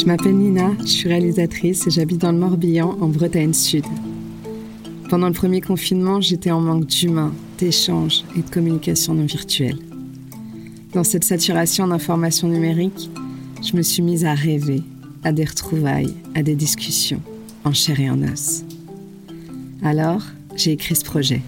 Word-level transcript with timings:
Je 0.00 0.06
m'appelle 0.06 0.34
Nina, 0.34 0.70
je 0.80 0.86
suis 0.86 1.08
réalisatrice 1.10 1.86
et 1.86 1.90
j'habite 1.90 2.22
dans 2.22 2.32
le 2.32 2.38
Morbihan, 2.38 2.96
en 3.02 3.08
Bretagne 3.08 3.52
Sud. 3.52 3.84
Pendant 5.10 5.26
le 5.26 5.34
premier 5.34 5.60
confinement, 5.60 6.22
j'étais 6.22 6.50
en 6.50 6.62
manque 6.62 6.86
d'humain, 6.86 7.34
d'échanges 7.58 8.24
et 8.34 8.40
de 8.40 8.48
communication 8.48 9.12
non 9.12 9.26
virtuelle. 9.26 9.76
Dans 10.94 11.04
cette 11.04 11.24
saturation 11.24 11.86
d'informations 11.86 12.48
numériques, 12.48 13.10
je 13.62 13.76
me 13.76 13.82
suis 13.82 14.02
mise 14.02 14.24
à 14.24 14.32
rêver, 14.32 14.82
à 15.22 15.32
des 15.32 15.44
retrouvailles, 15.44 16.14
à 16.34 16.42
des 16.42 16.54
discussions, 16.54 17.20
en 17.64 17.74
chair 17.74 18.00
et 18.00 18.08
en 18.08 18.22
os. 18.22 18.64
Alors, 19.82 20.22
j'ai 20.56 20.72
écrit 20.72 20.96
ce 20.96 21.04
projet. 21.04 21.42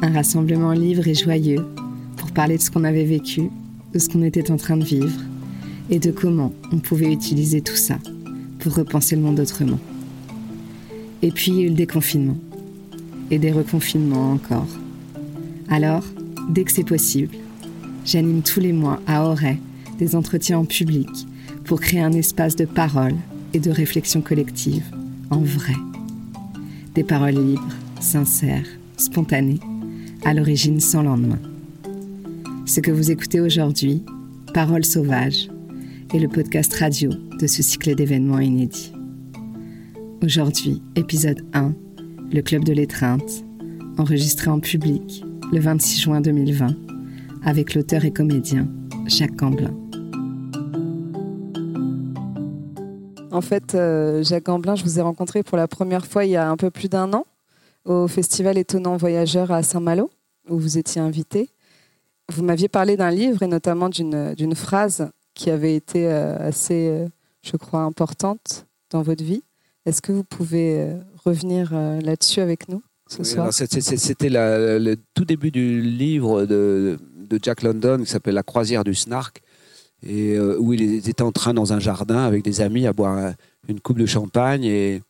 Un 0.00 0.12
rassemblement 0.12 0.74
libre 0.74 1.08
et 1.08 1.14
joyeux 1.14 1.66
pour 2.18 2.30
parler 2.30 2.56
de 2.56 2.62
ce 2.62 2.70
qu'on 2.70 2.84
avait 2.84 3.04
vécu, 3.04 3.50
de 3.92 3.98
ce 3.98 4.08
qu'on 4.08 4.22
était 4.22 4.52
en 4.52 4.56
train 4.56 4.76
de 4.76 4.84
vivre 4.84 5.18
et 5.92 5.98
de 5.98 6.10
comment 6.10 6.52
on 6.72 6.78
pouvait 6.78 7.12
utiliser 7.12 7.60
tout 7.60 7.76
ça 7.76 7.98
pour 8.58 8.74
repenser 8.74 9.14
le 9.14 9.22
monde 9.22 9.38
autrement. 9.38 9.78
Et 11.20 11.30
puis 11.30 11.52
il 11.52 11.58
y 11.58 11.60
a 11.60 11.66
eu 11.66 11.68
le 11.68 11.74
déconfinement. 11.74 12.38
Et 13.30 13.38
des 13.38 13.52
reconfinements 13.52 14.32
encore. 14.32 14.68
Alors, 15.68 16.04
dès 16.48 16.64
que 16.64 16.72
c'est 16.72 16.82
possible, 16.82 17.36
j'anime 18.04 18.42
tous 18.42 18.58
les 18.58 18.72
mois 18.72 19.00
à 19.06 19.26
Auray 19.26 19.58
des 19.98 20.16
entretiens 20.16 20.58
en 20.58 20.64
public 20.64 21.08
pour 21.64 21.80
créer 21.80 22.00
un 22.00 22.12
espace 22.12 22.56
de 22.56 22.64
parole 22.64 23.14
et 23.52 23.60
de 23.60 23.70
réflexion 23.70 24.22
collective 24.22 24.84
en 25.30 25.40
vrai. 25.40 25.76
Des 26.94 27.04
paroles 27.04 27.34
libres, 27.34 27.74
sincères, 28.00 28.66
spontanées, 28.96 29.60
à 30.24 30.32
l'origine 30.32 30.80
sans 30.80 31.02
lendemain. 31.02 31.38
Ce 32.64 32.80
que 32.80 32.90
vous 32.90 33.10
écoutez 33.10 33.40
aujourd'hui, 33.40 34.02
Paroles 34.52 34.84
sauvages, 34.84 35.48
est 36.14 36.18
le 36.18 36.28
podcast 36.28 36.74
radio 36.74 37.10
de 37.10 37.46
ce 37.46 37.62
cycle 37.62 37.94
d'événements 37.94 38.38
inédits. 38.38 38.92
Aujourd'hui, 40.22 40.82
épisode 40.94 41.40
1, 41.54 41.74
le 42.30 42.42
Club 42.42 42.64
de 42.64 42.74
l'étreinte, 42.74 43.44
enregistré 43.96 44.50
en 44.50 44.60
public 44.60 45.24
le 45.52 45.60
26 45.60 46.00
juin 46.00 46.20
2020 46.20 46.76
avec 47.44 47.74
l'auteur 47.74 48.04
et 48.04 48.12
comédien 48.12 48.68
Jacques 49.06 49.36
Gamblin. 49.36 49.74
En 53.30 53.40
fait, 53.40 53.74
euh, 53.74 54.22
Jacques 54.22 54.44
Gamblin, 54.44 54.74
je 54.74 54.84
vous 54.84 54.98
ai 54.98 55.02
rencontré 55.02 55.42
pour 55.42 55.56
la 55.56 55.66
première 55.66 56.04
fois 56.04 56.26
il 56.26 56.32
y 56.32 56.36
a 56.36 56.50
un 56.50 56.58
peu 56.58 56.70
plus 56.70 56.90
d'un 56.90 57.10
an 57.14 57.24
au 57.86 58.06
festival 58.06 58.58
Étonnant 58.58 58.98
Voyageur 58.98 59.50
à 59.50 59.62
Saint-Malo, 59.62 60.10
où 60.50 60.58
vous 60.58 60.76
étiez 60.76 61.00
invité. 61.00 61.48
Vous 62.30 62.42
m'aviez 62.42 62.68
parlé 62.68 62.98
d'un 62.98 63.10
livre 63.10 63.42
et 63.42 63.48
notamment 63.48 63.88
d'une 63.88 64.54
phrase 64.54 65.10
qui 65.34 65.50
avait 65.50 65.74
été 65.74 66.06
euh, 66.06 66.36
assez, 66.38 66.88
euh, 66.88 67.08
je 67.42 67.56
crois, 67.56 67.80
importante 67.80 68.66
dans 68.90 69.02
votre 69.02 69.24
vie. 69.24 69.42
Est-ce 69.86 70.02
que 70.02 70.12
vous 70.12 70.24
pouvez 70.24 70.94
revenir 71.24 71.72
là-dessus 71.72 72.38
avec 72.38 72.68
nous 72.68 72.84
ce 73.08 73.24
soir? 73.24 73.52
C'était 73.52 74.28
le 74.28 74.94
tout 75.12 75.24
début 75.24 75.50
du 75.50 75.82
livre 75.82 76.46
de, 76.46 77.00
de 77.28 77.38
Jack 77.42 77.62
London 77.62 77.98
qui 77.98 78.06
s'appelle 78.06 78.34
La 78.34 78.44
croisière 78.44 78.84
du 78.84 78.94
Snark 78.94 79.42
et 80.06 80.38
où 80.38 80.72
il 80.72 81.08
était 81.08 81.22
en 81.22 81.32
train 81.32 81.52
dans 81.52 81.72
un 81.72 81.80
jardin 81.80 82.18
avec 82.18 82.44
des 82.44 82.60
amis 82.60 82.86
à 82.86 82.92
boire 82.92 83.32
une 83.66 83.80
coupe 83.80 83.98
de 83.98 84.06
champagne 84.06 84.62
et, 84.62 85.02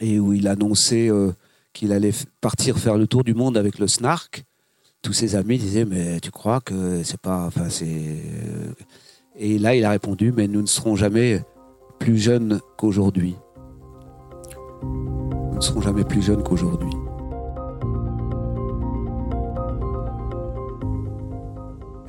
et 0.00 0.18
où 0.18 0.32
il 0.32 0.48
annonçait 0.48 1.08
qu'il 1.72 1.92
allait 1.92 2.12
partir 2.40 2.78
faire 2.78 2.96
le 2.96 3.06
tour 3.06 3.24
du 3.24 3.34
monde 3.34 3.56
avec 3.56 3.78
le 3.78 3.86
Snark. 3.86 4.44
Tous 5.02 5.12
ses 5.12 5.34
amis 5.34 5.58
disaient 5.58 5.84
mais 5.84 6.20
tu 6.20 6.30
crois 6.30 6.60
que 6.60 7.02
c'est 7.02 7.20
pas 7.20 7.46
enfin 7.46 7.68
c'est 7.68 7.86
euh, 7.86 8.72
et 9.36 9.58
là 9.58 9.74
il 9.74 9.84
a 9.84 9.90
répondu 9.90 10.32
mais 10.36 10.48
nous 10.48 10.62
ne 10.62 10.66
serons 10.66 10.96
jamais 10.96 11.42
plus 11.98 12.18
jeunes 12.18 12.60
qu'aujourd'hui. 12.76 13.36
Nous 14.82 15.54
ne 15.56 15.60
serons 15.60 15.80
jamais 15.80 16.04
plus 16.04 16.22
jeunes 16.22 16.42
qu'aujourd'hui. 16.42 16.90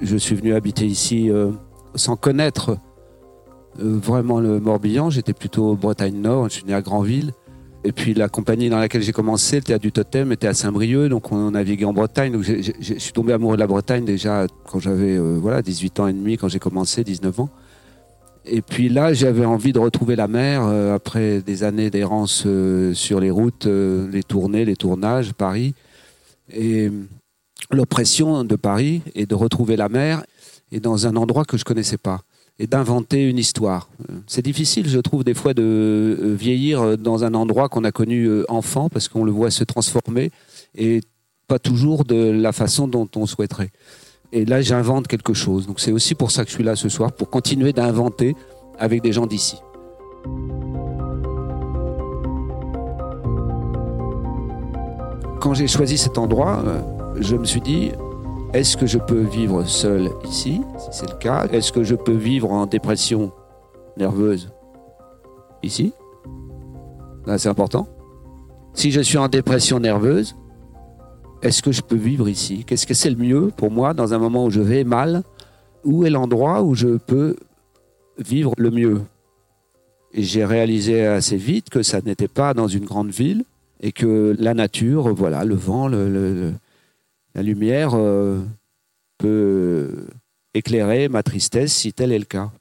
Je 0.02 0.18
suis 0.18 0.36
venu 0.36 0.54
habiter 0.54 0.86
ici 0.86 1.30
euh, 1.30 1.52
sans 1.96 2.18
connaître 2.18 2.78
euh, 3.80 3.98
vraiment 3.98 4.40
le 4.40 4.60
Morbihan. 4.60 5.10
J'étais 5.10 5.34
plutôt 5.34 5.76
Bretagne 5.76 6.20
Nord. 6.20 6.50
Je 6.50 6.56
suis 6.56 6.66
né 6.66 6.74
à 6.74 6.82
Granville. 6.82 7.34
Et 7.86 7.92
puis 7.92 8.14
la 8.14 8.30
compagnie 8.30 8.70
dans 8.70 8.80
laquelle 8.80 9.02
j'ai 9.02 9.12
commencé, 9.12 9.58
le 9.58 9.64
théâtre 9.64 9.82
du 9.82 9.92
Totem, 9.92 10.32
était 10.32 10.48
à 10.48 10.54
Saint-Brieuc, 10.54 11.10
donc 11.10 11.32
on 11.32 11.52
naviguait 11.52 11.86
en 11.86 11.94
Bretagne. 11.94 12.32
Donc 12.32 12.44
je 12.44 12.94
suis 12.98 13.12
tombé 13.12 13.34
amoureux 13.34 13.56
de 13.56 13.62
la 13.62 13.68
Bretagne 13.68 14.06
déjà 14.06 14.48
quand 14.66 14.80
j'avais 14.80 15.18
euh, 15.18 15.38
voilà 15.42 15.62
18 15.62 16.00
ans 16.00 16.08
et 16.08 16.14
demi, 16.14 16.38
quand 16.38 16.48
j'ai 16.48 16.60
commencé, 16.60 17.04
19 17.04 17.42
ans. 17.42 17.50
Et 18.46 18.62
puis 18.62 18.90
là, 18.90 19.14
j'avais 19.14 19.46
envie 19.46 19.74
de 19.74 19.80
retrouver 19.80 20.16
la 20.16 20.28
mer 20.28 20.64
euh, 20.64 20.96
après 20.96 21.42
des 21.42 21.64
années 21.64 21.90
d'errance 21.90 22.44
euh, 22.46 22.94
sur 22.94 23.20
les 23.20 23.32
routes, 23.32 23.66
les 23.66 24.24
tournées, 24.24 24.64
les 24.64 24.76
tournages, 24.76 25.34
Paris, 25.34 25.74
et 26.54 26.90
l'oppression 27.70 28.46
de 28.46 28.56
Paris, 28.56 29.02
et 29.14 29.26
de 29.26 29.36
retrouver 29.36 29.76
la 29.76 29.90
mer, 29.90 30.24
et 30.72 30.80
dans 30.80 31.06
un 31.08 31.16
endroit 31.18 31.44
que 31.44 31.58
je 31.58 31.66
connaissais 31.66 31.98
pas 31.98 32.22
et 32.60 32.68
d'inventer 32.68 33.28
une 33.28 33.38
histoire. 33.38 33.90
C'est 34.28 34.44
difficile, 34.44 34.88
je 34.88 35.00
trouve, 35.00 35.24
des 35.24 35.34
fois 35.34 35.54
de 35.54 35.64
euh, 35.64 36.36
vieillir 36.36 36.98
dans 36.98 37.24
un 37.24 37.34
endroit 37.34 37.68
qu'on 37.68 37.84
a 37.84 37.92
connu 37.92 38.26
euh, 38.26 38.46
enfant 38.48 38.90
parce 38.90 39.08
qu'on 39.08 39.24
le 39.24 39.32
voit 39.32 39.52
se 39.52 39.64
transformer 39.64 40.32
et 40.76 41.02
pas 41.48 41.60
toujours 41.60 42.06
de 42.06 42.16
la 42.16 42.52
façon 42.52 42.88
dont 42.88 43.10
on 43.16 43.26
souhaiterait. 43.26 43.72
Et 44.32 44.46
là, 44.46 44.62
j'invente 44.62 45.08
quelque 45.08 45.34
chose. 45.34 45.68
Donc 45.68 45.80
c'est 45.80 45.92
aussi 45.92 46.16
pour 46.16 46.32
ça 46.32 46.44
que 46.44 46.50
je 46.50 46.56
suis 46.56 46.64
là 46.64 46.76
ce 46.76 46.90
soir, 46.90 47.12
pour 47.12 47.30
continuer 47.30 47.74
d'inventer 47.74 48.36
avec 48.80 49.02
des 49.02 49.12
gens 49.12 49.28
d'ici. 49.28 49.58
Quand 55.40 55.54
j'ai 55.54 55.68
choisi 55.68 55.98
cet 55.98 56.18
endroit, 56.18 56.64
euh, 56.66 56.82
je 57.20 57.36
me 57.36 57.46
suis 57.46 57.62
dit, 57.62 57.92
est-ce 58.54 58.78
que 58.78 58.86
je 58.86 59.00
peux 59.00 59.22
vivre 59.22 59.66
seul 59.66 60.10
ici, 60.26 60.62
si 60.78 60.88
c'est 60.92 61.10
le 61.10 61.18
cas? 61.18 61.48
Est-ce 61.52 61.72
que 61.72 61.84
je 61.84 61.96
peux 61.96 62.14
vivre 62.14 62.52
en 62.52 62.66
dépression 62.66 63.32
nerveuse 63.98 64.52
ici? 65.64 65.94
C'est 67.38 67.50
important. 67.50 67.88
Si 68.74 68.92
je 68.92 69.02
suis 69.02 69.18
en 69.18 69.28
dépression 69.28 69.80
nerveuse, 69.80 70.36
est-ce 71.42 71.62
que 71.62 71.72
je 71.72 71.82
peux 71.82 71.96
vivre 71.96 72.30
ici? 72.30 72.64
Qu'est-ce 72.66 72.86
que 72.86 72.94
c'est 72.94 73.10
le 73.10 73.16
mieux 73.16 73.52
pour 73.56 73.72
moi 73.72 73.94
dans 73.94 74.14
un 74.14 74.18
moment 74.18 74.46
où 74.46 74.50
je 74.50 74.62
vais 74.62 74.84
mal? 74.84 75.24
Où 75.84 76.06
est 76.06 76.10
l'endroit 76.10 76.64
où 76.64 76.76
je 76.76 76.98
peux 76.98 77.36
vivre 78.18 78.54
le 78.58 78.72
mieux? 78.72 79.02
J'ai 80.14 80.46
réalisé 80.46 81.06
assez 81.06 81.38
vite 81.38 81.70
que 81.70 81.82
ça 81.82 82.02
n'était 82.02 82.28
pas 82.28 82.54
dans 82.54 82.68
une 82.68 82.86
grande 82.86 83.10
ville 83.10 83.46
et 83.82 83.92
que 83.92 84.36
la 84.38 84.54
nature, 84.54 85.14
voilà, 85.14 85.44
le 85.44 85.56
vent, 85.56 85.88
le, 85.88 86.54
la 87.36 87.42
lumière 87.42 87.92
euh, 87.96 88.42
peut 89.18 90.06
éclairer 90.54 91.10
ma 91.10 91.24
tristesse 91.24 91.74
si 91.74 91.94
tel 91.94 92.12
est 92.12 92.20
le 92.20 92.26
cas. 92.26 92.52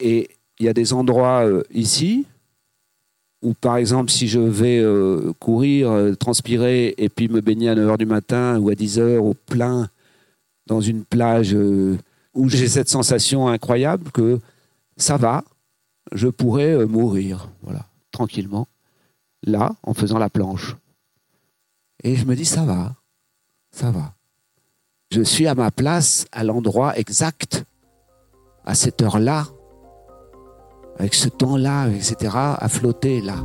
Et 0.00 0.30
il 0.58 0.66
y 0.66 0.68
a 0.68 0.72
des 0.72 0.92
endroits 0.92 1.46
euh, 1.46 1.62
ici 1.70 2.26
où, 3.42 3.54
par 3.54 3.76
exemple, 3.76 4.10
si 4.10 4.28
je 4.28 4.38
vais 4.38 4.78
euh, 4.78 5.32
courir, 5.40 6.16
transpirer 6.18 6.94
et 6.96 7.08
puis 7.08 7.28
me 7.28 7.40
baigner 7.40 7.70
à 7.70 7.74
9h 7.74 7.98
du 7.98 8.06
matin 8.06 8.58
ou 8.58 8.68
à 8.70 8.74
10h 8.74 9.18
au 9.18 9.34
plein 9.34 9.88
dans 10.66 10.80
une 10.80 11.04
plage 11.04 11.52
où 11.54 12.48
j'ai 12.48 12.68
cette 12.68 12.88
sensation 12.88 13.48
incroyable 13.48 14.12
que 14.12 14.38
ça 14.96 15.16
va, 15.16 15.42
je 16.12 16.28
pourrais 16.28 16.86
mourir, 16.86 17.48
voilà, 17.62 17.84
tranquillement, 18.12 18.68
là, 19.42 19.74
en 19.82 19.92
faisant 19.92 20.18
la 20.18 20.30
planche. 20.30 20.76
Et 22.04 22.14
je 22.14 22.24
me 22.24 22.36
dis, 22.36 22.44
ça 22.44 22.64
va, 22.64 22.94
ça 23.72 23.90
va. 23.90 24.12
Je 25.10 25.22
suis 25.22 25.46
à 25.46 25.54
ma 25.54 25.70
place, 25.70 26.26
à 26.32 26.44
l'endroit 26.44 26.96
exact, 26.96 27.64
à 28.64 28.74
cette 28.74 29.02
heure-là, 29.02 29.46
avec 30.98 31.14
ce 31.14 31.28
temps-là, 31.28 31.88
etc., 31.88 32.30
à 32.34 32.68
flotter 32.68 33.20
là. 33.20 33.36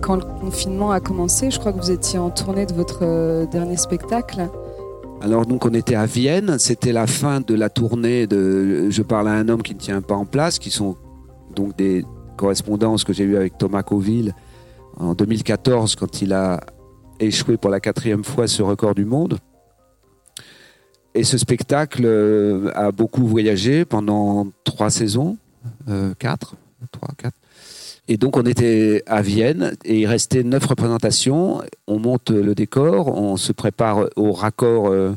Quand 0.00 0.16
le 0.16 0.40
confinement 0.40 0.90
a 0.90 0.98
commencé, 0.98 1.50
je 1.50 1.60
crois 1.60 1.72
que 1.72 1.78
vous 1.78 1.92
étiez 1.92 2.18
en 2.18 2.30
tournée 2.30 2.66
de 2.66 2.72
votre 2.72 3.00
euh, 3.02 3.46
dernier 3.46 3.76
spectacle. 3.76 4.48
Alors 5.20 5.46
donc 5.46 5.64
on 5.64 5.74
était 5.74 5.94
à 5.94 6.06
Vienne, 6.06 6.58
c'était 6.58 6.92
la 6.92 7.06
fin 7.06 7.40
de 7.40 7.54
la 7.54 7.70
tournée 7.70 8.26
de 8.26 8.90
Je 8.90 9.02
parle 9.02 9.28
à 9.28 9.32
un 9.32 9.48
homme 9.48 9.62
qui 9.62 9.74
ne 9.74 9.78
tient 9.78 10.02
pas 10.02 10.16
en 10.16 10.24
place, 10.24 10.58
qui 10.58 10.70
sont 10.70 10.96
donc 11.54 11.76
des, 11.76 12.04
correspondance 12.36 13.04
que 13.04 13.12
j'ai 13.12 13.24
eue 13.24 13.36
avec 13.36 13.58
Thomas 13.58 13.82
Coville 13.82 14.34
en 14.96 15.14
2014 15.14 15.96
quand 15.96 16.22
il 16.22 16.32
a 16.32 16.60
échoué 17.20 17.56
pour 17.56 17.70
la 17.70 17.80
quatrième 17.80 18.24
fois 18.24 18.46
ce 18.46 18.62
record 18.62 18.94
du 18.94 19.04
monde. 19.04 19.38
Et 21.14 21.24
ce 21.24 21.36
spectacle 21.36 22.04
euh, 22.04 22.70
a 22.74 22.90
beaucoup 22.90 23.26
voyagé 23.26 23.84
pendant 23.84 24.48
trois 24.64 24.90
saisons, 24.90 25.36
euh, 25.88 26.14
quatre, 26.18 26.56
trois, 26.90 27.10
quatre. 27.16 27.36
Et 28.08 28.16
donc 28.16 28.36
on 28.36 28.42
était 28.42 29.02
à 29.06 29.22
Vienne 29.22 29.76
et 29.84 30.00
il 30.00 30.06
restait 30.06 30.42
neuf 30.42 30.64
représentations. 30.64 31.62
On 31.86 31.98
monte 31.98 32.30
le 32.30 32.54
décor, 32.54 33.08
on 33.08 33.36
se 33.36 33.52
prépare 33.52 34.08
au 34.16 34.32
raccord 34.32 34.88
euh, 34.88 35.14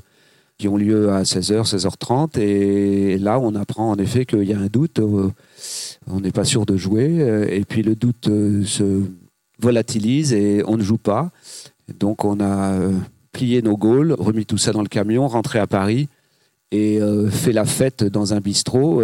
qui 0.57 0.67
ont 0.67 0.77
lieu 0.77 1.11
à 1.11 1.23
16h, 1.23 1.69
16h30. 1.69 2.39
Et 2.39 3.17
là, 3.17 3.39
on 3.39 3.55
apprend 3.55 3.91
en 3.91 3.97
effet 3.97 4.25
qu'il 4.25 4.43
y 4.43 4.53
a 4.53 4.59
un 4.59 4.67
doute. 4.67 4.99
Euh, 4.99 5.29
on 6.07 6.21
n'est 6.21 6.31
pas 6.31 6.45
sûr 6.45 6.65
de 6.65 6.77
jouer. 6.77 7.21
Euh, 7.21 7.47
et 7.49 7.65
puis 7.65 7.83
le 7.83 7.95
doute 7.95 8.27
euh, 8.27 8.63
se 8.63 9.01
volatilise 9.59 10.33
et 10.33 10.63
on 10.65 10.77
ne 10.77 10.83
joue 10.83 10.97
pas. 10.97 11.31
Donc 11.99 12.25
on 12.25 12.39
a 12.39 12.77
plié 13.31 13.61
nos 13.61 13.77
Gaules, 13.77 14.13
remis 14.13 14.45
tout 14.45 14.57
ça 14.57 14.71
dans 14.71 14.81
le 14.81 14.87
camion, 14.87 15.27
rentré 15.27 15.59
à 15.59 15.67
Paris 15.67 16.09
et 16.71 16.99
fait 17.29 17.53
la 17.53 17.63
fête 17.63 18.03
dans 18.03 18.33
un 18.33 18.39
bistrot 18.39 19.01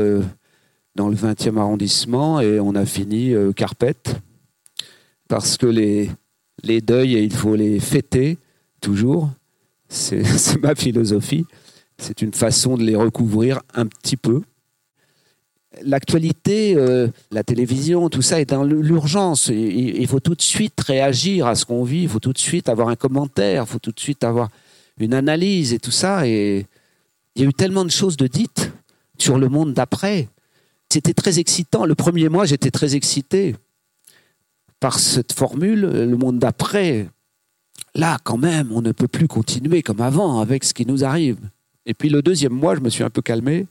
dans 0.96 1.08
le 1.08 1.16
20e 1.16 1.58
arrondissement. 1.58 2.42
Et 2.42 2.60
on 2.60 2.76
a 2.76 2.86
fini 2.86 3.34
carpette 3.56 4.16
parce 5.30 5.58
que 5.58 5.68
les, 5.68 6.10
les 6.64 6.82
deuils, 6.82 7.14
il 7.14 7.34
faut 7.34 7.56
les 7.56 7.80
fêter 7.80 8.40
toujours. 8.82 9.30
C'est 10.38 10.62
ma 10.62 10.74
philosophie. 10.74 11.46
C'est 11.98 12.22
une 12.22 12.34
façon 12.34 12.78
de 12.78 12.84
les 12.84 12.96
recouvrir 12.96 13.60
un 13.74 13.86
petit 13.86 14.16
peu. 14.16 14.42
L'actualité, 15.84 16.76
euh, 16.78 17.10
la 17.30 17.44
télévision, 17.44 18.10
tout 18.10 18.22
ça 18.22 18.40
est 18.40 18.50
dans 18.50 18.64
l'urgence. 18.64 19.48
Il, 19.48 20.08
faut 20.08 20.22
tout 20.22 20.34
de 20.34 20.42
suite 20.42 20.80
réagir 20.80 21.46
à 21.46 21.56
ce 21.56 21.66
qu'on 21.66 21.84
vit. 21.84 22.04
Il 22.04 22.10
faut 22.10 22.20
tout 22.20 22.32
de 22.32 22.38
suite 22.38 22.70
avoir 22.70 22.88
un 22.88 22.96
commentaire. 22.96 23.64
Il 23.68 23.70
faut 23.70 23.80
tout 23.80 23.92
de 23.92 24.00
suite 24.00 24.24
avoir 24.24 24.50
une 24.98 25.14
analyse 25.14 25.74
et 25.74 25.80
tout 25.80 25.92
ça. 25.92 26.26
Et 26.26 26.66
il 27.36 27.42
y 27.42 27.46
a 27.46 27.50
eu 27.50 27.54
tellement 27.54 27.84
de 27.84 27.92
choses 27.92 28.16
de 28.16 28.28
dites 28.28 28.72
sur 29.18 29.38
le 29.38 29.50
monde 29.50 29.74
d'après. 29.74 30.30
C'était 30.90 31.14
très 31.14 31.40
excitant. 31.40 31.86
Le 31.86 31.96
premier 31.96 32.30
mois, 32.30 32.46
j'étais 32.46 32.72
très 32.72 32.96
excité 32.96 33.56
par 34.80 35.00
cette 35.00 35.34
formule, 35.34 35.82
le 35.82 36.18
monde 36.18 36.40
d'après 36.40 37.08
là, 37.96 38.18
quand 38.24 38.38
même, 38.38 38.72
on 38.72 38.82
ne 38.82 38.92
peut 38.92 39.08
plus 39.08 39.28
continuer 39.28 39.82
comme 39.82 40.02
avant 40.02 40.40
avec 40.40 40.64
ce 40.64 40.74
qui 40.74 40.86
nous 40.86 41.04
arrive. 41.04 41.38
Et 41.86 41.94
puis 41.94 42.10
le 42.10 42.22
deuxième 42.22 42.54
mois, 42.54 42.76
je 42.76 42.82
me 42.82 42.90
suis 42.90 43.04
un 43.04 43.10
peu 43.10 43.22
calmé 43.22 43.68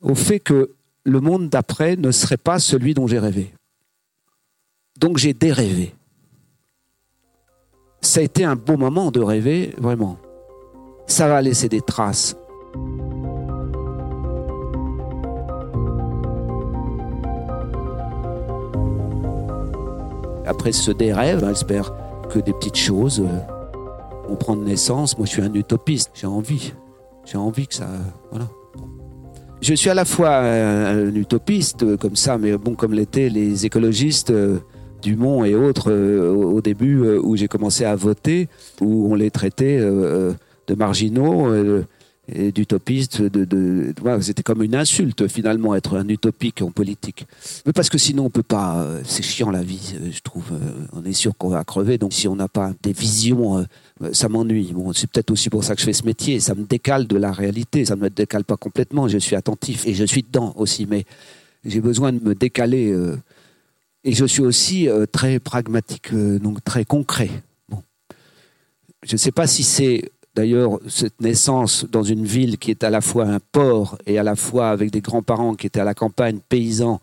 au 0.00 0.14
fait 0.14 0.40
que 0.40 0.70
le 1.04 1.20
monde 1.20 1.48
d'après 1.48 1.96
ne 1.96 2.10
serait 2.10 2.36
pas 2.36 2.58
celui 2.58 2.94
dont 2.94 3.06
j'ai 3.06 3.18
rêvé. 3.18 3.52
Donc 4.98 5.18
j'ai 5.18 5.32
dérêvé. 5.32 5.94
Ça 8.00 8.20
a 8.20 8.22
été 8.24 8.44
un 8.44 8.56
beau 8.56 8.76
moment 8.76 9.10
de 9.10 9.20
rêver, 9.20 9.74
vraiment. 9.78 10.18
Ça 11.06 11.28
va 11.28 11.40
laisser 11.40 11.68
des 11.68 11.80
traces. 11.80 12.36
Après 20.44 20.72
ce 20.72 20.90
dérêve, 20.90 21.46
j'espère 21.46 22.01
que 22.32 22.38
des 22.38 22.52
petites 22.52 22.76
choses. 22.76 23.20
Euh, 23.20 23.38
on 24.28 24.36
prend 24.36 24.56
de 24.56 24.64
naissance. 24.64 25.18
Moi, 25.18 25.26
je 25.26 25.32
suis 25.32 25.42
un 25.42 25.52
utopiste. 25.52 26.10
J'ai 26.14 26.26
envie. 26.26 26.72
J'ai 27.24 27.38
envie 27.38 27.66
que 27.66 27.74
ça. 27.74 27.88
Voilà. 28.30 28.48
Je 29.60 29.74
suis 29.74 29.90
à 29.90 29.94
la 29.94 30.04
fois 30.04 30.38
un, 30.38 31.14
utopiste 31.14 31.82
euh, 31.82 31.96
comme 31.96 32.16
ça, 32.16 32.38
mais 32.38 32.56
bon, 32.56 32.74
comme 32.74 32.94
l'étaient 32.94 33.28
les 33.28 33.66
écologistes. 33.66 34.30
Euh, 34.30 34.58
Dumont 35.02 35.44
et 35.44 35.56
autres 35.56 35.92
au 35.92 36.60
début 36.60 37.04
où 37.18 37.36
j'ai 37.36 37.48
commencé 37.48 37.84
à 37.84 37.96
voter, 37.96 38.48
où 38.80 39.08
on 39.10 39.16
les 39.16 39.32
traitait 39.32 39.80
de 39.80 40.74
marginaux 40.76 41.52
d'utopiste. 42.52 43.22
De, 43.22 43.94
c'était 44.20 44.42
comme 44.42 44.62
une 44.62 44.74
insulte 44.74 45.28
finalement 45.28 45.74
être 45.74 45.96
un 45.96 46.08
utopique 46.08 46.62
en 46.62 46.70
politique. 46.70 47.26
Mais 47.66 47.72
parce 47.72 47.88
que 47.88 47.98
sinon 47.98 48.26
on 48.26 48.30
peut 48.30 48.42
pas. 48.42 48.82
Euh, 48.82 49.00
c'est 49.04 49.22
chiant 49.22 49.50
la 49.50 49.62
vie, 49.62 49.94
euh, 50.00 50.10
je 50.10 50.20
trouve. 50.20 50.44
Euh, 50.52 50.86
on 50.92 51.04
est 51.04 51.12
sûr 51.12 51.36
qu'on 51.36 51.48
va 51.48 51.64
crever. 51.64 51.98
Donc 51.98 52.12
si 52.12 52.28
on 52.28 52.36
n'a 52.36 52.48
pas 52.48 52.72
des 52.82 52.92
visions, 52.92 53.66
ça 54.12 54.28
m'ennuie. 54.28 54.72
C'est 54.94 55.10
peut-être 55.10 55.30
aussi 55.30 55.50
pour 55.50 55.64
ça 55.64 55.74
que 55.74 55.80
je 55.80 55.86
fais 55.86 55.92
ce 55.92 56.04
métier. 56.04 56.40
Ça 56.40 56.54
me 56.54 56.64
décale 56.64 57.06
de 57.06 57.16
la 57.16 57.32
réalité. 57.32 57.84
Ça 57.84 57.96
ne 57.96 58.02
me 58.02 58.10
décale 58.10 58.44
pas 58.44 58.56
complètement. 58.56 59.08
Je 59.08 59.18
suis 59.18 59.36
attentif 59.36 59.86
et 59.86 59.94
je 59.94 60.04
suis 60.04 60.22
dedans 60.22 60.52
aussi. 60.56 60.86
Mais 60.86 61.04
j'ai 61.64 61.80
besoin 61.80 62.12
de 62.12 62.22
me 62.22 62.34
décaler. 62.34 62.94
et 64.04 64.12
je 64.12 64.24
suis 64.24 64.42
aussi 64.42 64.88
très 65.12 65.38
pragmatique, 65.38 66.14
donc 66.14 66.64
très 66.64 66.84
concret. 66.84 67.30
Je 69.04 69.14
ne 69.14 69.18
sais 69.18 69.32
pas 69.32 69.46
si 69.46 69.64
c'est 69.64 70.10
D'ailleurs, 70.34 70.80
cette 70.88 71.20
naissance 71.20 71.84
dans 71.90 72.02
une 72.02 72.24
ville 72.24 72.56
qui 72.56 72.70
est 72.70 72.84
à 72.84 72.90
la 72.90 73.02
fois 73.02 73.26
un 73.26 73.38
port 73.38 73.98
et 74.06 74.18
à 74.18 74.22
la 74.22 74.34
fois 74.34 74.70
avec 74.70 74.90
des 74.90 75.02
grands-parents 75.02 75.54
qui 75.54 75.66
étaient 75.66 75.80
à 75.80 75.84
la 75.84 75.94
campagne, 75.94 76.38
paysans, 76.48 77.00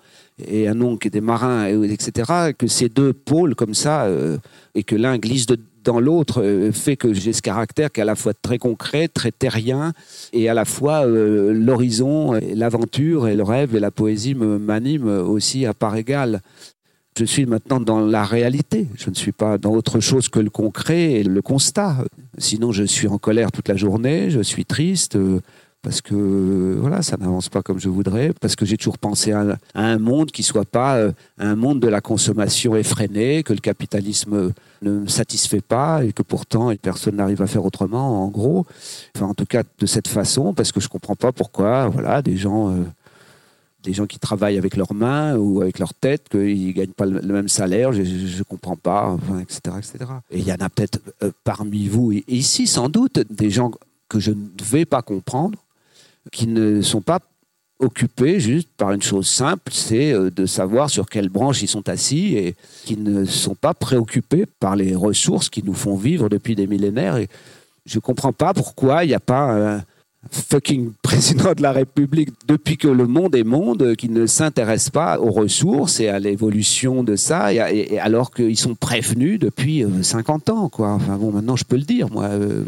et 0.48 0.68
un 0.68 0.82
oncle 0.82 1.00
qui 1.00 1.08
était 1.10 1.22
marin, 1.22 1.68
etc., 1.84 2.54
que 2.58 2.68
ces 2.68 2.90
deux 2.90 3.14
pôles 3.14 3.54
comme 3.54 3.76
ça, 3.76 4.06
euh, 4.06 4.38
et 4.74 4.84
que 4.84 4.96
l'un 4.96 5.18
glisse 5.18 5.46
dans 5.84 6.00
l'autre, 6.00 6.42
euh, 6.42 6.72
fait 6.72 6.98
que 6.98 7.14
j'ai 7.14 7.34
ce 7.34 7.42
caractère 7.44 7.92
qui 7.92 8.00
est 8.00 8.04
à 8.04 8.06
la 8.06 8.16
fois 8.16 8.34
très 8.34 8.58
concret, 8.58 9.08
très 9.08 9.32
terrien, 9.32 9.94
et 10.34 10.50
à 10.50 10.56
la 10.56 10.66
fois 10.66 11.06
euh, 11.06 11.54
l'horizon, 11.54 12.34
l'aventure 12.56 13.28
et 13.28 13.36
le 13.36 13.44
rêve 13.44 13.76
et 13.76 13.80
la 13.80 13.92
poésie 13.92 14.34
m'animent 14.34 15.30
aussi 15.30 15.68
à 15.68 15.76
part 15.76 15.96
égale. 15.96 16.42
Je 17.20 17.26
suis 17.26 17.46
maintenant 17.46 17.82
dans 17.82 18.00
la 18.00 18.24
réalité. 18.24 18.88
Je 18.96 19.10
ne 19.10 19.16
suis 19.16 19.34
pas 19.34 19.58
dans 19.58 19.72
autre 19.72 20.00
chose 20.00 20.30
que 20.30 20.40
le 20.40 20.50
concret 20.50 21.12
et 21.16 21.24
le 21.24 21.42
constat. 21.42 21.98
Sinon, 22.38 22.72
je 22.72 22.86
suis 22.86 23.10
en 23.10 23.18
colère 23.18 23.52
toute 23.52 23.68
la 23.68 23.76
journée, 23.76 24.30
je 24.30 24.40
suis 24.40 24.64
triste 24.64 25.18
euh, 25.18 25.42
parce 25.82 26.00
que 26.00 26.78
voilà, 26.80 27.02
ça 27.02 27.18
n'avance 27.18 27.50
pas 27.50 27.62
comme 27.62 27.78
je 27.78 27.90
voudrais, 27.90 28.32
parce 28.40 28.56
que 28.56 28.66
j'ai 28.66 28.78
toujours 28.78 28.98
pensé 28.98 29.34
à, 29.34 29.58
un 29.76 29.98
monde 29.98 30.32
qui 30.32 30.44
soit 30.44 30.64
pas 30.64 30.96
euh, 30.96 31.12
un 31.40 31.58
monde 31.58 31.82
de 31.82 31.90
la 31.90 32.00
consommation 32.00 32.78
effrénée, 32.78 33.44
que 33.44 33.52
le 33.52 33.60
capitalisme 33.60 34.54
ne 34.82 34.92
me 34.92 35.08
satisfait 35.08 35.60
pas 35.60 36.06
et 36.06 36.14
que 36.14 36.24
pourtant 36.24 36.74
personne 36.82 37.18
n'arrive 37.18 37.42
à 37.42 37.48
faire 37.48 37.66
autrement, 37.66 38.24
en 38.24 38.30
gros. 38.30 38.66
En 39.20 39.34
tout 39.34 39.46
cas, 39.46 39.64
de 39.80 39.86
cette 39.86 40.08
façon, 40.08 40.54
parce 40.54 40.72
que 40.72 40.80
je 40.80 40.88
comprends 40.88 41.16
pas 41.16 41.34
pourquoi, 41.34 41.90
voilà, 41.90 42.22
des 42.22 42.38
gens 42.38 42.70
euh, 42.70 42.84
des 43.84 43.94
gens 43.94 44.06
qui 44.06 44.20
travaillent 44.20 44.58
avec 44.58 44.76
leurs 44.76 44.94
mains 44.94 45.36
ou 45.36 45.62
avec 45.62 45.80
leur 45.80 45.94
tête, 45.94 46.28
qu'ils 46.30 46.68
ne 46.68 46.72
gagnent 46.72 46.92
pas 46.92 47.06
le, 47.06 47.22
même 47.22 47.48
salaire, 47.48 47.94
je 47.94 48.02
ne 48.02 48.44
comprends 48.44 48.76
pas, 48.76 49.18
etc., 49.42 49.78
etc. 49.78 50.12
Et 50.32 50.40
il 50.40 50.48
y 50.48 50.52
en 50.52 50.58
a 50.60 50.70
peut-être 50.70 51.00
euh, 51.24 51.32
parmi 51.44 51.88
vous, 51.88 52.12
ici 52.28 52.68
sans 52.68 52.90
doute, 52.90 53.20
des 53.30 53.50
gens 53.50 53.72
que 54.10 54.20
je 54.20 54.32
ne 54.32 54.64
vais 54.64 54.86
pas 54.86 55.02
comprendre, 55.02 55.60
qui 56.32 56.48
ne 56.48 56.82
sont 56.82 57.02
pas 57.02 57.20
occupés 57.80 58.42
juste 58.42 58.68
par 58.76 58.92
une 58.92 59.02
chose 59.02 59.28
simple, 59.28 59.72
c'est 59.72 60.12
euh, 60.12 60.30
de 60.30 60.46
savoir 60.46 60.90
sur 60.90 61.08
quelle 61.08 61.30
branche 61.30 61.62
ils 61.62 61.68
sont 61.68 61.88
assis 61.88 62.36
et 62.36 62.56
qui 62.84 62.98
ne 62.98 63.24
sont 63.24 63.56
pas 63.56 63.74
préoccupés 63.74 64.46
par 64.46 64.76
les 64.76 64.94
ressources 64.96 65.50
qui 65.50 65.64
nous 65.64 65.74
font 65.74 65.96
vivre 65.96 66.28
depuis 66.28 66.56
des 66.56 66.68
millénaires. 66.68 67.16
Et 67.16 67.30
je 67.86 67.98
ne 67.98 68.02
comprends 68.02 68.34
pas 68.34 68.54
pourquoi 68.54 69.06
il 69.06 69.08
n'y 69.08 69.14
a 69.14 69.22
pas 69.22 69.82
fucking 70.32 70.92
président 71.02 71.54
de 71.54 71.62
la 71.62 71.72
République 71.72 72.30
depuis 72.48 72.78
que 72.78 72.88
le 72.88 73.08
monde 73.08 73.36
est 73.36 73.44
monde, 73.44 73.96
qui 73.96 74.10
ne 74.10 74.26
s'intéresse 74.26 74.90
pas 74.90 75.20
aux 75.20 75.32
ressources 75.32 76.00
et 76.00 76.10
à 76.10 76.20
l'évolution 76.20 77.04
de 77.04 77.16
ça, 77.16 77.54
et, 77.54 78.00
alors 78.00 78.32
qu'ils 78.32 78.58
sont 78.58 78.76
prévenus 78.76 79.40
depuis 79.40 79.86
50 80.02 80.50
euh, 80.50 80.52
ans, 80.54 80.70
quoi. 80.70 80.98
Maintenant 80.98 81.56
je 81.56 81.66
peux 81.66 81.78
le 81.78 81.84
dire, 81.84 82.10
moi. 82.10 82.26
Euh, 82.26 82.64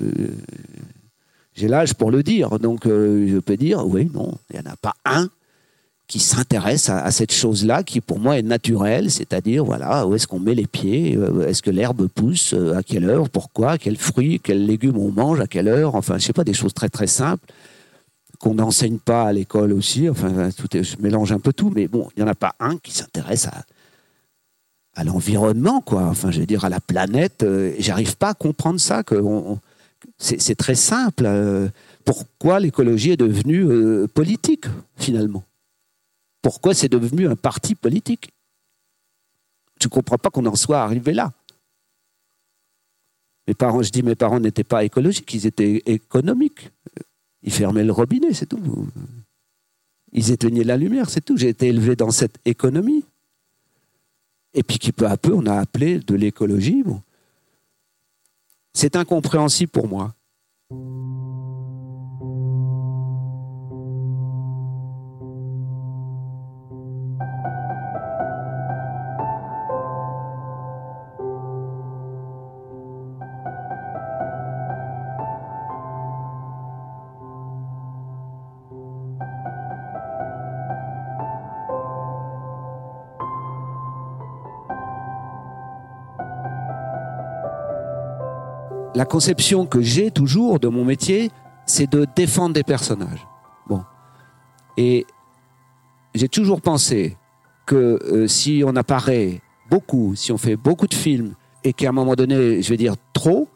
j'ai 1.54 1.68
l'âge 1.68 1.94
pour 1.94 2.12
le 2.12 2.24
dire, 2.24 2.60
donc 2.60 2.86
euh, 2.86 3.28
je 3.28 3.38
peux 3.38 3.58
dire, 3.58 3.86
oui, 3.86 4.10
non, 4.14 4.38
il 4.50 4.60
n'y 4.60 4.68
en 4.68 4.72
a 4.72 4.76
pas 4.78 4.96
un 5.06 5.30
qui 6.12 6.20
s'intéresse 6.20 6.90
à, 6.90 7.10
cette 7.10 7.32
chose-là 7.32 7.84
qui 7.84 8.02
pour 8.02 8.20
moi 8.20 8.38
est 8.38 8.42
naturelle, 8.42 9.10
c'est-à-dire 9.10 9.64
voilà 9.64 10.06
où 10.06 10.14
est-ce 10.14 10.28
qu'on 10.28 10.42
met 10.42 10.54
les 10.54 10.68
pieds, 10.68 11.16
euh, 11.16 11.48
est-ce 11.48 11.62
que 11.62 11.72
l'herbe 11.72 12.06
pousse, 12.08 12.54
euh, 12.54 12.76
à 12.76 12.84
quelle 12.84 13.06
heure, 13.10 13.30
pourquoi, 13.30 13.78
quels 13.78 13.96
fruits, 13.96 14.42
quels 14.42 14.66
légumes 14.66 14.98
on 14.98 15.10
mange, 15.10 15.40
à 15.40 15.48
quelle 15.48 15.70
heure, 15.70 15.96
enfin 15.96 16.18
je 16.18 16.26
sais 16.26 16.34
pas 16.34 16.44
des 16.44 16.54
choses 16.54 16.74
très 16.74 16.90
très 16.90 17.08
simples 17.08 17.46
qu'on 18.40 18.56
n'enseigne 18.56 18.98
pas 18.98 19.24
à 19.24 19.32
l'école 19.32 19.72
aussi, 19.72 20.10
enfin 20.10 20.50
tout 20.50 20.68
je 20.74 20.98
mélange 21.00 21.32
un 21.32 21.40
peu 21.40 21.54
tout, 21.54 21.72
mais 21.74 21.88
bon 21.88 22.10
il 22.18 22.22
n'y 22.22 22.30
en 22.30 22.32
a 22.32 22.36
pas 22.36 22.56
un 22.60 22.76
qui 22.76 22.92
s'intéresse 22.92 23.48
à 23.48 23.64
à 24.94 25.06
l'environnement 25.06 25.80
quoi, 25.80 26.04
enfin 26.08 26.30
je 26.30 26.42
veux 26.42 26.46
dire 26.46 26.66
à 26.66 26.70
la 26.70 26.82
planète, 26.82 27.44
euh, 27.44 27.74
j'arrive 27.80 28.18
pas 28.18 28.32
à 28.32 28.34
comprendre 28.34 28.82
ça 28.82 29.04
que 29.04 29.16
c'est 30.18 30.56
très 30.56 30.76
simple. 30.76 31.26
pourquoi 32.04 32.60
l'écologie 32.60 33.12
est 33.12 33.18
devenue 33.18 33.66
politique 34.10 34.66
finalement 34.98 35.46
pourquoi 36.42 36.74
c'est 36.74 36.90
devenu 36.90 37.28
un 37.28 37.36
parti 37.36 37.76
politique? 37.76 38.34
Je 39.80 39.88
ne 39.88 39.90
comprends 39.90 40.18
pas 40.18 40.30
qu'on 40.30 40.46
en 40.46 40.56
soit 40.56 40.82
arrivé 40.82 41.14
là. 41.14 41.32
Mes 43.48 43.54
parents, 43.54 43.82
je 43.82 43.92
dis 43.92 44.04
mes 44.04 44.16
parents 44.16 44.40
n'étaient 44.40 44.64
pas 44.64 44.84
écologiques, 44.84 45.34
ils 45.34 45.48
étaient 45.48 45.82
économiques. 45.86 46.72
Ils 47.44 47.52
fermaient 47.52 47.84
le 47.84 47.92
robinet, 47.92 48.34
c'est 48.34 48.46
tout. 48.46 48.88
Ils 50.12 50.32
éteignaient 50.32 50.64
la 50.64 50.78
lumière, 50.78 51.10
c'est 51.10 51.22
tout. 51.22 51.38
J'ai 51.38 51.50
été 51.50 51.68
élevé 51.68 51.96
dans 51.96 52.12
cette 52.12 52.38
économie. 52.46 53.04
Et 54.54 54.64
puis 54.64 54.78
qui 54.78 54.92
peu 54.92 55.08
à 55.08 55.18
peu, 55.18 55.34
on 55.34 55.46
a 55.46 55.56
appelé 55.56 56.00
de 56.00 56.16
l'écologie. 56.16 56.84
C'est 58.74 58.96
incompréhensible 58.96 59.72
pour 59.72 59.88
moi. 59.88 60.14
La 89.02 89.06
conception 89.06 89.66
que 89.66 89.82
j'ai 89.82 90.12
toujours 90.12 90.60
de 90.60 90.68
mon 90.68 90.86
métier, 90.86 91.32
c'est 91.66 91.90
de 91.92 92.06
défendre 92.16 92.54
des 92.54 92.62
personnages. 92.62 93.26
Bon. 93.66 93.82
Et 94.78 95.08
j'ai 96.14 96.30
toujours 96.30 96.62
pensé 96.62 97.18
que 97.66 97.98
euh, 98.04 98.28
si 98.28 98.62
on 98.64 98.76
apparaît 98.76 99.42
beaucoup, 99.72 100.14
si 100.16 100.32
on 100.32 100.38
fait 100.38 100.56
beaucoup 100.56 100.86
de 100.86 100.94
films, 100.94 101.34
et 101.64 101.74
qu'à 101.74 101.90
un 101.90 101.94
moment 101.94 102.14
donné, 102.14 102.62
je 102.62 102.70
vais 102.70 102.78
dire 102.78 102.94
trop, 103.12 103.48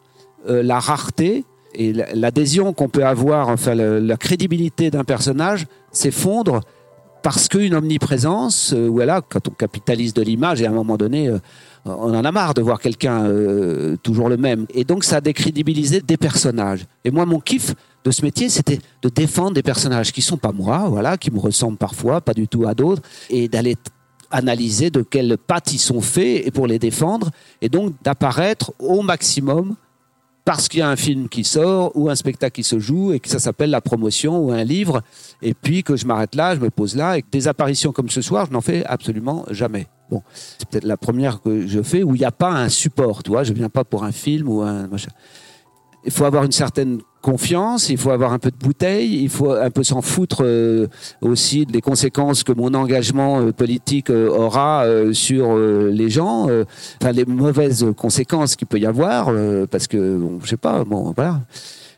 euh, 0.48 0.64
la 0.64 0.80
rareté 0.80 1.44
et 1.74 1.92
l'adhésion 1.92 2.72
qu'on 2.72 2.88
peut 2.88 3.06
avoir, 3.06 3.48
enfin 3.48 3.76
la, 3.76 4.16
crédibilité 4.16 4.90
d'un 4.90 5.04
personnage 5.04 5.68
s'effondre 5.92 6.62
parce 7.22 7.48
qu'une 7.48 7.74
omniprésence, 7.74 8.72
euh, 8.72 8.88
voilà, 8.88 9.20
quand 9.20 9.48
on 9.48 9.50
capitalise 9.52 10.14
de 10.14 10.22
l'image, 10.22 10.62
et 10.62 10.66
à 10.66 10.70
un 10.70 10.74
moment 10.74 10.96
donné, 10.96 11.30
on 11.84 12.14
en 12.14 12.24
a 12.24 12.32
marre 12.32 12.54
de 12.54 12.62
voir 12.62 12.80
quelqu'un 12.80 13.30
toujours 14.02 14.28
le 14.28 14.36
même. 14.36 14.66
Et 14.74 14.84
donc 14.84 15.04
ça 15.04 15.16
a 15.16 15.20
décrédibilisé 15.20 16.00
des 16.00 16.16
personnages. 16.16 16.84
Et 17.04 17.10
moi, 17.12 17.26
mon 17.26 17.38
kiff 17.38 17.74
de 18.04 18.10
ce 18.10 18.22
métier, 18.22 18.48
c'était 18.48 18.78
de 19.02 19.08
défendre 19.08 19.54
des 19.54 19.62
personnages 19.62 20.12
qui 20.12 20.22
sont 20.22 20.36
pas 20.36 20.52
moi, 20.52 20.86
voilà, 20.88 21.16
qui 21.16 21.30
me 21.30 21.38
ressemblent 21.38 21.78
parfois, 21.78 22.20
pas 22.20 22.34
du 22.34 22.48
tout 22.48 22.66
à 22.66 22.74
d'autres, 22.74 23.02
et 23.30 23.48
d'aller 23.48 23.76
analyser 24.30 24.90
de 24.90 25.02
quelles 25.02 25.36
pattes 25.38 25.72
ils 25.72 25.78
sont 25.78 26.00
faits 26.00 26.46
et 26.46 26.50
pour 26.50 26.66
les 26.66 26.78
défendre, 26.78 27.30
et 27.60 27.68
donc 27.68 27.94
d'apparaître 28.02 28.72
au 28.78 29.02
maximum 29.02 29.76
parce 30.46 30.68
qu'il 30.68 30.78
y 30.78 30.82
a 30.82 30.88
un 30.88 30.96
film 30.96 31.28
qui 31.28 31.42
sort 31.42 31.90
ou 31.96 32.08
un 32.08 32.14
spectacle 32.14 32.54
qui 32.54 32.62
se 32.62 32.78
joue 32.78 33.12
et 33.12 33.18
que 33.18 33.28
ça 33.28 33.40
s'appelle 33.40 33.68
la 33.68 33.80
promotion 33.80 34.38
ou 34.38 34.52
un 34.52 34.62
livre, 34.62 35.02
et 35.42 35.54
puis 35.54 35.82
que 35.82 35.96
je 35.96 36.06
m'arrête 36.06 36.36
là, 36.36 36.54
je 36.54 36.60
me 36.60 36.70
pose 36.70 36.94
là, 36.94 37.18
et 37.18 37.22
que 37.22 37.28
des 37.32 37.48
apparitions 37.48 37.90
comme 37.90 38.08
ce 38.08 38.22
soir, 38.22 38.46
je 38.46 38.52
n'en 38.52 38.60
fais 38.60 38.84
absolument 38.86 39.44
jamais. 39.50 39.88
Bon, 40.08 40.22
c'est 40.32 40.68
peut-être 40.68 40.84
la 40.84 40.96
première 40.96 41.42
que 41.42 41.66
je 41.66 41.82
fais 41.82 42.04
où 42.04 42.14
il 42.14 42.20
n'y 42.20 42.24
a 42.24 42.30
pas 42.30 42.52
un 42.52 42.68
support, 42.68 43.24
tu 43.24 43.32
vois, 43.32 43.42
je 43.42 43.52
viens 43.52 43.68
pas 43.68 43.82
pour 43.82 44.04
un 44.04 44.12
film 44.12 44.48
ou 44.48 44.62
un 44.62 44.86
machin. 44.86 45.10
Il 46.06 46.12
faut 46.12 46.24
avoir 46.24 46.44
une 46.44 46.52
certaine 46.52 47.00
confiance, 47.26 47.88
il 47.88 47.98
faut 47.98 48.12
avoir 48.12 48.32
un 48.32 48.38
peu 48.38 48.52
de 48.52 48.56
bouteille, 48.56 49.20
il 49.20 49.28
faut 49.28 49.50
un 49.50 49.70
peu 49.70 49.82
s'en 49.82 50.00
foutre 50.00 50.44
euh, 50.44 50.86
aussi 51.20 51.66
des 51.66 51.80
conséquences 51.80 52.44
que 52.44 52.52
mon 52.52 52.72
engagement 52.72 53.40
euh, 53.40 53.50
politique 53.50 54.10
euh, 54.10 54.28
aura 54.28 54.84
sur 55.12 55.56
les 55.56 56.08
gens, 56.08 56.48
enfin 57.00 57.10
les 57.10 57.24
mauvaises 57.24 57.84
conséquences 57.96 58.54
qu'il 58.54 58.68
peut 58.68 58.78
y 58.78 58.86
avoir, 58.86 59.32
parce 59.70 59.88
que 59.88 60.16
bon, 60.16 60.38
je 60.42 60.50
sais 60.50 60.56
pas, 60.56 60.84
bon 60.84 61.12
voilà. 61.16 61.40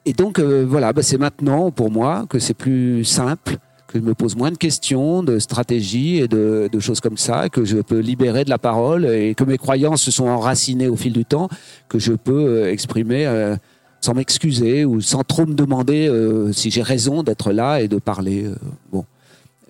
Et 0.06 0.14
donc 0.14 0.40
voilà, 0.40 0.94
bah, 0.94 1.02
c'est 1.02 1.18
maintenant 1.18 1.70
pour 1.70 1.90
moi 1.90 2.24
que 2.30 2.38
c'est 2.38 2.54
plus 2.54 3.04
simple 3.04 3.58
que 3.88 3.98
je 3.98 4.04
me 4.04 4.14
pose 4.14 4.36
moins 4.36 4.50
de 4.50 4.56
questions, 4.56 5.22
de 5.22 5.38
stratégies 5.38 6.18
et 6.18 6.28
de, 6.28 6.70
choses 6.78 7.00
comme 7.00 7.16
ça, 7.18 7.48
que 7.48 7.64
je 7.64 7.78
peux 7.78 7.98
libérer 7.98 8.44
de 8.44 8.50
la 8.50 8.58
parole 8.58 9.04
et 9.06 9.34
que 9.34 9.44
mes 9.44 9.58
croyances 9.58 10.02
se 10.02 10.10
sont 10.10 10.26
enracinées 10.26 10.88
au 10.88 10.96
fil 10.96 11.12
du 11.12 11.24
temps, 11.24 11.48
que 11.88 11.98
je 11.98 12.12
peux 12.12 12.68
exprimer 12.68 13.26
sans 14.00 14.14
m'excuser 14.14 14.84
ou 14.84 15.00
sans 15.00 15.24
trop 15.24 15.46
me 15.46 15.54
demander 15.54 16.08
euh, 16.08 16.52
si 16.52 16.70
j'ai 16.70 16.82
raison 16.82 17.22
d'être 17.22 17.52
là 17.52 17.80
et 17.80 17.88
de 17.88 17.98
parler. 17.98 18.44
Euh, 18.44 18.54
bon. 18.92 19.04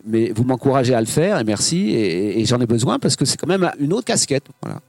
Mais 0.06 0.30
vous 0.30 0.44
m'encouragez 0.44 0.94
à 0.94 1.00
le 1.00 1.06
faire 1.06 1.38
et 1.38 1.44
merci. 1.44 1.90
Et, 1.90 2.40
et 2.40 2.44
j'en 2.44 2.61
ai 2.61 2.66
besoin 2.66 2.99
parce 2.99 3.16
que 3.16 3.25
c'est 3.25 3.37
quand 3.37 3.49
même 3.49 3.70
une 3.78 3.92
autre 3.92 4.04
casquette. 4.04 4.44
Voilà. 4.62 4.80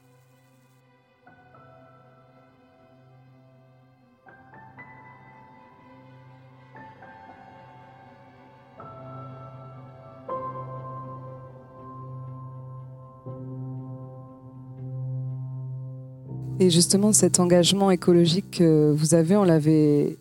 Et 16.62 16.70
justement, 16.70 17.14
cet 17.14 17.40
engagement 17.40 17.90
écologique 17.90 18.58
que 18.58 18.92
vous 18.92 19.14
avez, 19.14 19.38
on 19.38 19.46
l'avait, 19.46 20.18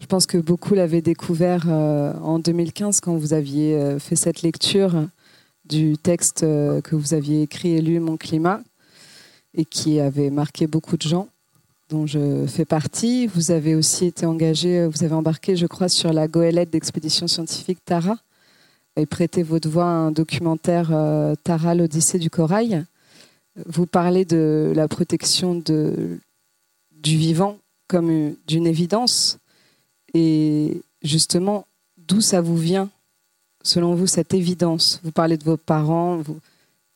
je 0.00 0.06
pense 0.06 0.26
que 0.26 0.36
beaucoup 0.36 0.74
l'avaient 0.74 1.00
découvert 1.00 1.66
euh, 1.68 2.12
en 2.22 2.40
2015 2.40 2.98
quand 2.98 3.16
vous 3.16 3.32
aviez 3.32 3.76
euh, 3.76 4.00
fait 4.00 4.16
cette 4.16 4.42
lecture 4.42 5.06
du 5.64 5.96
texte 5.96 6.42
euh, 6.42 6.80
que 6.80 6.96
vous 6.96 7.14
aviez 7.14 7.42
écrit 7.42 7.76
et 7.76 7.80
lu 7.80 8.00
Mon 8.00 8.16
climat 8.16 8.62
et 9.54 9.64
qui 9.64 10.00
avait 10.00 10.30
marqué 10.30 10.66
beaucoup 10.66 10.96
de 10.96 11.06
gens 11.06 11.28
dont 11.88 12.04
je 12.04 12.46
fais 12.48 12.64
partie. 12.64 13.28
Vous 13.28 13.52
avez 13.52 13.76
aussi 13.76 14.06
été 14.06 14.26
engagé, 14.26 14.88
vous 14.88 15.04
avez 15.04 15.14
embarqué, 15.14 15.54
je 15.54 15.68
crois, 15.68 15.88
sur 15.88 16.12
la 16.12 16.26
goélette 16.26 16.70
d'expédition 16.70 17.28
scientifique 17.28 17.78
Tara 17.84 18.16
et 18.96 19.06
prêté 19.06 19.44
votre 19.44 19.68
voix 19.68 19.84
à 19.84 19.88
un 19.88 20.10
documentaire 20.10 20.88
Tara, 21.44 21.76
l'Odyssée 21.76 22.18
du 22.18 22.28
corail. 22.28 22.84
Vous 23.64 23.86
parlez 23.86 24.24
de 24.24 24.72
la 24.74 24.86
protection 24.88 25.54
du 25.56 27.16
vivant 27.16 27.58
comme 27.88 28.34
d'une 28.46 28.66
évidence. 28.66 29.38
Et 30.14 30.82
justement, 31.02 31.66
d'où 31.96 32.20
ça 32.20 32.40
vous 32.40 32.56
vient, 32.56 32.90
selon 33.62 33.94
vous, 33.94 34.06
cette 34.06 34.34
évidence? 34.34 35.00
Vous 35.04 35.12
parlez 35.12 35.36
de 35.36 35.44
vos 35.44 35.56
parents, 35.56 36.22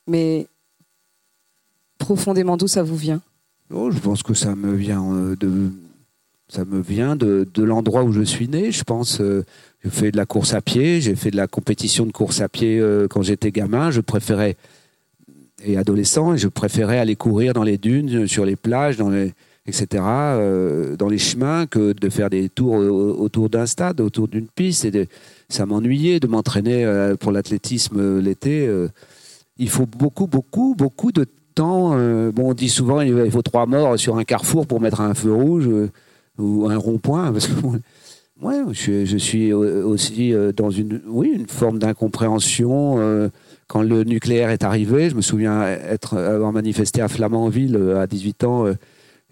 mais 0.06 0.46
profondément, 1.98 2.56
d'où 2.56 2.68
ça 2.68 2.82
vous 2.82 2.96
vient? 2.96 3.20
Oh, 3.72 3.90
Je 3.90 3.98
pense 3.98 4.22
que 4.22 4.34
ça 4.34 4.54
me 4.54 4.74
vient 4.74 5.14
euh, 5.14 5.36
de, 5.36 5.70
ça 6.48 6.64
me 6.64 6.80
vient 6.80 7.14
de, 7.14 7.48
de 7.54 7.62
l'endroit 7.62 8.02
où 8.02 8.12
je 8.12 8.22
suis 8.22 8.48
né. 8.48 8.72
Je 8.72 8.82
pense, 8.82 9.20
euh, 9.20 9.44
j'ai 9.84 9.90
fait 9.90 10.10
de 10.10 10.16
la 10.16 10.26
course 10.26 10.54
à 10.54 10.60
pied, 10.60 11.00
j'ai 11.00 11.14
fait 11.14 11.30
de 11.30 11.36
la 11.36 11.46
compétition 11.46 12.04
de 12.04 12.12
course 12.12 12.40
à 12.40 12.48
pied 12.48 12.80
euh, 12.80 13.06
quand 13.08 13.22
j'étais 13.22 13.52
gamin. 13.52 13.90
Je 13.90 14.00
préférais 14.00 14.56
et 15.64 15.76
adolescent, 15.76 16.34
et 16.34 16.38
je 16.38 16.48
préférais 16.48 16.98
aller 16.98 17.16
courir 17.16 17.52
dans 17.52 17.62
les 17.62 17.78
dunes, 17.78 18.26
sur 18.26 18.44
les 18.44 18.56
plages, 18.56 18.96
dans 18.96 19.10
etc., 19.66 20.02
euh, 20.04 20.96
dans 20.96 21.08
les 21.08 21.18
chemins, 21.18 21.66
que 21.66 21.92
de 21.92 22.08
faire 22.08 22.30
des 22.30 22.48
tours 22.48 22.74
autour 22.74 23.48
d'un 23.48 23.66
stade, 23.66 24.00
autour 24.00 24.28
d'une 24.28 24.46
piste. 24.46 24.84
Et 24.84 25.08
ça 25.48 25.66
m'ennuyait 25.66 26.20
de 26.20 26.26
m'entraîner 26.26 26.84
euh, 26.84 27.16
pour 27.16 27.32
l'athlétisme 27.32 27.98
euh, 27.98 28.20
l'été. 28.20 28.68
il 29.58 29.68
faut 29.68 29.86
beaucoup, 29.86 30.26
beaucoup, 30.26 30.74
beaucoup 30.76 31.12
de 31.12 31.26
temps. 31.54 31.90
bon, 32.30 32.50
on 32.50 32.54
dit 32.54 32.68
souvent 32.68 33.00
il 33.00 33.30
faut 33.30 33.42
trois 33.42 33.66
morts 33.66 33.98
sur 33.98 34.16
un 34.18 34.24
carrefour 34.24 34.66
pour 34.66 34.80
mettre 34.80 35.00
un 35.00 35.14
feu 35.14 35.32
rouge 35.32 35.68
ou 36.38 36.68
un 36.68 36.76
rond-point. 36.76 37.32
Parce 37.32 37.48
ouais, 38.42 38.58
je, 38.72 39.04
je, 39.04 39.16
suis 39.18 39.52
aussi 39.52 40.32
dans 40.56 40.70
une, 40.70 41.02
oui, 41.06 41.32
une 41.34 41.48
forme 41.48 41.78
d'incompréhension 41.78 43.30
quand 43.70 43.82
le 43.82 44.02
nucléaire 44.02 44.50
est 44.50 44.64
arrivé, 44.64 45.10
je 45.10 45.14
me 45.14 45.20
souviens 45.20 45.62
être, 45.62 46.18
avoir 46.18 46.52
manifesté 46.52 47.02
à 47.02 47.08
Flamanville 47.08 47.76
euh, 47.76 48.02
à 48.02 48.08
18 48.08 48.42
ans. 48.42 48.66
Euh, 48.66 48.74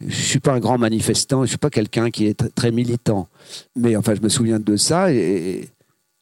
je 0.07 0.15
suis 0.15 0.39
pas 0.39 0.53
un 0.53 0.61
grand 0.61 0.79
manifestant, 0.79 1.43
je 1.43 1.49
suis 1.49 1.59
pas 1.59 1.71
quelqu'un 1.71 2.11
qui 2.11 2.27
est 2.27 2.55
très 2.55 2.71
militant. 2.71 3.27
Mais 3.75 3.97
enfin, 3.97 4.15
je 4.15 4.21
me 4.21 4.29
souviens 4.29 4.61
de 4.61 4.77
ça 4.77 5.13
et 5.13 5.69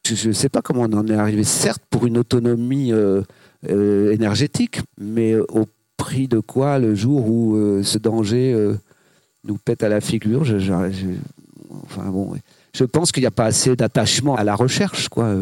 je 0.08 0.28
ne 0.28 0.32
sais 0.32 0.48
pas 0.48 0.62
comment 0.62 0.84
on 0.84 0.92
en 0.94 1.06
est 1.08 1.14
arrivé. 1.14 1.44
Certes, 1.44 1.82
pour 1.90 2.06
une 2.06 2.16
autonomie 2.16 2.90
euh, 2.90 3.22
énergétique, 4.10 4.80
mais 4.98 5.36
au 5.36 5.66
prix 5.98 6.26
de 6.26 6.38
quoi 6.38 6.78
le 6.78 6.94
jour 6.94 7.28
où 7.28 7.82
ce 7.82 7.98
danger 7.98 8.56
nous 9.44 9.58
pète 9.58 9.82
à 9.82 9.90
la 9.90 10.00
figure 10.00 10.44
je, 10.44 10.56
enfin 11.84 12.08
bon, 12.08 12.34
je 12.74 12.84
pense 12.84 13.12
qu'il 13.12 13.22
n'y 13.22 13.26
a 13.26 13.30
pas 13.30 13.46
assez 13.46 13.76
d'attachement 13.76 14.36
à 14.36 14.44
la 14.44 14.54
recherche, 14.54 15.10
quoi 15.10 15.34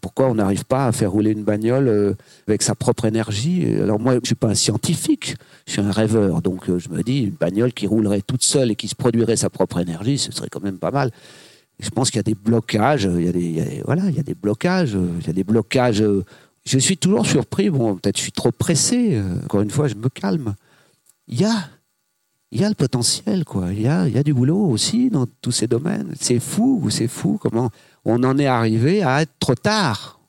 pourquoi 0.00 0.28
on 0.28 0.34
n'arrive 0.34 0.64
pas 0.64 0.86
à 0.86 0.92
faire 0.92 1.10
rouler 1.10 1.32
une 1.32 1.44
bagnole 1.44 1.88
euh, 1.88 2.14
avec 2.46 2.62
sa 2.62 2.74
propre 2.74 3.04
énergie? 3.04 3.66
Alors 3.80 4.00
moi, 4.00 4.14
je 4.14 4.26
suis 4.26 4.34
pas 4.34 4.48
un 4.48 4.54
scientifique, 4.54 5.36
je 5.66 5.72
suis 5.72 5.80
un 5.80 5.90
rêveur. 5.90 6.42
Donc 6.42 6.68
euh, 6.68 6.78
je 6.78 6.88
me 6.88 7.02
dis, 7.02 7.24
une 7.24 7.34
bagnole 7.34 7.72
qui 7.72 7.86
roulerait 7.86 8.22
toute 8.22 8.42
seule 8.42 8.70
et 8.70 8.76
qui 8.76 8.88
se 8.88 8.94
produirait 8.94 9.36
sa 9.36 9.50
propre 9.50 9.78
énergie, 9.78 10.18
ce 10.18 10.32
serait 10.32 10.48
quand 10.48 10.62
même 10.62 10.78
pas 10.78 10.90
mal. 10.90 11.10
je 11.80 11.90
pense 11.90 12.10
qu'il 12.10 12.18
y 12.18 12.20
a 12.20 12.24
des 12.24 12.34
blocages, 12.34 13.04
il 13.04 13.24
y 13.24 13.28
a 13.28 13.32
des, 13.32 13.82
voilà, 13.84 14.04
il 14.08 14.16
y 14.16 14.20
a 14.20 14.22
des 14.22 14.34
blocages, 14.34 14.96
il 15.20 15.26
y 15.26 15.30
a 15.30 15.32
des 15.32 15.44
blocages. 15.44 16.04
Je 16.66 16.78
suis 16.78 16.96
toujours 16.96 17.26
surpris. 17.26 17.68
Bon, 17.70 17.96
peut-être 17.96 18.16
je 18.16 18.22
suis 18.22 18.32
trop 18.32 18.52
pressé. 18.52 19.20
Encore 19.44 19.60
une 19.60 19.70
fois, 19.70 19.88
je 19.88 19.94
me 19.94 20.08
calme. 20.08 20.54
Il 21.28 21.40
y 21.40 21.44
a, 21.44 21.54
il 22.54 22.60
y 22.60 22.64
a 22.64 22.68
le 22.68 22.76
potentiel, 22.76 23.44
quoi. 23.44 23.72
Il 23.72 23.82
y 23.82 23.88
a, 23.88 24.22
du 24.22 24.32
boulot 24.32 24.68
aussi 24.70 25.10
dans 25.10 25.26
tous 25.26 25.50
ces 25.50 25.66
domaines. 25.66 26.14
C'est 26.20 26.38
fou, 26.38 26.88
c'est 26.88 27.08
fou 27.08 27.36
comment 27.42 27.70
on 28.04 28.22
en 28.22 28.38
est 28.38 28.46
arrivé 28.46 29.02
à 29.02 29.22
être 29.22 29.32
trop 29.40 29.56
tard. 29.56 30.20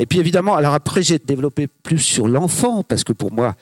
Et 0.00 0.06
puis 0.06 0.18
évidemment, 0.18 0.56
alors 0.56 0.72
après, 0.72 1.02
j'ai 1.02 1.18
développé 1.18 1.66
plus 1.66 1.98
sur 1.98 2.26
l'enfant, 2.26 2.82
parce 2.82 3.04
que 3.04 3.12
pour 3.12 3.32
moi, 3.32 3.54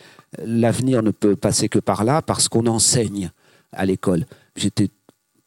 l'avenir 0.45 1.03
ne 1.03 1.11
peut 1.11 1.35
passer 1.35 1.69
que 1.69 1.81
par 1.81 2.05
là, 2.05 2.23
parce 2.23 2.49
qu'on 2.49 2.69
enseigne 2.69 3.33
à 3.73 3.85
l'école. 3.85 4.25
J'étais 4.55 4.89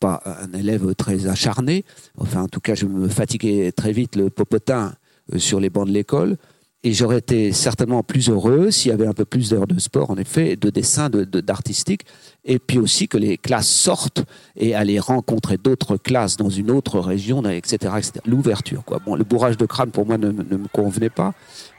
pas 0.01 0.21
un 0.25 0.51
élève 0.51 0.93
très 0.95 1.27
acharné. 1.27 1.85
Enfin, 2.17 2.41
en 2.41 2.49
tout 2.49 2.59
cas, 2.59 2.75
je 2.75 2.85
me 2.87 3.07
fatiguais 3.07 3.71
très 3.71 3.93
vite 3.93 4.17
le 4.17 4.29
popotin 4.29 4.93
euh, 5.33 5.39
sur 5.39 5.61
les 5.61 5.69
bancs 5.69 5.87
de 5.87 5.93
l'école. 5.93 6.35
Et 6.83 6.91
j'aurais 6.91 7.19
été 7.19 7.53
certainement 7.53 8.03
plus 8.03 8.29
heureux 8.29 8.69
s'il 8.69 8.89
y 8.89 8.93
avait 8.93 9.07
un 9.07 9.13
peu 9.13 9.23
plus 9.23 9.51
d'heures 9.51 9.67
de 9.67 9.79
sport, 9.79 10.09
en 10.09 10.17
effet, 10.17 10.57
de 10.57 10.69
dessin, 10.69 11.09
d'artistique, 11.09 12.01
et 12.43 12.57
puis 12.57 12.79
aussi 12.79 13.07
que 13.07 13.17
les 13.17 13.37
classes 13.37 13.69
sortent 13.69 14.23
et 14.55 14.73
aller 14.73 14.99
rencontrer 14.99 15.57
d'autres 15.57 15.97
classes 15.97 16.37
dans 16.37 16.49
une 16.49 16.71
autre 16.71 16.99
région, 16.99 17.43
etc. 17.47 17.93
L'ouverture. 18.25 18.83
Bon, 19.05 19.15
le 19.15 19.23
bourrage 19.23 19.57
de 19.57 19.65
crâne, 19.65 19.91
pour 19.91 20.05
moi, 20.07 20.17
ne, 20.17 20.31
ne 20.31 20.57
me 20.57 20.67
convenait 20.67 21.09
pas. 21.09 21.33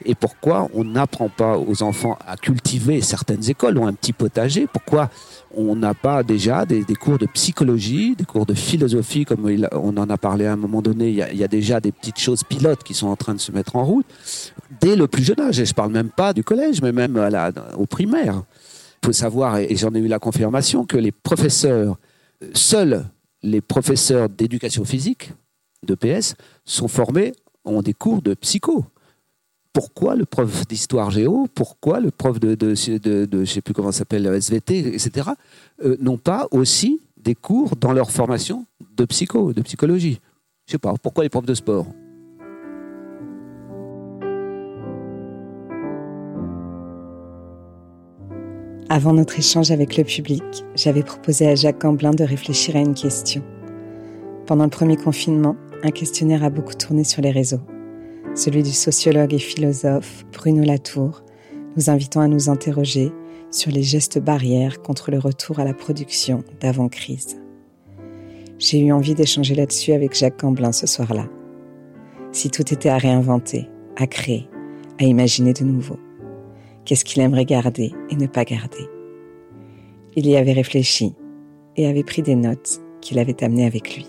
Et 0.05 0.15
pourquoi 0.15 0.69
on 0.73 0.85
n'apprend 0.85 1.29
pas 1.29 1.57
aux 1.57 1.83
enfants 1.83 2.17
à 2.25 2.37
cultiver 2.37 3.01
certaines 3.01 3.49
écoles 3.49 3.77
ont 3.77 3.87
un 3.87 3.93
petit 3.93 4.13
potager? 4.13 4.67
Pourquoi 4.71 5.09
on 5.55 5.75
n'a 5.75 5.93
pas 5.93 6.23
déjà 6.23 6.65
des, 6.65 6.83
cours 6.95 7.17
de 7.17 7.27
psychologie, 7.27 8.15
des 8.15 8.25
cours 8.25 8.45
de 8.45 8.53
philosophie, 8.53 9.25
comme 9.25 9.49
on 9.71 9.97
en 9.97 10.09
a 10.09 10.17
parlé 10.17 10.45
à 10.45 10.53
un 10.53 10.57
moment 10.57 10.81
donné, 10.81 11.09
il 11.09 11.37
y, 11.37 11.43
a, 11.43 11.47
déjà 11.47 11.79
des 11.79 11.91
petites 11.91 12.19
choses 12.19 12.43
pilotes 12.43 12.83
qui 12.83 12.93
sont 12.93 13.07
en 13.07 13.15
train 13.15 13.35
de 13.35 13.39
se 13.39 13.51
mettre 13.51 13.75
en 13.75 13.85
route? 13.85 14.05
Dès 14.81 14.95
le 14.95 15.07
plus 15.07 15.23
jeune 15.23 15.39
âge. 15.41 15.59
Et 15.59 15.65
je 15.65 15.73
parle 15.73 15.91
même 15.91 16.09
pas 16.09 16.33
du 16.33 16.43
collège, 16.43 16.81
mais 16.81 16.91
même 16.91 17.19
au 17.77 17.85
primaire. 17.85 18.43
Il 19.03 19.07
faut 19.07 19.13
savoir, 19.13 19.57
et 19.57 19.75
j'en 19.75 19.93
ai 19.93 19.99
eu 19.99 20.07
la 20.07 20.19
confirmation, 20.19 20.85
que 20.85 20.95
les 20.97 21.11
professeurs, 21.11 21.97
seuls 22.53 23.05
les 23.41 23.59
professeurs 23.59 24.29
d'éducation 24.29 24.85
physique, 24.85 25.33
de 25.85 25.93
PS, 25.93 26.35
sont 26.63 26.87
formés, 26.87 27.33
ont 27.65 27.81
des 27.81 27.93
cours 27.93 28.21
de 28.21 28.33
psycho 28.33 28.85
pourquoi 29.73 30.15
le 30.15 30.25
prof 30.25 30.67
d'histoire 30.67 31.09
géo, 31.09 31.47
pourquoi 31.53 31.99
le 31.99 32.11
prof 32.11 32.39
de, 32.39 32.53
de, 32.53 33.25
de, 33.25 33.45
sais 33.45 33.61
plus 33.61 33.73
comment 33.73 33.91
s'appelle, 33.91 34.27
SVT, 34.27 34.93
etc., 34.93 35.31
euh, 35.83 35.97
n'ont 35.99 36.19
pas 36.19 36.47
aussi 36.51 37.01
des 37.17 37.33
cours 37.33 37.75
dans 37.75 37.91
leur 37.91 38.11
formation 38.11 38.67
de 38.95 39.03
psycho, 39.05 39.51
de 39.51 39.61
psychologie? 39.63 40.19
Je 40.67 40.73
sais 40.73 40.77
pas, 40.77 40.93
pourquoi 41.01 41.23
les 41.23 41.29
profs 41.29 41.47
de 41.47 41.55
sport? 41.55 41.87
Avant 48.95 49.13
notre 49.13 49.39
échange 49.39 49.71
avec 49.71 49.97
le 49.97 50.03
public, 50.03 50.43
j'avais 50.75 51.01
proposé 51.01 51.47
à 51.47 51.55
Jacques 51.55 51.81
Gamblin 51.81 52.11
de 52.11 52.23
réfléchir 52.23 52.75
à 52.75 52.79
une 52.79 52.93
question. 52.93 53.41
Pendant 54.45 54.65
le 54.65 54.69
premier 54.69 54.97
confinement, 54.97 55.55
un 55.81 55.89
questionnaire 55.89 56.43
a 56.43 56.51
beaucoup 56.51 56.75
tourné 56.75 57.03
sur 57.03 57.23
les 57.23 57.31
réseaux 57.31 57.61
celui 58.35 58.61
du 58.61 58.71
sociologue 58.71 59.33
et 59.33 59.39
philosophe 59.39 60.25
Bruno 60.31 60.63
Latour, 60.63 61.23
nous 61.75 61.89
invitant 61.89 62.21
à 62.21 62.27
nous 62.27 62.49
interroger 62.49 63.11
sur 63.49 63.71
les 63.71 63.81
gestes 63.81 64.19
barrières 64.19 64.83
contre 64.83 65.09
le 65.09 65.17
retour 65.17 65.59
à 65.59 65.63
la 65.63 65.73
production 65.73 66.43
d'avant-crise. 66.59 67.39
J'ai 68.59 68.79
eu 68.79 68.91
envie 68.91 69.15
d'échanger 69.15 69.55
là-dessus 69.55 69.93
avec 69.93 70.15
Jacques 70.15 70.37
Camblin 70.37 70.71
ce 70.71 70.85
soir-là. 70.85 71.27
Si 72.31 72.51
tout 72.51 72.71
était 72.71 72.89
à 72.89 72.97
réinventer, 72.97 73.69
à 73.95 74.05
créer, 74.05 74.47
à 74.99 75.03
imaginer 75.03 75.53
de 75.53 75.63
nouveau, 75.63 75.97
qu'est-ce 76.85 77.05
qu'il 77.05 77.21
aimerait 77.21 77.45
garder 77.45 77.93
et 78.09 78.15
ne 78.15 78.27
pas 78.27 78.43
garder 78.43 78.89
Il 80.15 80.27
y 80.27 80.35
avait 80.35 80.53
réfléchi 80.53 81.13
et 81.75 81.87
avait 81.87 82.03
pris 82.03 82.21
des 82.21 82.35
notes 82.35 82.79
qu'il 83.01 83.19
avait 83.19 83.43
amenées 83.43 83.65
avec 83.65 83.95
lui. 83.95 84.07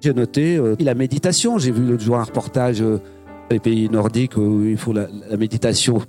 J'ai 0.00 0.14
noté 0.14 0.56
euh, 0.56 0.76
la 0.78 0.94
méditation. 0.94 1.58
J'ai 1.58 1.72
vu 1.72 1.84
l'autre 1.84 2.02
jour 2.02 2.16
un 2.16 2.24
reportage 2.24 2.80
euh, 2.80 2.98
les 3.50 3.58
pays 3.58 3.88
nordiques 3.88 4.36
où 4.36 4.64
il 4.64 4.76
faut 4.76 4.92
la, 4.92 5.08
méditation 5.38 6.00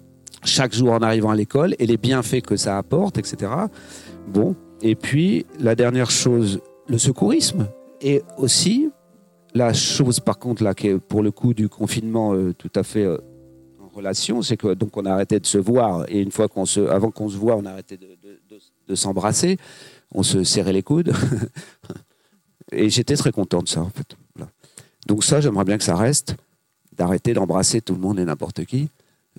chaque 0.43 0.73
jour 0.73 0.91
en 0.91 0.99
arrivant 0.99 1.29
à 1.29 1.35
l'école 1.35 1.75
et 1.79 1.85
les 1.85 1.97
bienfaits 1.97 2.41
que 2.41 2.55
ça 2.55 2.77
apporte, 2.77 3.17
etc. 3.17 3.51
Bon. 4.27 4.55
Et 4.81 4.95
puis, 4.95 5.45
la 5.59 5.73
dernière 5.73 6.11
chose, 6.11 6.61
le 6.87 6.99
secourisme. 6.99 7.67
Et 8.01 8.21
aussi, 8.37 8.89
la 9.55 9.73
chose, 9.73 10.19
par 10.19 10.37
contre, 10.37 10.63
là, 10.63 10.75
qui 10.75 10.89
est 10.89 10.99
pour 10.99 11.23
le 11.23 11.31
coup 11.31 11.55
du 11.55 11.67
confinement 11.67 12.35
euh, 12.35 12.53
tout 12.53 12.71
à 12.75 12.83
fait 12.83 13.07
c'est 14.41 14.57
que 14.57 14.73
donc 14.73 14.95
on 14.97 15.05
a 15.05 15.11
arrêté 15.11 15.39
de 15.39 15.45
se 15.45 15.57
voir 15.57 16.05
et 16.09 16.21
une 16.21 16.31
fois 16.31 16.47
qu'on 16.47 16.65
se, 16.65 16.79
avant 16.81 17.11
qu'on 17.11 17.29
se 17.29 17.37
voit, 17.37 17.55
on 17.55 17.65
a 17.65 17.71
arrêté 17.71 17.97
de, 17.97 18.07
de, 18.87 18.95
s'embrasser, 18.95 19.57
on 20.13 20.23
se 20.23 20.43
serrait 20.43 20.73
les 20.73 20.83
coudes. 20.83 21.13
Et 22.71 22.89
j'étais 22.89 23.15
très 23.15 23.31
content 23.31 23.61
de 23.61 23.67
ça, 23.67 23.81
en 23.81 23.89
fait. 23.89 24.15
Donc 25.07 25.23
ça, 25.23 25.39
j'aimerais 25.39 25.63
bien 25.63 25.77
que 25.77 25.83
ça 25.83 25.95
reste, 25.95 26.35
d'arrêter 26.97 27.33
d'embrasser 27.33 27.79
tout 27.81 27.93
le 27.93 27.99
monde 27.99 28.19
et 28.19 28.25
n'importe 28.25 28.65
qui. 28.65 28.89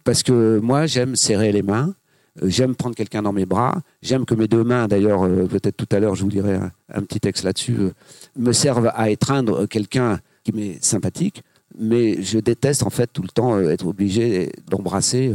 Parce 0.04 0.22
que 0.22 0.58
moi, 0.60 0.86
j'aime 0.86 1.14
serrer 1.14 1.52
les 1.52 1.62
mains, 1.62 1.94
euh, 2.42 2.48
j'aime 2.48 2.74
prendre 2.74 2.94
quelqu'un 2.94 3.22
dans 3.22 3.32
mes 3.32 3.44
bras, 3.44 3.82
j'aime 4.00 4.24
que 4.24 4.34
mes 4.34 4.48
deux 4.48 4.64
mains, 4.64 4.88
d'ailleurs, 4.88 5.24
euh, 5.24 5.46
peut-être 5.46 5.76
tout 5.76 5.88
à 5.94 5.98
l'heure, 5.98 6.14
je 6.14 6.22
vous 6.22 6.30
dirai 6.30 6.58
un, 6.92 7.02
petit 7.02 7.20
texte 7.20 7.44
là-dessus, 7.44 7.76
euh, 7.78 7.92
me 8.36 8.52
servent 8.52 8.90
à 8.94 9.10
étreindre 9.10 9.66
quelqu'un 9.66 10.20
qui 10.44 10.52
m'est 10.52 10.82
sympathique, 10.82 11.42
mais 11.76 12.22
je 12.22 12.38
déteste 12.38 12.82
en 12.82 12.90
fait 12.90 13.08
tout 13.12 13.22
le 13.22 13.28
temps 13.28 13.58
être 13.60 13.86
obligé 13.86 14.52
d'embrasser. 14.68 15.34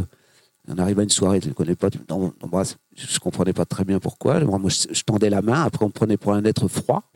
On 0.67 0.77
arrive 0.77 0.99
à 0.99 1.03
une 1.03 1.09
soirée, 1.09 1.39
tu 1.39 1.49
ne 1.49 1.53
connais 1.53 1.75
pas, 1.75 1.89
tu. 1.89 1.99
Je 1.99 2.13
ne 2.13 3.19
comprenais 3.19 3.53
pas 3.53 3.65
très 3.65 3.83
bien 3.83 3.99
pourquoi. 3.99 4.39
Moi, 4.39 4.59
je, 4.69 4.93
je 4.93 5.03
tendais 5.03 5.29
la 5.29 5.41
main, 5.41 5.63
après 5.63 5.83
on 5.83 5.89
me 5.89 5.93
prenait 5.93 6.17
pour 6.17 6.33
un 6.33 6.43
être 6.45 6.67
froid 6.67 7.11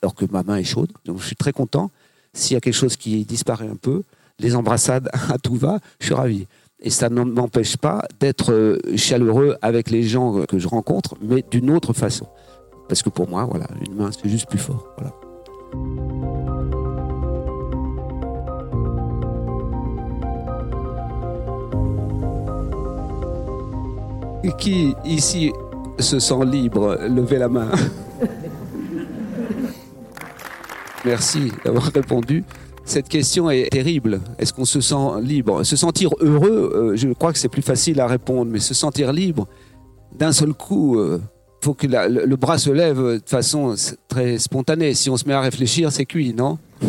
alors 0.00 0.14
que 0.14 0.24
ma 0.30 0.42
main 0.42 0.56
est 0.56 0.64
chaude. 0.64 0.92
Donc 1.04 1.18
je 1.18 1.26
suis 1.26 1.36
très 1.36 1.52
content. 1.52 1.90
S'il 2.32 2.54
y 2.54 2.56
a 2.56 2.60
quelque 2.60 2.74
chose 2.74 2.96
qui 2.96 3.24
disparaît 3.24 3.68
un 3.68 3.76
peu, 3.76 4.02
les 4.38 4.54
embrassades 4.54 5.08
à 5.30 5.38
tout 5.38 5.56
va, 5.56 5.78
je 6.00 6.06
suis 6.06 6.14
ravi. 6.14 6.46
Et 6.80 6.90
ça 6.90 7.08
ne 7.08 7.22
m'empêche 7.22 7.76
pas 7.76 8.06
d'être 8.18 8.52
euh, 8.52 8.78
chaleureux 8.96 9.56
avec 9.62 9.90
les 9.90 10.02
gens 10.02 10.44
que 10.46 10.58
je 10.58 10.66
rencontre, 10.66 11.14
mais 11.20 11.44
d'une 11.50 11.70
autre 11.70 11.92
façon. 11.92 12.26
Parce 12.88 13.02
que 13.02 13.10
pour 13.10 13.28
moi, 13.28 13.44
voilà, 13.44 13.68
une 13.86 13.94
main, 13.94 14.10
c'est 14.10 14.28
juste 14.28 14.48
plus 14.48 14.58
fort. 14.58 14.84
Qui 24.58 24.94
ici 25.04 25.52
se 25.98 26.18
sent 26.18 26.44
libre 26.44 26.98
Levez 27.08 27.38
la 27.38 27.48
main. 27.48 27.68
Merci 31.04 31.52
d'avoir 31.64 31.84
répondu. 31.84 32.44
Cette 32.84 33.08
question 33.08 33.50
est 33.50 33.70
terrible. 33.70 34.20
Est-ce 34.38 34.52
qu'on 34.52 34.64
se 34.64 34.80
sent 34.80 35.20
libre? 35.20 35.64
Se 35.64 35.76
sentir 35.76 36.10
heureux, 36.20 36.72
euh, 36.74 36.96
je 36.96 37.08
crois 37.08 37.32
que 37.32 37.38
c'est 37.38 37.48
plus 37.48 37.62
facile 37.62 38.00
à 38.00 38.06
répondre, 38.06 38.50
mais 38.50 38.58
se 38.58 38.74
sentir 38.74 39.12
libre, 39.12 39.46
d'un 40.16 40.32
seul 40.32 40.52
coup, 40.52 40.96
il 40.96 41.00
euh, 41.00 41.18
faut 41.60 41.74
que 41.74 41.86
le, 41.86 42.36
bras 42.36 42.58
se 42.58 42.70
lève 42.70 42.98
de 42.98 43.22
façon 43.24 43.74
très 44.08 44.38
spontanée. 44.38 44.94
Si 44.94 45.10
on 45.10 45.16
se 45.16 45.26
met 45.26 45.34
à 45.34 45.40
réfléchir, 45.40 45.92
c'est 45.92 46.06
cuit, 46.06 46.34
non? 46.34 46.58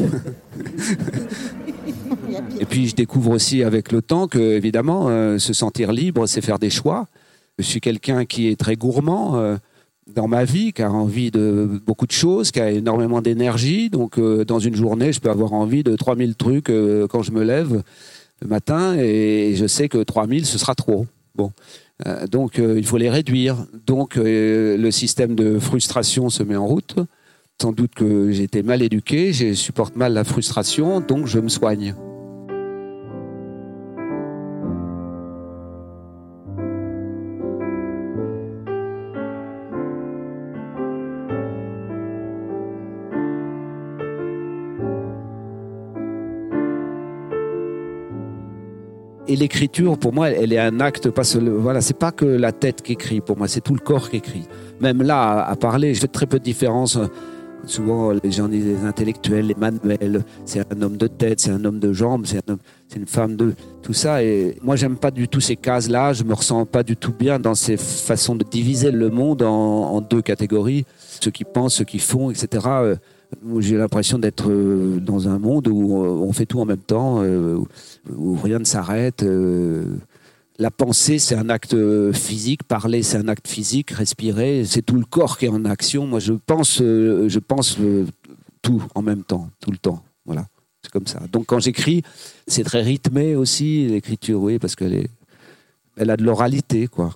Et 2.60 2.66
puis 2.66 2.88
je 2.88 2.96
découvre 2.96 3.32
aussi 3.32 3.64
avec 3.64 3.92
le 3.92 4.02
temps 4.02 4.28
que, 4.28 4.40
évidemment, 4.40 5.08
euh, 5.10 5.38
se 5.38 5.54
sentir 5.54 5.92
libre, 5.92 6.26
c'est 6.28 6.42
faire 6.42 6.60
des 6.60 6.70
choix. 6.70 7.08
Je 7.64 7.68
suis 7.70 7.82
quelqu'un 7.82 8.26
qui 8.26 8.50
est 8.50 8.60
très 8.60 8.76
gourmand 8.76 9.58
dans 10.08 10.28
ma 10.28 10.44
vie, 10.44 10.74
qui 10.74 10.82
a 10.82 10.92
envie 10.92 11.32
de 11.32 11.70
beaucoup 11.86 12.06
de 12.06 12.12
choses, 12.12 12.52
qui 12.52 12.60
a 12.60 12.72
énormément 12.72 13.22
d'énergie. 13.22 13.90
Donc, 13.90 14.18
euh, 14.18 14.46
dans 14.46 14.60
une 14.60 14.76
journée, 14.76 15.14
je 15.14 15.20
peux 15.20 15.30
avoir 15.30 15.54
envie 15.54 15.84
de 15.84 15.96
3000 15.96 16.36
trucs 16.36 16.70
euh, 16.70 17.08
quand 17.08 17.24
je 17.24 17.32
me 17.32 17.44
lève 17.44 17.84
le 18.42 18.48
matin 18.48 18.96
et 18.98 19.54
je 19.56 19.66
sais 19.66 19.88
que 19.88 20.04
3000, 20.04 20.46
ce 20.46 20.58
sera 20.58 20.76
trop. 20.76 21.08
Bon. 21.36 21.52
Euh, 22.06 22.28
donc, 22.28 22.58
il 22.58 22.86
faut 22.86 22.98
les 22.98 23.10
réduire. 23.10 23.66
Donc, 23.86 24.16
le 24.18 24.92
système 24.92 25.36
de 25.36 25.60
frustration 25.60 26.30
se 26.30 26.44
met 26.44 26.56
en 26.56 26.68
route. 26.68 26.96
Sans 27.62 27.72
doute 27.72 27.94
que 27.94 28.32
j'ai 28.32 28.44
été 28.44 28.64
mal 28.64 28.82
éduqué, 28.82 29.32
je 29.32 29.54
supporte 29.54 29.96
mal 29.96 30.14
la 30.14 30.24
frustration, 30.24 31.00
donc 31.00 31.28
je 31.28 31.40
me 31.40 31.50
soigne. 31.50 31.96
Et 49.34 49.36
l'écriture, 49.36 49.98
pour 49.98 50.14
moi, 50.14 50.30
elle 50.30 50.54
est 50.54 50.60
un 50.60 50.80
acte, 50.80 51.10
pas 51.10 51.24
seul, 51.24 51.50
voilà, 51.50 51.82
c'est 51.82 51.98
pas 51.98 52.12
que 52.12 52.24
la 52.24 52.52
tête 52.52 52.84
qui 52.84 52.94
écrit, 52.94 53.20
pour 53.20 53.36
moi, 53.36 53.48
c'est 53.48 53.62
tout 53.62 53.74
le 53.74 53.80
corps 53.80 54.12
qui 54.12 54.18
écrit. 54.18 54.44
Même 54.80 55.02
là, 55.02 55.44
à, 55.44 55.56
parler, 55.56 55.96
je 55.96 56.02
fais 56.02 56.08
très 56.08 56.28
peu 56.28 56.38
de 56.38 56.44
différence. 56.44 57.00
Souvent, 57.66 58.12
les 58.12 58.32
gens 58.32 58.48
disent 58.48 58.66
les 58.66 58.86
intellectuels, 58.86 59.48
les 59.48 59.56
manuels, 59.56 60.24
c'est 60.46 60.60
un 60.60 60.82
homme 60.84 60.98
de 60.98 61.08
tête, 61.08 61.40
c'est 61.40 61.50
un 61.50 61.66
homme 61.66 61.80
de 61.80 61.94
jambes, 61.94 62.26
c'est 62.28 62.48
un 62.48 62.58
c'est 62.90 63.00
une 63.00 63.08
femme 63.08 63.36
de 63.36 63.56
tout 63.82 63.94
ça. 63.94 64.22
Et 64.22 64.56
moi, 64.62 64.76
j'aime 64.76 64.98
pas 64.98 65.10
du 65.10 65.28
tout 65.28 65.40
ces 65.40 65.56
cases-là. 65.56 66.14
Je 66.14 66.24
me 66.24 66.36
ressens 66.36 66.68
pas 66.68 66.84
du 66.84 66.96
tout 66.96 67.14
bien 67.18 67.40
dans 67.40 67.56
ces 67.56 67.76
façons 67.76 68.36
de 68.36 68.44
diviser 68.44 68.92
le 68.92 69.10
monde 69.10 69.42
en, 69.42 70.00
deux 70.02 70.22
catégories. 70.22 70.86
Ceux 71.00 71.32
qui 71.32 71.44
pensent, 71.44 71.74
ceux 71.74 71.86
qui 71.86 71.98
font, 71.98 72.30
etc. 72.30 72.68
J'ai 73.60 73.78
l'impression 73.78 74.20
d'être 74.20 74.52
euh, 74.52 75.00
dans 75.00 75.28
un 75.28 75.40
monde 75.40 75.68
où 75.68 75.96
on 75.96 76.32
fait 76.34 76.46
tout 76.46 76.60
en 76.60 76.66
même 76.66 76.78
temps, 76.78 77.24
euh, 77.24 77.58
où 78.10 78.36
rien 78.36 78.60
ne 78.60 78.66
s'arrête. 78.66 79.24
Euh, 79.24 79.98
la 80.60 80.72
pensée, 80.72 81.20
c'est 81.20 81.36
un 81.36 81.50
acte 81.50 81.74
euh, 81.74 82.14
physique, 82.14 82.64
parler, 82.64 83.04
c'est 83.04 83.18
un 83.18 83.28
acte 83.28 83.48
physique, 83.48 83.92
respirer, 83.92 84.66
c'est 84.66 84.82
tout 84.82 84.96
le 84.96 85.06
corps 85.06 85.38
qui 85.38 85.46
est 85.46 85.50
en 85.50 85.66
action. 85.66 86.06
Moi, 86.06 86.20
je 86.20 86.34
pense, 86.34 86.82
euh, 86.82 87.28
je 87.28 87.40
pense 87.40 87.78
tout 88.62 88.84
en 88.96 89.02
même 89.02 89.24
temps, 89.24 89.50
tout 89.60 89.72
le 89.72 89.78
temps. 89.78 90.04
Voilà, 90.26 90.48
c'est 90.82 90.92
comme 90.92 91.08
ça. 91.08 91.22
Donc, 91.32 91.48
quand 91.48 91.60
j'écris, 91.60 92.04
c'est 92.48 92.64
très 92.64 92.82
rythmé 92.82 93.36
aussi, 93.36 93.88
l'écriture, 93.88 94.42
oui, 94.42 94.60
parce 94.60 94.76
qu'elle 94.76 95.08
elle 95.96 96.10
a 96.10 96.18
de 96.18 96.24
l'oralité, 96.24 96.88
quoi. 96.88 97.16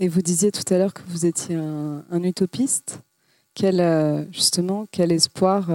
Et 0.00 0.08
vous 0.08 0.22
disiez 0.22 0.50
tout 0.50 0.74
à 0.74 0.78
l'heure 0.78 0.94
que 0.94 1.02
vous 1.06 1.26
étiez 1.26 1.54
un, 1.54 2.22
utopiste. 2.24 3.00
Quel, 3.54 4.26
justement, 4.32 4.86
quel 4.90 5.12
espoir 5.12 5.70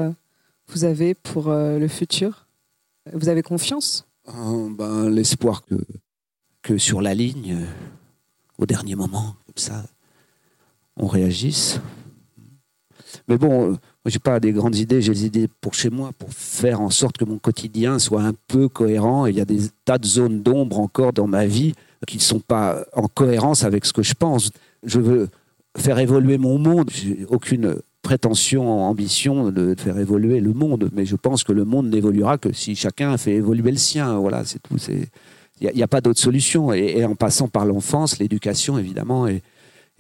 vous 0.68 0.84
avez 0.84 1.14
pour 1.14 1.50
le 1.50 1.88
futur? 1.88 2.48
Vous 3.14 3.30
avez 3.30 3.44
confiance? 3.44 4.07
Ben, 4.28 5.10
L'espoir 5.10 5.64
que 6.62 6.78
sur 6.78 7.02
la 7.02 7.14
ligne, 7.14 7.56
euh, 7.62 7.66
au 8.58 8.66
dernier 8.66 8.96
moment, 8.96 9.36
comme 9.46 9.58
ça, 9.58 9.86
on 10.98 11.08
réagisse. 11.08 11.80
Mais 13.28 13.38
bon, 13.38 13.64
euh, 13.64 13.70
moi, 13.70 13.80
j'ai 14.08 14.20
pas 14.20 14.40
des 14.40 14.52
grandes 14.52 14.76
idées, 14.76 15.02
j'ai 15.02 15.14
des 15.14 15.26
idées 15.26 15.48
pour 15.62 15.74
chez 15.74 15.90
moi, 15.90 16.12
pour 16.18 16.34
faire 16.34 16.82
en 16.82 16.90
sorte 16.90 17.18
que 17.18 17.26
mon 17.26 17.38
quotidien 17.38 18.00
soit 18.00 18.22
un 18.22 18.34
peu 18.48 18.68
cohérent. 18.68 19.26
il 19.28 19.36
y 19.36 19.42
a 19.42 19.46
des 19.46 19.70
tas 19.86 19.98
de 19.98 20.06
zones 20.06 20.42
d'ombre 20.44 20.80
encore 20.80 21.14
dans 21.14 21.28
ma 21.28 21.46
vie 21.46 21.74
qui 22.06 22.18
ne 22.18 22.22
sont 22.22 22.40
pas 22.40 22.86
en 22.94 23.08
cohérence 23.08 23.64
avec 23.64 23.86
ce 23.86 23.94
que 23.94 24.04
je 24.04 24.14
pense. 24.14 24.52
Je 24.84 25.00
veux 25.00 25.30
faire 25.78 26.00
évoluer 26.00 26.38
mon 26.38 26.58
monde. 26.58 26.92
Aucune 27.30 27.78
prétention, 28.08 28.86
ambition 28.86 29.52
de 29.52 29.76
faire 29.78 30.00
évoluer 30.00 30.40
le 30.40 30.54
monde, 30.54 30.90
mais 30.94 31.06
je 31.06 31.18
pense 31.18 31.44
que 31.44 31.52
le 31.52 31.66
monde 31.66 31.90
n'évoluera 31.90 32.38
que 32.38 32.54
si 32.54 32.74
chacun 32.74 33.18
fait 33.18 33.34
évoluer 33.34 33.72
le 33.72 33.78
sien. 33.78 34.18
Voilà, 34.18 34.46
c'est 34.46 34.60
tout. 34.64 34.78
Il 35.60 35.72
n'y 35.76 35.84
a, 35.84 35.90
pas 35.90 36.00
d'autre 36.00 36.22
solution. 36.22 36.72
Et, 36.72 37.04
en 37.04 37.16
passant 37.16 37.50
par 37.50 37.66
l'enfance, 37.66 38.18
l'éducation, 38.20 38.78
évidemment, 38.78 39.28
et, 39.28 39.44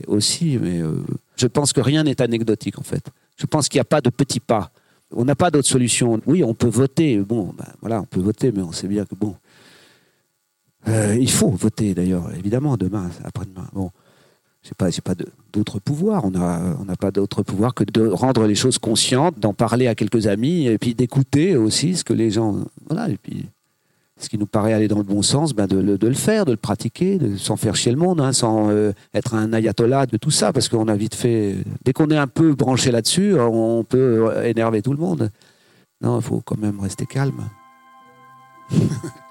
aussi. 0.07 0.57
Mais 0.57 0.79
euh, 0.79 1.03
je 1.35 1.47
pense 1.47 1.73
que 1.73 1.81
rien 1.81 2.05
n'est 2.05 2.21
anecdotique, 2.21 2.79
en 2.79 2.83
fait. 2.83 3.03
Je 3.35 3.45
pense 3.45 3.67
qu'il 3.67 3.77
n'y 3.77 3.81
a 3.81 3.91
pas 3.95 3.99
de 3.99 4.09
petits 4.09 4.39
pas. 4.39 4.71
On 5.11 5.25
n'a 5.25 5.35
pas 5.35 5.51
d'autre 5.51 5.67
solution. 5.67 6.21
Oui, 6.27 6.45
on 6.45 6.53
peut 6.53 6.69
voter. 6.69 7.17
Bon, 7.17 7.53
ben, 7.57 7.67
voilà, 7.81 7.99
on 7.99 8.05
peut 8.05 8.21
voter, 8.21 8.53
mais 8.53 8.61
on 8.61 8.71
sait 8.71 8.87
bien 8.87 9.03
que 9.03 9.15
bon. 9.15 9.35
Euh, 10.87 11.17
il 11.19 11.29
faut 11.29 11.49
voter, 11.49 11.93
d'ailleurs, 11.93 12.33
évidemment, 12.33 12.77
demain, 12.77 13.09
après-demain. 13.25 13.67
Bon, 13.73 13.91
je 14.67 14.73
pas, 14.73 14.89
pas 15.03 15.23
d'autre 15.53 15.79
pouvoir. 15.79 16.25
On 16.25 16.31
n'a 16.31 16.75
on 16.79 16.95
pas 16.95 17.11
d'autre 17.11 17.43
pouvoir 17.43 17.73
que 17.73 17.83
de 17.83 18.05
rendre 18.07 18.45
les 18.45 18.55
choses 18.55 18.77
conscientes, 18.77 19.39
d'en 19.39 19.53
parler 19.53 19.87
à 19.87 19.95
quelques 19.95 20.27
amis, 20.27 20.67
et 20.67 20.77
puis 20.77 20.93
d'écouter 20.93 21.55
aussi 21.55 21.95
ce 21.95 22.03
que 22.03 22.13
les 22.13 22.31
gens. 22.31 22.57
Voilà, 22.89 23.09
et 23.09 23.17
puis 23.17 23.45
ce 24.19 24.29
qui 24.29 24.37
nous 24.37 24.47
paraît 24.47 24.73
aller 24.73 24.87
dans 24.87 24.97
le 24.97 25.03
bon 25.03 25.21
sens, 25.21 25.53
ben 25.53 25.67
de, 25.67 25.77
le 25.77 26.13
faire, 26.13 26.45
de 26.45 26.51
le 26.51 26.57
pratiquer, 26.57 27.17
de, 27.19 27.37
sans 27.37 27.55
faire 27.55 27.75
chier 27.75 27.91
le 27.91 27.97
monde, 27.97 28.19
hein, 28.19 28.33
sans 28.33 28.69
euh, 28.69 28.91
être 29.13 29.35
un 29.35 29.53
ayatollah 29.53 30.07
de 30.07 30.17
tout 30.17 30.31
ça, 30.31 30.51
parce 30.51 30.69
qu'on 30.69 30.87
a 30.87 30.95
vite 30.95 31.15
fait. 31.15 31.55
Dès 31.85 31.93
qu'on 31.93 32.09
est 32.09 32.17
un 32.17 32.27
peu 32.27 32.53
branché 32.53 32.91
là-dessus, 32.91 33.35
on 33.39 33.83
peut 33.83 34.31
énerver 34.43 34.81
tout 34.81 34.91
le 34.91 34.99
monde. 34.99 35.29
Non, 36.01 36.19
il 36.19 36.23
faut 36.23 36.41
quand 36.43 36.57
même 36.57 36.79
rester 36.79 37.05
calme. 37.05 37.43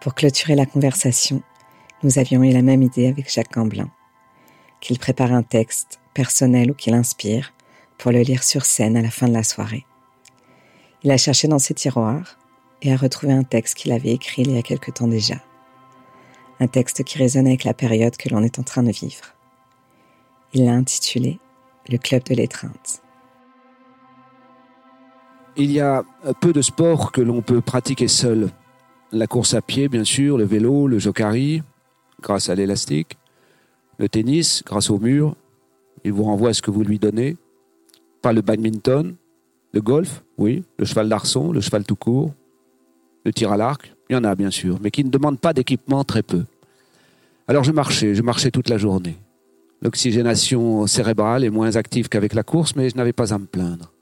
Pour 0.00 0.14
clôturer 0.14 0.54
la 0.54 0.64
conversation, 0.64 1.42
nous 2.02 2.18
avions 2.18 2.42
eu 2.42 2.52
la 2.52 2.62
même 2.62 2.82
idée 2.82 3.06
avec 3.06 3.30
Jacques 3.30 3.52
Gamblin. 3.52 3.90
Qu'il 4.80 4.98
prépare 4.98 5.32
un 5.32 5.42
texte, 5.42 6.00
personnel 6.14 6.70
ou 6.70 6.74
qu'il 6.74 6.94
inspire, 6.94 7.52
pour 7.98 8.10
le 8.10 8.20
lire 8.20 8.42
sur 8.42 8.64
scène 8.64 8.96
à 8.96 9.02
la 9.02 9.10
fin 9.10 9.28
de 9.28 9.34
la 9.34 9.42
soirée. 9.42 9.84
Il 11.02 11.10
a 11.10 11.18
cherché 11.18 11.48
dans 11.48 11.58
ses 11.58 11.74
tiroirs 11.74 12.38
et 12.80 12.94
a 12.94 12.96
retrouvé 12.96 13.34
un 13.34 13.42
texte 13.42 13.76
qu'il 13.76 13.92
avait 13.92 14.12
écrit 14.12 14.40
il 14.42 14.52
y 14.52 14.58
a 14.58 14.62
quelque 14.62 14.90
temps 14.90 15.06
déjà. 15.06 15.36
Un 16.60 16.66
texte 16.66 17.04
qui 17.04 17.18
résonne 17.18 17.46
avec 17.46 17.64
la 17.64 17.74
période 17.74 18.16
que 18.16 18.30
l'on 18.30 18.42
est 18.42 18.58
en 18.58 18.62
train 18.62 18.82
de 18.82 18.92
vivre. 18.92 19.34
Il 20.54 20.64
l'a 20.64 20.72
intitulé 20.72 21.38
Le 21.90 21.98
Club 21.98 22.22
de 22.22 22.34
l'étreinte. 22.34 23.02
Il 25.56 25.70
y 25.70 25.80
a 25.80 26.04
peu 26.40 26.54
de 26.54 26.62
sports 26.62 27.12
que 27.12 27.20
l'on 27.20 27.42
peut 27.42 27.60
pratiquer 27.60 28.08
seul 28.08 28.50
la 29.12 29.26
course 29.26 29.54
à 29.54 29.62
pied, 29.62 29.88
bien 29.88 30.04
sûr, 30.04 30.38
le 30.38 30.44
vélo, 30.44 30.86
le 30.86 30.98
jokari, 30.98 31.62
grâce 32.20 32.48
à 32.48 32.54
l'élastique, 32.54 33.16
le 33.98 34.08
tennis, 34.08 34.62
grâce 34.64 34.90
au 34.90 34.98
mur, 34.98 35.36
il 36.04 36.12
vous 36.12 36.24
renvoie 36.24 36.54
ce 36.54 36.62
que 36.62 36.70
vous 36.70 36.82
lui 36.82 36.98
donnez, 36.98 37.36
pas 38.22 38.32
le 38.32 38.40
badminton, 38.40 39.14
le 39.72 39.80
golf, 39.80 40.22
oui, 40.38 40.64
le 40.78 40.84
cheval 40.84 41.08
d'arçon, 41.08 41.52
le 41.52 41.60
cheval 41.60 41.84
tout 41.84 41.96
court, 41.96 42.32
le 43.24 43.32
tir 43.32 43.52
à 43.52 43.56
l'arc, 43.56 43.92
il 44.08 44.14
y 44.14 44.16
en 44.16 44.24
a 44.24 44.34
bien 44.34 44.50
sûr, 44.50 44.78
mais 44.82 44.90
qui 44.90 45.04
ne 45.04 45.10
demandent 45.10 45.40
pas 45.40 45.52
d'équipement 45.52 46.04
très 46.04 46.22
peu. 46.22 46.44
Alors 47.48 47.64
je 47.64 47.72
marchais, 47.72 48.14
je 48.14 48.22
marchais 48.22 48.50
toute 48.50 48.68
la 48.68 48.78
journée. 48.78 49.16
L'oxygénation 49.82 50.86
cérébrale 50.86 51.44
est 51.44 51.50
moins 51.50 51.76
active 51.76 52.08
qu'avec 52.08 52.34
la 52.34 52.42
course, 52.42 52.76
mais 52.76 52.90
je 52.90 52.96
n'avais 52.96 53.12
pas 53.12 53.32
à 53.32 53.38
me 53.38 53.46
plaindre. 53.46 53.92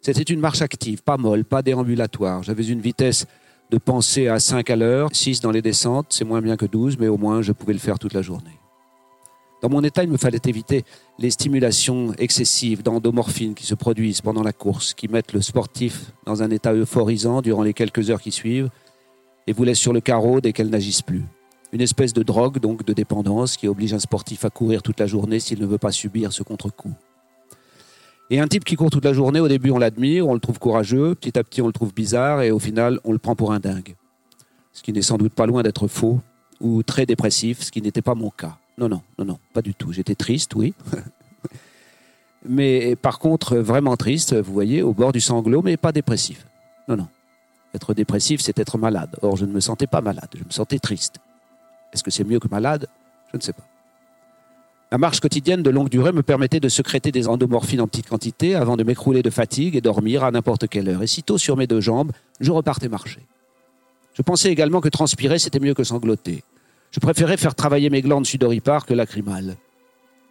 C'était 0.00 0.22
une 0.22 0.40
marche 0.40 0.62
active, 0.62 1.02
pas 1.02 1.16
molle, 1.16 1.44
pas 1.44 1.62
déambulatoire. 1.62 2.42
J'avais 2.42 2.66
une 2.66 2.80
vitesse 2.80 3.26
de 3.70 3.78
penser 3.78 4.28
à 4.28 4.38
5 4.38 4.70
à 4.70 4.76
l'heure, 4.76 5.08
6 5.12 5.40
dans 5.40 5.50
les 5.50 5.62
descentes, 5.62 6.06
c'est 6.10 6.24
moins 6.24 6.40
bien 6.40 6.56
que 6.56 6.66
12, 6.66 6.98
mais 6.98 7.08
au 7.08 7.16
moins 7.16 7.42
je 7.42 7.52
pouvais 7.52 7.72
le 7.72 7.78
faire 7.78 7.98
toute 7.98 8.14
la 8.14 8.22
journée. 8.22 8.60
Dans 9.62 9.70
mon 9.70 9.82
état, 9.82 10.04
il 10.04 10.10
me 10.10 10.18
fallait 10.18 10.40
éviter 10.44 10.84
les 11.18 11.30
stimulations 11.30 12.12
excessives 12.18 12.82
d'endomorphine 12.82 13.54
qui 13.54 13.64
se 13.64 13.74
produisent 13.74 14.20
pendant 14.20 14.42
la 14.42 14.52
course, 14.52 14.92
qui 14.92 15.08
mettent 15.08 15.32
le 15.32 15.40
sportif 15.40 16.12
dans 16.26 16.42
un 16.42 16.50
état 16.50 16.74
euphorisant 16.74 17.40
durant 17.40 17.62
les 17.62 17.72
quelques 17.72 18.10
heures 18.10 18.20
qui 18.20 18.32
suivent 18.32 18.70
et 19.46 19.52
vous 19.52 19.64
laissent 19.64 19.78
sur 19.78 19.92
le 19.92 20.00
carreau 20.00 20.40
dès 20.40 20.52
qu'elles 20.52 20.70
n'agissent 20.70 21.02
plus. 21.02 21.24
Une 21.72 21.80
espèce 21.80 22.12
de 22.12 22.22
drogue, 22.22 22.58
donc 22.58 22.84
de 22.84 22.92
dépendance, 22.92 23.56
qui 23.56 23.66
oblige 23.66 23.94
un 23.94 23.98
sportif 23.98 24.44
à 24.44 24.50
courir 24.50 24.82
toute 24.82 25.00
la 25.00 25.06
journée 25.06 25.40
s'il 25.40 25.60
ne 25.60 25.66
veut 25.66 25.78
pas 25.78 25.90
subir 25.90 26.32
ce 26.32 26.42
contre-coup. 26.42 26.92
Et 28.28 28.40
un 28.40 28.48
type 28.48 28.64
qui 28.64 28.74
court 28.74 28.90
toute 28.90 29.04
la 29.04 29.12
journée, 29.12 29.38
au 29.38 29.48
début 29.48 29.70
on 29.70 29.78
l'admire, 29.78 30.26
on 30.26 30.34
le 30.34 30.40
trouve 30.40 30.58
courageux, 30.58 31.14
petit 31.14 31.38
à 31.38 31.44
petit 31.44 31.62
on 31.62 31.68
le 31.68 31.72
trouve 31.72 31.94
bizarre 31.94 32.42
et 32.42 32.50
au 32.50 32.58
final 32.58 32.98
on 33.04 33.12
le 33.12 33.18
prend 33.18 33.36
pour 33.36 33.52
un 33.52 33.60
dingue. 33.60 33.94
Ce 34.72 34.82
qui 34.82 34.92
n'est 34.92 35.02
sans 35.02 35.16
doute 35.16 35.32
pas 35.32 35.46
loin 35.46 35.62
d'être 35.62 35.86
faux 35.86 36.20
ou 36.60 36.82
très 36.82 37.06
dépressif, 37.06 37.62
ce 37.62 37.70
qui 37.70 37.80
n'était 37.80 38.02
pas 38.02 38.14
mon 38.14 38.30
cas. 38.30 38.58
Non, 38.78 38.88
non, 38.88 39.02
non, 39.18 39.24
non, 39.24 39.38
pas 39.54 39.62
du 39.62 39.74
tout. 39.74 39.92
J'étais 39.92 40.14
triste, 40.14 40.54
oui. 40.54 40.74
mais 42.48 42.96
par 42.96 43.18
contre, 43.18 43.56
vraiment 43.56 43.96
triste, 43.96 44.34
vous 44.34 44.52
voyez, 44.52 44.82
au 44.82 44.92
bord 44.92 45.12
du 45.12 45.20
sanglot, 45.20 45.62
mais 45.62 45.76
pas 45.76 45.92
dépressif. 45.92 46.46
Non, 46.88 46.96
non. 46.96 47.08
Être 47.74 47.94
dépressif, 47.94 48.40
c'est 48.40 48.58
être 48.58 48.76
malade. 48.76 49.16
Or, 49.22 49.36
je 49.36 49.44
ne 49.44 49.52
me 49.52 49.60
sentais 49.60 49.86
pas 49.86 50.00
malade, 50.00 50.28
je 50.34 50.44
me 50.44 50.50
sentais 50.50 50.78
triste. 50.78 51.16
Est-ce 51.92 52.02
que 52.02 52.10
c'est 52.10 52.24
mieux 52.24 52.40
que 52.40 52.48
malade? 52.48 52.88
Je 53.32 53.36
ne 53.38 53.42
sais 53.42 53.52
pas. 53.52 53.64
La 54.92 54.98
marche 54.98 55.18
quotidienne 55.18 55.62
de 55.62 55.70
longue 55.70 55.88
durée 55.88 56.12
me 56.12 56.22
permettait 56.22 56.60
de 56.60 56.68
secréter 56.68 57.10
des 57.10 57.26
endomorphines 57.26 57.80
en 57.80 57.88
petite 57.88 58.08
quantité 58.08 58.54
avant 58.54 58.76
de 58.76 58.84
m'écrouler 58.84 59.22
de 59.22 59.30
fatigue 59.30 59.74
et 59.74 59.80
dormir 59.80 60.22
à 60.22 60.30
n'importe 60.30 60.68
quelle 60.68 60.88
heure. 60.88 61.02
Et 61.02 61.08
sitôt 61.08 61.38
sur 61.38 61.56
mes 61.56 61.66
deux 61.66 61.80
jambes, 61.80 62.12
je 62.38 62.52
repartais 62.52 62.88
marcher. 62.88 63.20
Je 64.14 64.22
pensais 64.22 64.50
également 64.50 64.80
que 64.80 64.88
transpirer, 64.88 65.40
c'était 65.40 65.58
mieux 65.58 65.74
que 65.74 65.82
sangloter. 65.82 66.44
Je 66.92 67.00
préférais 67.00 67.36
faire 67.36 67.56
travailler 67.56 67.90
mes 67.90 68.00
glandes 68.00 68.26
sudoripares 68.26 68.86
que 68.86 68.94
lacrymales. 68.94 69.56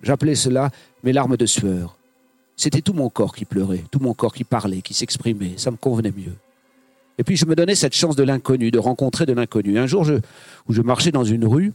J'appelais 0.01 0.35
cela 0.35 0.71
mes 1.03 1.11
larmes 1.11 1.35
de 1.35 1.45
sueur. 1.45 1.97
C'était 2.55 2.81
tout 2.81 2.93
mon 2.93 3.09
corps 3.09 3.35
qui 3.35 3.43
pleurait, 3.43 3.83
tout 3.91 3.99
mon 3.99 4.13
corps 4.13 4.33
qui 4.33 4.45
parlait, 4.45 4.81
qui 4.81 4.93
s'exprimait. 4.93 5.57
Ça 5.57 5.69
me 5.69 5.75
convenait 5.75 6.13
mieux. 6.15 6.35
Et 7.17 7.23
puis 7.23 7.35
je 7.35 7.45
me 7.45 7.55
donnais 7.55 7.75
cette 7.75 7.95
chance 7.95 8.15
de 8.15 8.23
l'inconnu, 8.23 8.71
de 8.71 8.79
rencontrer 8.79 9.25
de 9.25 9.33
l'inconnu. 9.33 9.77
Un 9.77 9.87
jour, 9.87 10.07
où 10.67 10.73
je 10.73 10.81
marchais 10.81 11.11
dans 11.11 11.25
une 11.25 11.45
rue, 11.45 11.73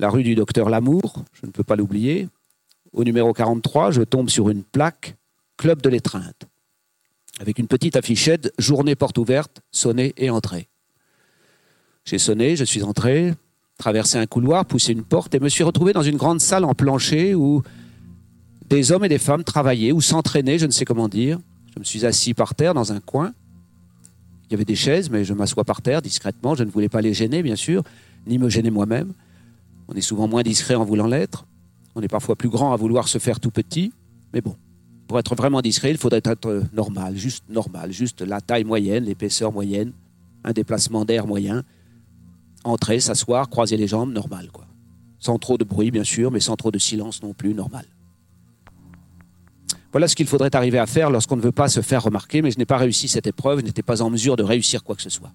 la 0.00 0.08
rue 0.08 0.22
du 0.22 0.34
docteur 0.34 0.70
Lamour, 0.70 1.24
je 1.34 1.46
ne 1.46 1.52
peux 1.52 1.62
pas 1.62 1.76
l'oublier. 1.76 2.28
Au 2.92 3.04
numéro 3.04 3.34
43, 3.34 3.90
je 3.90 4.02
tombe 4.02 4.30
sur 4.30 4.48
une 4.48 4.64
plaque 4.64 5.14
Club 5.58 5.82
de 5.82 5.90
l'étreinte, 5.90 6.46
avec 7.38 7.58
une 7.58 7.66
petite 7.66 7.94
affichette 7.94 8.50
Journée 8.58 8.94
porte 8.94 9.18
ouverte, 9.18 9.60
sonner 9.70 10.14
et 10.16 10.30
entrer. 10.30 10.68
J'ai 12.06 12.16
sonné, 12.16 12.56
je 12.56 12.64
suis 12.64 12.82
entré, 12.82 13.34
traversé 13.76 14.16
un 14.16 14.24
couloir, 14.24 14.64
poussé 14.64 14.92
une 14.92 15.04
porte 15.04 15.34
et 15.34 15.38
me 15.38 15.50
suis 15.50 15.64
retrouvé 15.64 15.92
dans 15.92 16.02
une 16.02 16.16
grande 16.16 16.40
salle 16.40 16.64
en 16.64 16.72
plancher 16.72 17.34
où 17.34 17.62
des 18.70 18.90
hommes 18.90 19.04
et 19.04 19.10
des 19.10 19.18
femmes 19.18 19.44
travaillaient 19.44 19.92
ou 19.92 20.00
s'entraînaient, 20.00 20.58
je 20.58 20.64
ne 20.64 20.70
sais 20.70 20.86
comment 20.86 21.08
dire. 21.08 21.38
Je 21.74 21.78
me 21.78 21.84
suis 21.84 22.06
assis 22.06 22.32
par 22.32 22.54
terre 22.54 22.72
dans 22.72 22.90
un 22.90 23.00
coin. 23.00 23.34
Il 24.48 24.52
y 24.52 24.54
avait 24.54 24.64
des 24.64 24.76
chaises, 24.76 25.10
mais 25.10 25.24
je 25.24 25.34
m'assois 25.34 25.64
par 25.64 25.82
terre 25.82 26.00
discrètement. 26.00 26.54
Je 26.54 26.64
ne 26.64 26.70
voulais 26.70 26.88
pas 26.88 27.02
les 27.02 27.12
gêner, 27.12 27.42
bien 27.42 27.56
sûr, 27.56 27.82
ni 28.26 28.38
me 28.38 28.48
gêner 28.48 28.70
moi-même. 28.70 29.12
On 29.90 29.94
est 29.94 30.00
souvent 30.00 30.28
moins 30.28 30.42
discret 30.42 30.76
en 30.76 30.84
voulant 30.84 31.08
l'être. 31.08 31.46
On 31.96 32.02
est 32.02 32.08
parfois 32.08 32.36
plus 32.36 32.48
grand 32.48 32.72
à 32.72 32.76
vouloir 32.76 33.08
se 33.08 33.18
faire 33.18 33.40
tout 33.40 33.50
petit. 33.50 33.92
Mais 34.32 34.40
bon, 34.40 34.54
pour 35.08 35.18
être 35.18 35.34
vraiment 35.34 35.60
discret, 35.60 35.90
il 35.90 35.98
faudrait 35.98 36.22
être 36.24 36.62
normal, 36.72 37.16
juste 37.16 37.44
normal, 37.48 37.90
juste 37.90 38.22
la 38.22 38.40
taille 38.40 38.62
moyenne, 38.62 39.04
l'épaisseur 39.04 39.50
moyenne, 39.52 39.92
un 40.44 40.52
déplacement 40.52 41.04
d'air 41.04 41.26
moyen. 41.26 41.64
entrer, 42.62 43.00
s'asseoir, 43.00 43.48
croiser 43.48 43.76
les 43.76 43.88
jambes, 43.88 44.12
normal, 44.12 44.50
quoi. 44.52 44.66
Sans 45.18 45.38
trop 45.38 45.58
de 45.58 45.64
bruit, 45.64 45.90
bien 45.90 46.04
sûr, 46.04 46.30
mais 46.30 46.40
sans 46.40 46.56
trop 46.56 46.70
de 46.70 46.78
silence 46.78 47.22
non 47.22 47.34
plus, 47.34 47.52
normal. 47.54 47.84
Voilà 49.90 50.06
ce 50.06 50.14
qu'il 50.14 50.26
faudrait 50.28 50.54
arriver 50.54 50.78
à 50.78 50.86
faire 50.86 51.10
lorsqu'on 51.10 51.36
ne 51.36 51.40
veut 51.40 51.52
pas 51.52 51.68
se 51.68 51.80
faire 51.80 52.04
remarquer, 52.04 52.42
mais 52.42 52.50
je 52.52 52.58
n'ai 52.58 52.66
pas 52.66 52.76
réussi 52.76 53.08
cette 53.08 53.26
épreuve, 53.26 53.60
je 53.60 53.64
n'étais 53.64 53.82
pas 53.82 54.02
en 54.02 54.10
mesure 54.10 54.36
de 54.36 54.44
réussir 54.44 54.84
quoi 54.84 54.94
que 54.94 55.02
ce 55.02 55.10
soit. 55.10 55.32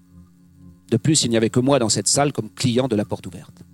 De 0.90 0.96
plus, 0.96 1.24
il 1.24 1.30
n'y 1.30 1.36
avait 1.36 1.50
que 1.50 1.60
moi 1.60 1.78
dans 1.78 1.90
cette 1.90 2.08
salle 2.08 2.32
comme 2.32 2.48
client 2.48 2.88
de 2.88 2.96
la 2.96 3.04
porte 3.04 3.26
ouverte. 3.26 3.64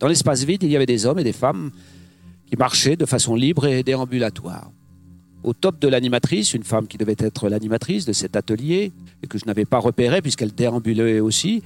Dans 0.00 0.08
l'espace 0.08 0.44
vide, 0.44 0.62
il 0.62 0.70
y 0.70 0.76
avait 0.76 0.86
des 0.86 1.06
hommes 1.06 1.18
et 1.18 1.24
des 1.24 1.34
femmes 1.34 1.70
qui 2.46 2.56
marchaient 2.56 2.96
de 2.96 3.06
façon 3.06 3.34
libre 3.34 3.66
et 3.66 3.82
déambulatoire. 3.82 4.72
Au 5.44 5.52
top 5.52 5.78
de 5.78 5.88
l'animatrice, 5.88 6.54
une 6.54 6.64
femme 6.64 6.88
qui 6.88 6.98
devait 6.98 7.16
être 7.18 7.48
l'animatrice 7.48 8.06
de 8.06 8.12
cet 8.12 8.34
atelier 8.34 8.92
et 9.22 9.26
que 9.26 9.38
je 9.38 9.44
n'avais 9.44 9.66
pas 9.66 9.78
repérée 9.78 10.22
puisqu'elle 10.22 10.52
déambulait 10.52 11.20
aussi, 11.20 11.62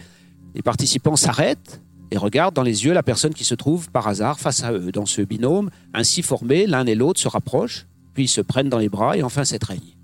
les 0.55 0.63
participants 0.63 1.17
s'arrêtent 1.17 1.81
et 2.11 2.19
regardent 2.19 2.55
dans 2.55 2.63
les 2.63 2.85
yeux 2.85 2.93
la 2.93 3.03
personne 3.03 3.35
qui 3.35 3.45
se 3.45 3.55
trouve 3.55 3.91
par 3.91 4.07
hasard 4.07 4.39
face 4.39 4.63
à 4.63 4.73
eux. 4.73 4.93
Dans 4.93 5.07
ce 5.07 5.23
binôme, 5.23 5.71
ainsi 5.93 6.23
formé, 6.23 6.67
l'un 6.67 6.87
et 6.87 6.95
l'autre 6.95 7.21
se 7.21 7.29
rapprochent, 7.29 7.87
puis 8.15 8.29
se 8.29 8.41
prennent 8.41 8.69
dans 8.69 8.79
les 8.79 8.89
bras 8.89 9.17
et 9.17 9.23
enfin 9.23 9.45
s'étreignent. 9.45 9.97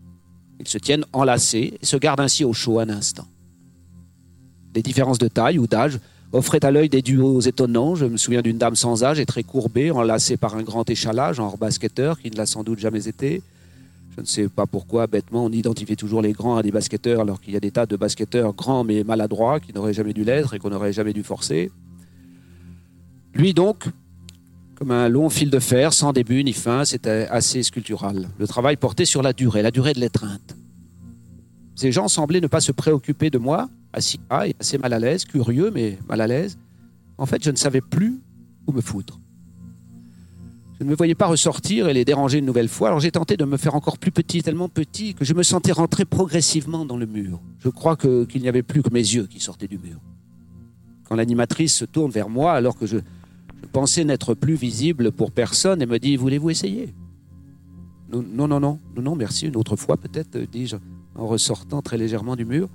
Ils 0.58 0.68
se 0.68 0.78
tiennent 0.78 1.04
enlacés 1.12 1.78
et 1.80 1.86
se 1.86 1.96
gardent 1.96 2.20
ainsi 2.20 2.44
au 2.44 2.52
chaud 2.52 2.78
un 2.78 2.88
instant. 2.88 3.26
Des 4.72 4.82
différences 4.82 5.18
de 5.18 5.28
taille 5.28 5.58
ou 5.58 5.66
d'âge 5.66 5.98
offraient 6.32 6.64
à 6.64 6.70
l'œil 6.70 6.88
des 6.88 7.02
duos 7.02 7.40
étonnants. 7.40 7.94
Je 7.94 8.06
me 8.06 8.16
souviens 8.16 8.42
d'une 8.42 8.58
dame 8.58 8.76
sans 8.76 9.04
âge 9.04 9.18
et 9.18 9.26
très 9.26 9.42
courbée, 9.42 9.90
enlacée 9.90 10.36
par 10.36 10.56
un 10.56 10.62
grand 10.62 10.88
échalage, 10.88 11.36
genre 11.36 11.58
basketteur, 11.58 12.20
qui 12.20 12.30
ne 12.30 12.36
l'a 12.36 12.46
sans 12.46 12.62
doute 12.62 12.78
jamais 12.78 13.08
été. 13.08 13.42
Je 14.16 14.20
ne 14.20 14.26
sais 14.26 14.48
pas 14.48 14.66
pourquoi, 14.66 15.06
bêtement, 15.06 15.44
on 15.44 15.50
identifie 15.50 15.96
toujours 15.96 16.22
les 16.22 16.32
grands 16.32 16.56
à 16.56 16.62
des 16.62 16.70
basketteurs, 16.70 17.20
alors 17.20 17.40
qu'il 17.40 17.54
y 17.54 17.56
a 17.56 17.60
des 17.60 17.70
tas 17.70 17.86
de 17.86 17.96
basketteurs 17.96 18.52
grands 18.52 18.84
mais 18.84 19.04
maladroits 19.04 19.60
qui 19.60 19.72
n'auraient 19.72 19.94
jamais 19.94 20.12
dû 20.12 20.24
l'être 20.24 20.54
et 20.54 20.58
qu'on 20.58 20.70
n'aurait 20.70 20.92
jamais 20.92 21.12
dû 21.12 21.22
forcer. 21.22 21.70
Lui 23.34 23.54
donc, 23.54 23.84
comme 24.74 24.90
un 24.90 25.08
long 25.08 25.28
fil 25.28 25.50
de 25.50 25.58
fer, 25.58 25.92
sans 25.92 26.12
début 26.12 26.42
ni 26.42 26.52
fin, 26.52 26.84
c'était 26.84 27.28
assez 27.30 27.62
sculptural. 27.62 28.28
Le 28.38 28.48
travail 28.48 28.76
portait 28.76 29.04
sur 29.04 29.22
la 29.22 29.32
durée, 29.32 29.62
la 29.62 29.70
durée 29.70 29.92
de 29.92 30.00
l'étreinte. 30.00 30.56
Ces 31.76 31.92
gens 31.92 32.08
semblaient 32.08 32.40
ne 32.40 32.46
pas 32.46 32.60
se 32.60 32.72
préoccuper 32.72 33.30
de 33.30 33.38
moi, 33.38 33.68
assis 33.92 34.20
là 34.30 34.48
et 34.48 34.54
assez 34.58 34.78
mal 34.78 34.92
à 34.92 34.98
l'aise, 34.98 35.24
curieux 35.24 35.70
mais 35.72 35.98
mal 36.08 36.20
à 36.20 36.26
l'aise. 36.26 36.58
En 37.18 37.26
fait, 37.26 37.42
je 37.42 37.50
ne 37.50 37.56
savais 37.56 37.80
plus 37.80 38.20
où 38.66 38.72
me 38.72 38.80
foutre. 38.80 39.20
Je 40.78 40.84
ne 40.84 40.90
me 40.90 40.94
voyais 40.94 41.14
pas 41.14 41.26
ressortir 41.26 41.88
et 41.88 41.92
les 41.92 42.06
déranger 42.06 42.38
une 42.38 42.46
nouvelle 42.46 42.68
fois, 42.68 42.88
alors 42.88 43.00
j'ai 43.00 43.10
tenté 43.10 43.36
de 43.36 43.44
me 43.44 43.58
faire 43.58 43.74
encore 43.74 43.98
plus 43.98 44.12
petit, 44.12 44.42
tellement 44.42 44.70
petit 44.70 45.12
que 45.12 45.26
je 45.26 45.34
me 45.34 45.42
sentais 45.42 45.72
rentrer 45.72 46.06
progressivement 46.06 46.86
dans 46.86 46.96
le 46.96 47.04
mur. 47.04 47.38
Je 47.58 47.68
crois 47.68 47.96
qu'il 47.96 48.40
n'y 48.40 48.48
avait 48.48 48.62
plus 48.62 48.82
que 48.82 48.88
mes 48.90 49.00
yeux 49.00 49.26
qui 49.26 49.40
sortaient 49.40 49.68
du 49.68 49.76
mur. 49.76 49.98
Quand 51.04 51.16
l'animatrice 51.16 51.74
se 51.74 51.84
tourne 51.84 52.10
vers 52.10 52.30
moi, 52.30 52.54
alors 52.54 52.76
que 52.76 52.86
je, 52.86 52.96
pensais 53.72 54.04
n'être 54.04 54.32
plus 54.32 54.54
visible 54.54 55.12
pour 55.12 55.32
personne, 55.32 55.82
et 55.82 55.86
me 55.86 55.98
dit 55.98 56.16
Voulez-vous 56.16 56.48
essayer? 56.48 56.94
Non, 58.10 58.48
non, 58.48 58.58
non, 58.58 58.78
non, 58.96 59.16
merci, 59.16 59.48
une 59.48 59.56
autre 59.56 59.76
fois 59.76 59.98
peut-être, 59.98 60.38
dis-je, 60.50 60.76
en 61.14 61.26
ressortant 61.26 61.82
très 61.82 61.98
légèrement 61.98 62.36
du 62.36 62.46
mur. 62.46 62.70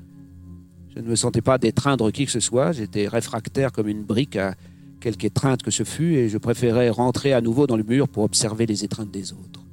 Je 0.96 1.02
ne 1.02 1.08
me 1.08 1.16
sentais 1.16 1.42
pas 1.42 1.58
d'étreindre 1.58 2.10
qui 2.12 2.26
que 2.26 2.32
ce 2.32 2.40
soit, 2.40 2.72
j'étais 2.72 3.08
réfractaire 3.08 3.74
comme 3.74 3.90
une 3.90 4.04
brique 4.04 4.38
à 4.38 4.56
quelque 5.02 5.26
étreinte 5.26 5.62
que 5.62 5.72
ce 5.72 5.84
fût, 5.84 6.16
et 6.16 6.30
je 6.30 6.38
préférais 6.38 6.90
rentrer 6.90 7.34
à 7.34 7.42
nouveau 7.42 7.68
dans 7.68 7.76
le 7.76 7.84
mur 7.84 8.08
pour 8.08 8.24
observer 8.24 8.66
les 8.66 8.86
étreintes 8.86 9.12
des 9.12 9.34
autres. 9.34 9.66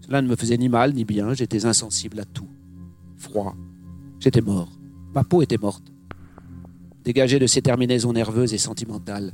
Cela 0.00 0.22
ne 0.22 0.28
me 0.28 0.36
faisait 0.36 0.56
ni 0.56 0.68
mal 0.68 0.94
ni 0.94 1.04
bien, 1.04 1.34
j'étais 1.34 1.66
insensible 1.66 2.18
à 2.20 2.24
tout. 2.24 2.48
Froid. 3.18 3.54
J'étais 4.18 4.40
mort. 4.40 4.70
Ma 5.14 5.22
peau 5.22 5.42
était 5.42 5.58
morte. 5.58 5.84
Dégagée 7.04 7.38
de 7.38 7.46
ces 7.46 7.62
terminaisons 7.62 8.14
nerveuses 8.14 8.54
et 8.54 8.58
sentimentales. 8.58 9.32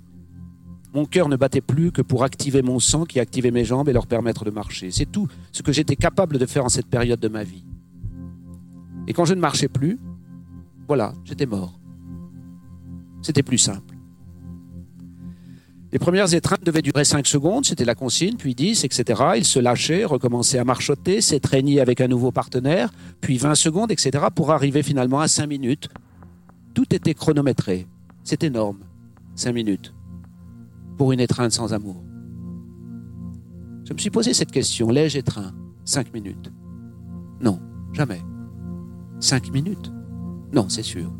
Mon 0.94 1.04
cœur 1.04 1.28
ne 1.28 1.36
battait 1.36 1.60
plus 1.60 1.92
que 1.92 2.02
pour 2.02 2.24
activer 2.24 2.62
mon 2.62 2.80
sang 2.80 3.04
qui 3.04 3.20
activait 3.20 3.50
mes 3.50 3.64
jambes 3.64 3.88
et 3.88 3.92
leur 3.92 4.06
permettre 4.06 4.44
de 4.44 4.50
marcher. 4.50 4.90
C'est 4.90 5.10
tout 5.10 5.28
ce 5.52 5.62
que 5.62 5.72
j'étais 5.72 5.96
capable 5.96 6.38
de 6.38 6.46
faire 6.46 6.64
en 6.64 6.68
cette 6.68 6.86
période 6.86 7.20
de 7.20 7.28
ma 7.28 7.44
vie. 7.44 7.64
Et 9.06 9.12
quand 9.12 9.24
je 9.24 9.34
ne 9.34 9.40
marchais 9.40 9.68
plus, 9.68 9.98
voilà, 10.86 11.12
j'étais 11.24 11.46
mort. 11.46 11.78
C'était 13.22 13.42
plus 13.42 13.58
simple. 13.58 13.96
Les 15.92 15.98
premières 15.98 16.34
étreintes 16.34 16.64
devaient 16.64 16.82
durer 16.82 17.04
5 17.04 17.26
secondes, 17.26 17.64
c'était 17.64 17.84
la 17.84 17.94
consigne, 17.94 18.36
puis 18.36 18.54
10, 18.54 18.84
etc. 18.84 19.22
Il 19.36 19.44
se 19.44 19.58
lâchait, 19.58 20.04
recommençait 20.04 20.58
à 20.58 20.64
marchoter, 20.64 21.20
s'étreignait 21.20 21.80
avec 21.80 22.00
un 22.00 22.08
nouveau 22.08 22.32
partenaire, 22.32 22.92
puis 23.20 23.38
20 23.38 23.54
secondes, 23.54 23.90
etc. 23.90 24.26
pour 24.34 24.50
arriver 24.50 24.82
finalement 24.82 25.20
à 25.20 25.28
5 25.28 25.46
minutes. 25.46 25.88
Tout 26.74 26.94
était 26.94 27.14
chronométré. 27.14 27.86
C'est 28.24 28.44
énorme. 28.44 28.80
5 29.36 29.52
minutes. 29.52 29.94
Pour 30.98 31.12
une 31.12 31.20
étreinte 31.20 31.52
sans 31.52 31.72
amour. 31.72 32.02
Je 33.84 33.92
me 33.92 33.98
suis 33.98 34.10
posé 34.10 34.34
cette 34.34 34.50
question. 34.50 34.90
L'ai-je 34.90 35.18
étreint? 35.18 35.54
5 35.84 36.12
minutes 36.12 36.50
Non, 37.40 37.60
jamais. 37.92 38.20
5 39.20 39.52
minutes 39.52 39.92
Non, 40.52 40.68
c'est 40.68 40.82
sûr. 40.82 41.12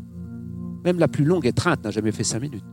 Même 0.83 0.99
la 0.99 1.07
plus 1.07 1.25
longue 1.25 1.45
étreinte 1.45 1.83
n'a 1.83 1.91
jamais 1.91 2.11
fait 2.11 2.23
5 2.23 2.39
minutes. 2.41 2.63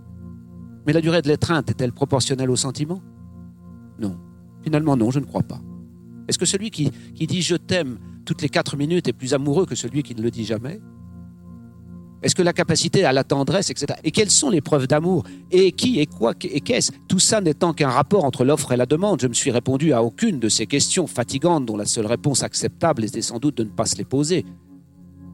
Mais 0.86 0.92
la 0.92 1.00
durée 1.00 1.22
de 1.22 1.28
l'étreinte 1.28 1.70
est-elle 1.70 1.92
proportionnelle 1.92 2.50
au 2.50 2.56
sentiment? 2.56 3.02
Non. 3.98 4.18
Finalement, 4.62 4.96
non, 4.96 5.10
je 5.10 5.18
ne 5.18 5.24
crois 5.24 5.42
pas. 5.42 5.60
Est-ce 6.28 6.38
que 6.38 6.46
celui 6.46 6.70
qui, 6.70 6.90
qui 7.14 7.26
dit 7.26 7.42
je 7.42 7.56
t'aime 7.56 7.98
toutes 8.24 8.42
les 8.42 8.48
quatre 8.48 8.76
minutes 8.76 9.08
est 9.08 9.12
plus 9.12 9.34
amoureux 9.34 9.66
que 9.66 9.74
celui 9.74 10.02
qui 10.02 10.14
ne 10.14 10.22
le 10.22 10.30
dit 10.30 10.44
jamais? 10.44 10.80
Est-ce 12.22 12.34
que 12.34 12.42
la 12.42 12.54
capacité 12.54 13.04
à 13.04 13.12
la 13.12 13.22
tendresse, 13.22 13.68
etc. 13.68 13.98
Et 14.02 14.10
quelles 14.10 14.30
sont 14.30 14.48
les 14.48 14.62
preuves 14.62 14.86
d'amour? 14.86 15.24
Et 15.50 15.72
qui 15.72 16.00
Et 16.00 16.06
quoi 16.06 16.32
Et 16.42 16.62
qu'est-ce? 16.62 16.90
Tout 17.06 17.18
ça 17.18 17.42
n'étant 17.42 17.74
qu'un 17.74 17.90
rapport 17.90 18.24
entre 18.24 18.46
l'offre 18.46 18.72
et 18.72 18.78
la 18.78 18.86
demande. 18.86 19.20
Je 19.20 19.26
me 19.26 19.34
suis 19.34 19.50
répondu 19.50 19.92
à 19.92 20.02
aucune 20.02 20.40
de 20.40 20.48
ces 20.48 20.66
questions 20.66 21.06
fatigantes 21.06 21.66
dont 21.66 21.76
la 21.76 21.84
seule 21.84 22.06
réponse 22.06 22.42
acceptable 22.42 23.04
était 23.04 23.20
sans 23.20 23.38
doute 23.38 23.58
de 23.58 23.64
ne 23.64 23.68
pas 23.68 23.84
se 23.84 23.96
les 23.96 24.04
poser 24.04 24.46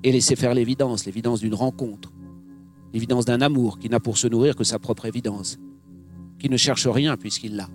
et 0.02 0.12
laisser 0.12 0.36
faire 0.36 0.54
l'évidence, 0.54 1.04
l'évidence 1.06 1.40
d'une 1.40 1.54
rencontre, 1.54 2.12
l'évidence 2.92 3.24
d'un 3.24 3.40
amour 3.40 3.78
qui 3.78 3.88
n'a 3.88 4.00
pour 4.00 4.18
se 4.18 4.26
nourrir 4.26 4.56
que 4.56 4.64
sa 4.64 4.78
propre 4.78 5.06
évidence, 5.06 5.58
qui 6.38 6.48
ne 6.48 6.56
cherche 6.56 6.86
rien 6.86 7.16
puisqu'il 7.16 7.56
l'a. 7.56 7.68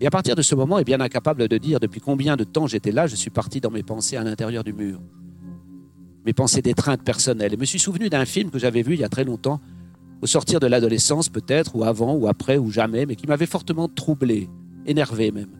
Et 0.00 0.06
à 0.06 0.10
partir 0.10 0.34
de 0.34 0.42
ce 0.42 0.54
moment, 0.54 0.78
est 0.78 0.84
bien 0.84 1.00
incapable 1.00 1.46
de 1.48 1.56
dire 1.56 1.78
depuis 1.78 2.00
combien 2.00 2.36
de 2.36 2.44
temps 2.44 2.66
j'étais 2.66 2.92
là, 2.92 3.06
je 3.06 3.14
suis 3.14 3.30
parti 3.30 3.60
dans 3.60 3.70
mes 3.70 3.82
pensées 3.82 4.16
à 4.16 4.24
l'intérieur 4.24 4.64
du 4.64 4.72
mur. 4.72 5.00
Mes 6.26 6.32
pensées 6.32 6.62
d'étreinte 6.62 7.02
personnelle. 7.02 7.54
Et 7.54 7.56
me 7.56 7.64
suis 7.64 7.78
souvenu 7.78 8.08
d'un 8.08 8.24
film 8.24 8.50
que 8.50 8.58
j'avais 8.58 8.82
vu 8.82 8.94
il 8.94 9.00
y 9.00 9.04
a 9.04 9.08
très 9.08 9.24
longtemps, 9.24 9.60
au 10.20 10.26
sortir 10.26 10.58
de 10.58 10.66
l'adolescence 10.66 11.28
peut-être, 11.28 11.76
ou 11.76 11.84
avant, 11.84 12.14
ou 12.14 12.26
après, 12.26 12.58
ou 12.58 12.70
jamais, 12.70 13.06
mais 13.06 13.14
qui 13.14 13.26
m'avait 13.26 13.46
fortement 13.46 13.88
troublé, 13.88 14.48
énervé 14.84 15.30
même. 15.30 15.50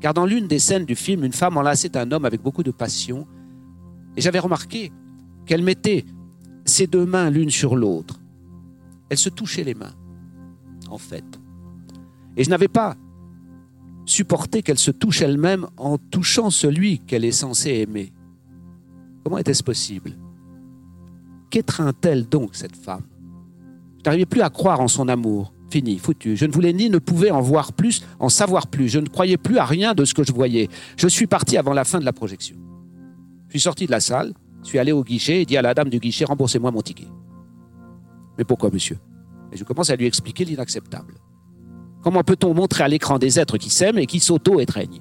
Car 0.00 0.14
dans 0.14 0.26
l'une 0.26 0.48
des 0.48 0.58
scènes 0.58 0.84
du 0.84 0.96
film, 0.96 1.24
une 1.24 1.32
femme 1.32 1.56
enlaçait 1.56 1.96
un 1.96 2.10
homme 2.12 2.24
avec 2.24 2.42
beaucoup 2.42 2.62
de 2.62 2.70
passion, 2.70 3.26
et 4.16 4.20
j'avais 4.20 4.38
remarqué 4.38 4.92
qu'elle 5.46 5.62
mettait 5.62 6.04
ses 6.64 6.86
deux 6.86 7.06
mains 7.06 7.30
l'une 7.30 7.50
sur 7.50 7.76
l'autre. 7.76 8.20
Elle 9.08 9.18
se 9.18 9.28
touchait 9.28 9.64
les 9.64 9.74
mains, 9.74 9.94
en 10.88 10.98
fait. 10.98 11.24
Et 12.36 12.44
je 12.44 12.50
n'avais 12.50 12.68
pas 12.68 12.96
supporté 14.04 14.62
qu'elle 14.62 14.78
se 14.78 14.90
touche 14.90 15.22
elle-même 15.22 15.66
en 15.76 15.98
touchant 15.98 16.50
celui 16.50 17.00
qu'elle 17.00 17.24
est 17.24 17.32
censée 17.32 17.70
aimer. 17.70 18.12
Comment 19.24 19.38
était-ce 19.38 19.62
possible? 19.62 20.12
Qu'étreint-elle 21.50 22.28
donc, 22.28 22.54
cette 22.54 22.76
femme? 22.76 23.02
Je 23.98 24.02
n'arrivais 24.10 24.26
plus 24.26 24.42
à 24.42 24.50
croire 24.50 24.80
en 24.80 24.88
son 24.88 25.08
amour. 25.08 25.52
Fini, 25.70 25.98
foutu. 25.98 26.36
Je 26.36 26.46
ne 26.46 26.52
voulais 26.52 26.72
ni 26.72 26.90
ne 26.90 26.98
pouvais 26.98 27.32
en 27.32 27.40
voir 27.40 27.72
plus, 27.72 28.04
en 28.20 28.28
savoir 28.28 28.68
plus. 28.68 28.88
Je 28.88 29.00
ne 29.00 29.08
croyais 29.08 29.36
plus 29.36 29.58
à 29.58 29.64
rien 29.64 29.94
de 29.94 30.04
ce 30.04 30.14
que 30.14 30.22
je 30.22 30.32
voyais. 30.32 30.68
Je 30.96 31.08
suis 31.08 31.26
parti 31.26 31.56
avant 31.56 31.72
la 31.72 31.84
fin 31.84 31.98
de 31.98 32.04
la 32.04 32.12
projection. 32.12 32.56
Je 33.46 33.52
suis 33.52 33.60
sorti 33.60 33.86
de 33.86 33.90
la 33.90 34.00
salle, 34.00 34.34
suis 34.66 34.78
allé 34.78 34.92
au 34.92 35.02
guichet 35.02 35.42
et 35.42 35.46
dit 35.46 35.56
à 35.56 35.62
la 35.62 35.74
dame 35.74 35.88
du 35.88 35.98
guichet 35.98 36.24
remboursez-moi 36.24 36.70
mon 36.70 36.82
ticket. 36.82 37.08
Mais 38.36 38.44
pourquoi, 38.44 38.70
monsieur? 38.70 38.98
Et 39.52 39.56
je 39.56 39.64
commence 39.64 39.90
à 39.90 39.96
lui 39.96 40.06
expliquer 40.06 40.44
l'inacceptable. 40.44 41.14
Comment 42.02 42.22
peut-on 42.22 42.52
montrer 42.52 42.84
à 42.84 42.88
l'écran 42.88 43.18
des 43.18 43.38
êtres 43.38 43.58
qui 43.58 43.70
s'aiment 43.70 43.98
et 43.98 44.06
qui 44.06 44.20
s'auto-étreignent? 44.20 45.00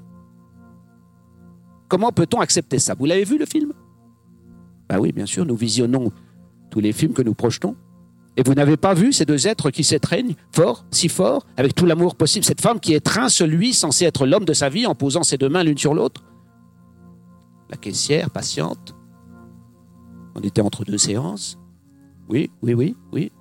Comment 1.87 2.11
peut-on 2.11 2.39
accepter 2.39 2.79
ça? 2.79 2.93
Vous 2.93 3.05
l'avez 3.05 3.25
vu 3.25 3.37
le 3.37 3.45
film? 3.45 3.73
Ben 4.89 4.99
oui, 4.99 5.11
bien 5.11 5.25
sûr, 5.25 5.45
nous 5.45 5.55
visionnons 5.55 6.11
tous 6.69 6.79
les 6.79 6.93
films 6.93 7.13
que 7.13 7.21
nous 7.21 7.33
projetons. 7.33 7.75
Et 8.37 8.43
vous 8.43 8.53
n'avez 8.53 8.77
pas 8.77 8.93
vu 8.93 9.13
ces 9.13 9.25
deux 9.25 9.47
êtres 9.47 9.71
qui 9.71 9.83
s'étreignent 9.83 10.35
fort, 10.51 10.85
si 10.91 11.09
fort, 11.09 11.45
avec 11.57 11.73
tout 11.73 11.85
l'amour 11.85 12.15
possible, 12.15 12.43
cette 12.43 12.61
femme 12.61 12.79
qui 12.79 12.93
étreint 12.93 13.29
celui 13.29 13.73
censé 13.73 14.05
être 14.05 14.25
l'homme 14.25 14.45
de 14.45 14.53
sa 14.53 14.69
vie 14.69 14.85
en 14.85 14.93
posant 14.93 15.23
ses 15.23 15.37
deux 15.37 15.49
mains 15.49 15.63
l'une 15.63 15.77
sur 15.77 15.93
l'autre? 15.93 16.23
La 17.69 17.77
caissière, 17.77 18.29
patiente, 18.29 18.95
on 20.35 20.41
était 20.41 20.61
entre 20.61 20.83
deux 20.83 20.97
séances. 20.97 21.57
Oui, 22.29 22.51
oui, 22.61 22.73
oui, 22.73 22.95
oui. 23.11 23.31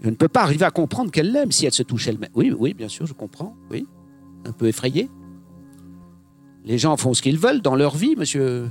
Je 0.00 0.10
ne 0.10 0.14
peux 0.14 0.28
pas 0.28 0.42
arriver 0.42 0.64
à 0.64 0.70
comprendre 0.70 1.10
qu'elle 1.10 1.32
l'aime 1.32 1.52
si 1.52 1.66
elle 1.66 1.72
se 1.72 1.82
touche 1.82 2.08
elle-même. 2.08 2.30
Oui, 2.34 2.54
oui, 2.56 2.74
bien 2.74 2.88
sûr, 2.88 3.06
je 3.06 3.12
comprends. 3.12 3.54
Oui. 3.70 3.86
Un 4.44 4.52
peu 4.52 4.66
effrayé. 4.66 5.10
Les 6.64 6.78
gens 6.78 6.96
font 6.96 7.14
ce 7.14 7.22
qu'ils 7.22 7.38
veulent 7.38 7.60
dans 7.60 7.76
leur 7.76 7.96
vie, 7.96 8.16
monsieur, 8.16 8.68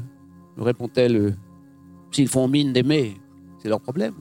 me 0.58 0.64
répond-elle. 0.64 1.38
S'ils 2.12 2.28
font 2.28 2.48
mine 2.48 2.74
d'aimer, 2.74 3.16
c'est 3.60 3.70
leur 3.70 3.82
problème. 3.82 4.14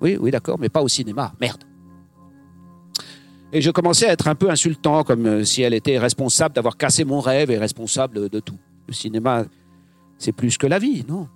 Oui, 0.00 0.16
oui, 0.20 0.30
d'accord, 0.30 0.58
mais 0.58 0.68
pas 0.68 0.82
au 0.82 0.88
cinéma. 0.88 1.32
Merde. 1.40 1.64
Et 3.52 3.60
je 3.60 3.70
commençais 3.70 4.06
à 4.06 4.12
être 4.12 4.28
un 4.28 4.34
peu 4.34 4.50
insultant, 4.50 5.04
comme 5.04 5.44
si 5.44 5.62
elle 5.62 5.74
était 5.74 5.98
responsable 5.98 6.54
d'avoir 6.54 6.76
cassé 6.76 7.04
mon 7.04 7.20
rêve 7.20 7.50
et 7.50 7.58
responsable 7.58 8.28
de 8.28 8.40
tout. 8.40 8.58
Le 8.88 8.94
cinéma, 8.94 9.44
c'est 10.16 10.32
plus 10.32 10.58
que 10.58 10.66
la 10.66 10.78
vie, 10.78 11.04
non? 11.06 11.28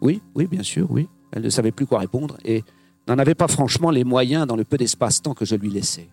Oui, 0.00 0.22
oui, 0.34 0.46
bien 0.46 0.62
sûr, 0.62 0.90
oui. 0.90 1.08
Elle 1.32 1.42
ne 1.42 1.50
savait 1.50 1.72
plus 1.72 1.86
quoi 1.86 1.98
répondre 1.98 2.36
et 2.44 2.64
n'en 3.08 3.18
avait 3.18 3.34
pas 3.34 3.48
franchement 3.48 3.90
les 3.90 4.04
moyens 4.04 4.46
dans 4.46 4.56
le 4.56 4.64
peu 4.64 4.76
d'espace-temps 4.76 5.34
que 5.34 5.44
je 5.44 5.56
lui 5.56 5.70
laissais. 5.70 6.08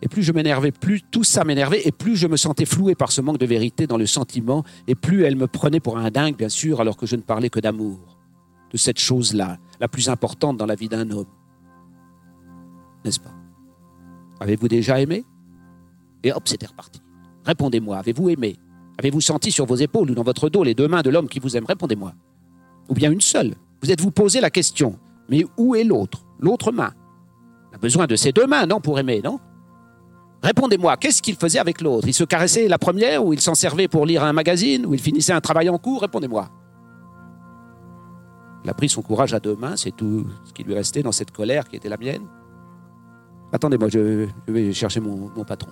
Et 0.00 0.08
plus 0.08 0.22
je 0.22 0.32
m'énervais, 0.32 0.70
plus 0.70 1.02
tout 1.02 1.24
ça 1.24 1.44
m'énervait, 1.44 1.82
et 1.84 1.90
plus 1.90 2.14
je 2.14 2.28
me 2.28 2.36
sentais 2.36 2.66
floué 2.66 2.94
par 2.94 3.10
ce 3.10 3.20
manque 3.20 3.38
de 3.38 3.46
vérité 3.46 3.88
dans 3.88 3.96
le 3.96 4.06
sentiment, 4.06 4.62
et 4.86 4.94
plus 4.94 5.24
elle 5.24 5.34
me 5.34 5.48
prenait 5.48 5.80
pour 5.80 5.98
un 5.98 6.08
dingue, 6.10 6.36
bien 6.36 6.48
sûr, 6.48 6.80
alors 6.80 6.96
que 6.96 7.06
je 7.06 7.16
ne 7.16 7.22
parlais 7.22 7.50
que 7.50 7.58
d'amour, 7.58 8.16
de 8.70 8.76
cette 8.76 9.00
chose-là, 9.00 9.58
la 9.80 9.88
plus 9.88 10.08
importante 10.08 10.56
dans 10.56 10.66
la 10.66 10.76
vie 10.76 10.88
d'un 10.88 11.10
homme. 11.10 11.26
N'est-ce 13.04 13.18
pas? 13.18 13.34
Avez-vous 14.38 14.68
déjà 14.68 15.00
aimé? 15.00 15.24
Et 16.22 16.32
hop, 16.32 16.46
c'était 16.46 16.66
reparti. 16.66 17.00
Répondez-moi, 17.44 17.96
avez-vous 17.96 18.28
aimé? 18.28 18.56
Avez-vous 18.98 19.20
senti 19.20 19.52
sur 19.52 19.64
vos 19.64 19.76
épaules 19.76 20.10
ou 20.10 20.14
dans 20.14 20.22
votre 20.22 20.48
dos 20.48 20.64
les 20.64 20.74
deux 20.74 20.88
mains 20.88 21.02
de 21.02 21.10
l'homme 21.10 21.28
qui 21.28 21.38
vous 21.38 21.56
aime? 21.56 21.64
Répondez-moi. 21.66 22.12
Ou 22.88 22.94
bien 22.94 23.12
une 23.12 23.20
seule? 23.20 23.54
Vous 23.82 23.90
êtes-vous 23.90 24.10
posé 24.10 24.40
la 24.40 24.50
question, 24.50 24.98
mais 25.28 25.44
où 25.56 25.74
est 25.74 25.84
l'autre? 25.84 26.24
L'autre 26.40 26.72
main 26.72 26.92
On 27.70 27.76
a 27.76 27.78
besoin 27.78 28.06
de 28.06 28.16
ces 28.16 28.32
deux 28.32 28.46
mains, 28.46 28.66
non, 28.66 28.80
pour 28.80 28.98
aimer, 28.98 29.20
non? 29.22 29.38
Répondez-moi, 30.42 30.96
qu'est-ce 30.96 31.20
qu'il 31.20 31.36
faisait 31.36 31.58
avec 31.58 31.80
l'autre? 31.80 32.06
Il 32.06 32.14
se 32.14 32.24
caressait 32.24 32.68
la 32.68 32.78
première 32.78 33.24
ou 33.24 33.32
il 33.32 33.40
s'en 33.40 33.54
servait 33.54 33.88
pour 33.88 34.06
lire 34.06 34.22
un 34.22 34.32
magazine 34.32 34.86
ou 34.86 34.94
il 34.94 35.00
finissait 35.00 35.32
un 35.32 35.40
travail 35.40 35.68
en 35.68 35.78
cours? 35.78 36.00
Répondez-moi. 36.02 36.48
Il 38.64 38.70
a 38.70 38.74
pris 38.74 38.88
son 38.88 39.02
courage 39.02 39.34
à 39.34 39.40
deux 39.40 39.56
mains, 39.56 39.76
c'est 39.76 39.96
tout 39.96 40.26
ce 40.44 40.52
qui 40.52 40.62
lui 40.62 40.74
restait 40.74 41.02
dans 41.02 41.12
cette 41.12 41.30
colère 41.30 41.68
qui 41.68 41.76
était 41.76 41.88
la 41.88 41.96
mienne. 41.96 42.26
Attendez-moi, 43.52 43.88
je, 43.88 44.26
vais 44.46 44.72
chercher 44.72 45.00
mon, 45.00 45.28
patron. 45.44 45.70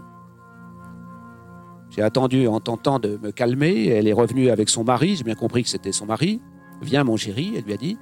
J'ai 1.96 2.02
attendu 2.02 2.46
en 2.46 2.61
tentant 2.61 2.98
de 2.98 3.18
me 3.22 3.32
calmer. 3.32 3.87
Elle 3.87 4.06
est 4.06 4.12
revenue 4.12 4.50
avec 4.50 4.68
son 4.68 4.85
mari. 4.85 5.16
J'ai 5.16 5.24
bien 5.24 5.35
compris 5.35 5.62
que 5.62 5.70
c'était 5.70 5.92
son 5.92 6.04
mari. 6.04 6.42
Viens, 6.82 7.04
mon 7.04 7.16
chéri, 7.16 7.54
elle 7.56 7.64
lui 7.64 7.72
a 7.72 7.78
dit. 7.78 7.96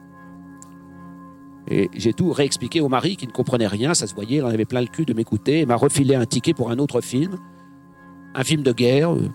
Et 1.71 1.89
j'ai 1.95 2.13
tout 2.13 2.33
réexpliqué 2.33 2.81
au 2.81 2.89
mari 2.89 3.17
qui 3.17 3.27
ne 3.29 3.33
comprenait 3.33 3.69
rien. 3.69 3.95
Ça 3.95 4.09
se 4.09 4.15
voyait, 4.15 4.39
il 4.39 4.43
en 4.43 4.49
avait 4.49 4.65
plein 4.65 4.81
le 4.81 4.89
cul 4.89 5.05
de 5.05 5.15
m'écouter. 5.15 5.61
Il 5.61 5.69
m'a 5.69 5.77
refilé 5.77 6.17
un 6.17 6.27
ticket 6.27 6.55
pour 6.55 6.73
un 6.73 6.79
autre 6.79 7.01
film. 7.01 7.39
Un 8.35 8.43
film 8.43 8.63
de 8.63 8.73
guerre, 8.73 9.15
euh, 9.15 9.29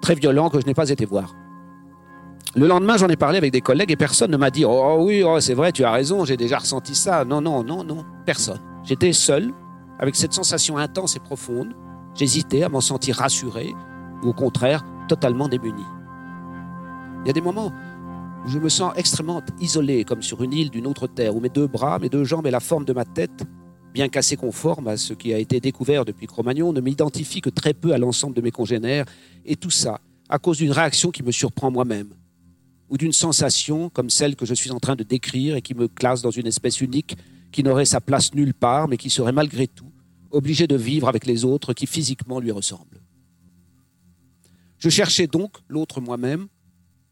très 0.00 0.14
violent, 0.14 0.48
que 0.48 0.58
je 0.58 0.66
n'ai 0.66 0.72
pas 0.72 0.88
été 0.88 1.04
voir. 1.04 1.36
Le 2.54 2.66
lendemain, 2.66 2.96
j'en 2.96 3.08
ai 3.08 3.16
parlé 3.16 3.36
avec 3.36 3.52
des 3.52 3.60
collègues 3.60 3.90
et 3.90 3.96
personne 3.96 4.30
ne 4.30 4.38
m'a 4.38 4.50
dit 4.50 4.64
Oh 4.64 4.96
oui, 5.00 5.22
oh, 5.22 5.40
c'est 5.40 5.52
vrai, 5.52 5.72
tu 5.72 5.84
as 5.84 5.92
raison, 5.92 6.24
j'ai 6.24 6.38
déjà 6.38 6.56
ressenti 6.56 6.94
ça. 6.94 7.26
Non, 7.26 7.42
non, 7.42 7.62
non, 7.62 7.84
non, 7.84 8.02
personne. 8.24 8.60
J'étais 8.82 9.12
seul, 9.12 9.52
avec 9.98 10.16
cette 10.16 10.32
sensation 10.32 10.78
intense 10.78 11.16
et 11.16 11.20
profonde. 11.20 11.74
J'hésitais 12.16 12.62
à 12.62 12.70
m'en 12.70 12.80
sentir 12.80 13.16
rassuré, 13.16 13.74
ou 14.22 14.28
au 14.28 14.32
contraire, 14.32 14.82
totalement 15.06 15.48
démuni. 15.48 15.82
Il 17.22 17.26
y 17.26 17.30
a 17.30 17.34
des 17.34 17.42
moments 17.42 17.72
où 18.44 18.48
je 18.48 18.58
me 18.58 18.70
sens 18.70 18.94
extrêmement 18.96 19.42
isolé, 19.60 20.04
comme 20.04 20.22
sur 20.22 20.42
une 20.42 20.54
île 20.54 20.70
d'une 20.70 20.86
autre 20.86 21.08
terre, 21.08 21.36
où 21.36 21.40
mes 21.40 21.50
deux 21.50 21.66
bras, 21.66 21.98
mes 21.98 22.08
deux 22.08 22.24
jambes 22.24 22.46
et 22.46 22.50
la 22.50 22.60
forme 22.60 22.86
de 22.86 22.94
ma 22.94 23.04
tête, 23.04 23.44
bien 23.92 24.08
qu'assez 24.08 24.36
conforme 24.36 24.88
à 24.88 24.96
ce 24.96 25.12
qui 25.12 25.34
a 25.34 25.38
été 25.38 25.60
découvert 25.60 26.06
depuis 26.06 26.26
Cro-Magnon, 26.26 26.72
ne 26.72 26.80
m'identifient 26.80 27.42
que 27.42 27.50
très 27.50 27.74
peu 27.74 27.92
à 27.92 27.98
l'ensemble 27.98 28.34
de 28.34 28.40
mes 28.40 28.50
congénères, 28.50 29.04
et 29.44 29.56
tout 29.56 29.70
ça 29.70 30.00
à 30.30 30.38
cause 30.38 30.58
d'une 30.58 30.72
réaction 30.72 31.10
qui 31.10 31.22
me 31.22 31.32
surprend 31.32 31.70
moi-même, 31.70 32.14
ou 32.88 32.96
d'une 32.96 33.12
sensation 33.12 33.90
comme 33.90 34.08
celle 34.08 34.36
que 34.36 34.46
je 34.46 34.54
suis 34.54 34.70
en 34.70 34.80
train 34.80 34.96
de 34.96 35.04
décrire 35.04 35.56
et 35.56 35.62
qui 35.62 35.74
me 35.74 35.86
classe 35.86 36.22
dans 36.22 36.30
une 36.30 36.46
espèce 36.46 36.80
unique 36.80 37.16
qui 37.52 37.62
n'aurait 37.62 37.84
sa 37.84 38.00
place 38.00 38.34
nulle 38.34 38.54
part, 38.54 38.88
mais 38.88 38.96
qui 38.96 39.10
serait 39.10 39.32
malgré 39.32 39.66
tout 39.66 39.90
obligé 40.30 40.66
de 40.66 40.76
vivre 40.76 41.08
avec 41.08 41.26
les 41.26 41.44
autres 41.44 41.72
qui 41.72 41.86
physiquement 41.86 42.40
lui 42.40 42.50
ressemblent. 42.50 43.00
Je 44.78 44.88
cherchais 44.88 45.26
donc 45.26 45.52
l'autre 45.68 46.00
moi-même, 46.00 46.48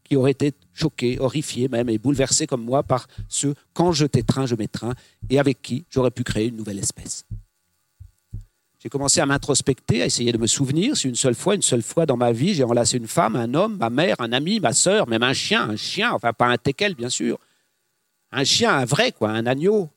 qui 0.03 0.15
aurait 0.15 0.31
été 0.31 0.53
choqué, 0.73 1.19
horrifié 1.19 1.67
même, 1.67 1.89
et 1.89 1.97
bouleversé 1.97 2.47
comme 2.47 2.63
moi 2.63 2.83
par 2.83 3.07
ce 3.27 3.53
quand 3.73 3.91
je 3.91 4.05
t'étreins, 4.05 4.45
je 4.45 4.55
m'étreins, 4.55 4.93
et 5.29 5.39
avec 5.39 5.61
qui 5.61 5.85
j'aurais 5.89 6.11
pu 6.11 6.23
créer 6.23 6.47
une 6.47 6.55
nouvelle 6.55 6.79
espèce. 6.79 7.25
J'ai 8.79 8.89
commencé 8.89 9.19
à 9.19 9.25
m'introspecter, 9.25 10.03
à 10.03 10.05
essayer 10.05 10.31
de 10.31 10.37
me 10.37 10.45
souvenir 10.45 10.95
si 10.95 11.09
une 11.09 11.15
seule 11.15 11.33
fois, 11.33 11.55
une 11.55 11.63
seule 11.63 11.81
fois 11.81 12.05
dans 12.05 12.17
ma 12.17 12.31
vie, 12.31 12.53
j'ai 12.53 12.63
enlacé 12.63 12.97
une 12.97 13.07
femme, 13.07 13.35
un 13.35 13.55
homme, 13.55 13.77
ma 13.77 13.89
mère, 13.89 14.15
un 14.19 14.31
ami, 14.31 14.59
ma 14.59 14.73
sœur, 14.73 15.07
même 15.07 15.23
un 15.23 15.33
chien, 15.33 15.67
un 15.69 15.75
chien, 15.75 16.11
enfin 16.13 16.33
pas 16.33 16.45
un 16.45 16.57
teckel 16.57 16.93
bien 16.93 17.09
sûr, 17.09 17.39
un 18.31 18.43
chien, 18.43 18.77
un 18.77 18.85
vrai 18.85 19.11
quoi, 19.11 19.31
un 19.31 19.47
agneau, 19.47 19.89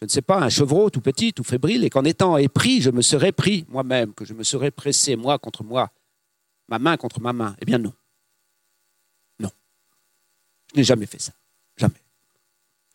je 0.00 0.06
ne 0.06 0.10
sais 0.10 0.22
pas, 0.22 0.38
un 0.38 0.48
chevreau 0.48 0.88
tout 0.88 1.02
petit, 1.02 1.34
tout 1.34 1.44
fébrile, 1.44 1.84
et 1.84 1.90
qu'en 1.90 2.04
étant 2.04 2.38
épris, 2.38 2.80
je 2.80 2.90
me 2.90 3.02
serais 3.02 3.32
pris 3.32 3.66
moi-même, 3.68 4.14
que 4.14 4.24
je 4.24 4.32
me 4.32 4.44
serais 4.44 4.70
pressé 4.70 5.14
moi 5.14 5.38
contre 5.38 5.62
moi, 5.62 5.90
ma 6.68 6.78
main 6.78 6.96
contre 6.96 7.20
ma 7.20 7.34
main. 7.34 7.54
Eh 7.60 7.66
bien 7.66 7.78
non. 7.78 7.92
Non. 9.38 9.50
Je 10.72 10.78
n'ai 10.78 10.84
jamais 10.84 11.04
fait 11.04 11.20
ça. 11.20 11.32
Jamais. 11.76 12.02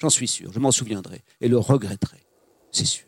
J'en 0.02 0.10
suis 0.10 0.28
sûr, 0.28 0.52
je 0.52 0.60
m'en 0.60 0.72
souviendrai 0.72 1.24
et 1.42 1.48
le 1.48 1.60
regretterai. 1.60 2.26
C'est 2.72 2.86
sûr. 2.86 3.06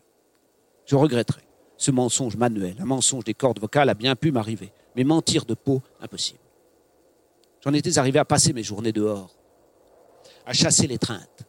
Je 0.86 0.94
regretterai. 0.94 1.42
Ce 1.76 1.90
mensonge 1.90 2.36
manuel, 2.36 2.76
un 2.80 2.84
mensonge 2.84 3.24
des 3.24 3.34
cordes 3.34 3.60
vocales 3.60 3.88
a 3.88 3.94
bien 3.94 4.16
pu 4.16 4.32
m'arriver, 4.32 4.72
mais 4.96 5.04
mentir 5.04 5.44
de 5.44 5.54
peau, 5.54 5.82
impossible. 6.00 6.40
J'en 7.64 7.72
étais 7.72 7.98
arrivé 7.98 8.18
à 8.18 8.24
passer 8.24 8.52
mes 8.52 8.62
journées 8.62 8.92
dehors, 8.92 9.36
à 10.46 10.52
chasser 10.52 10.86
l'étreinte, 10.86 11.47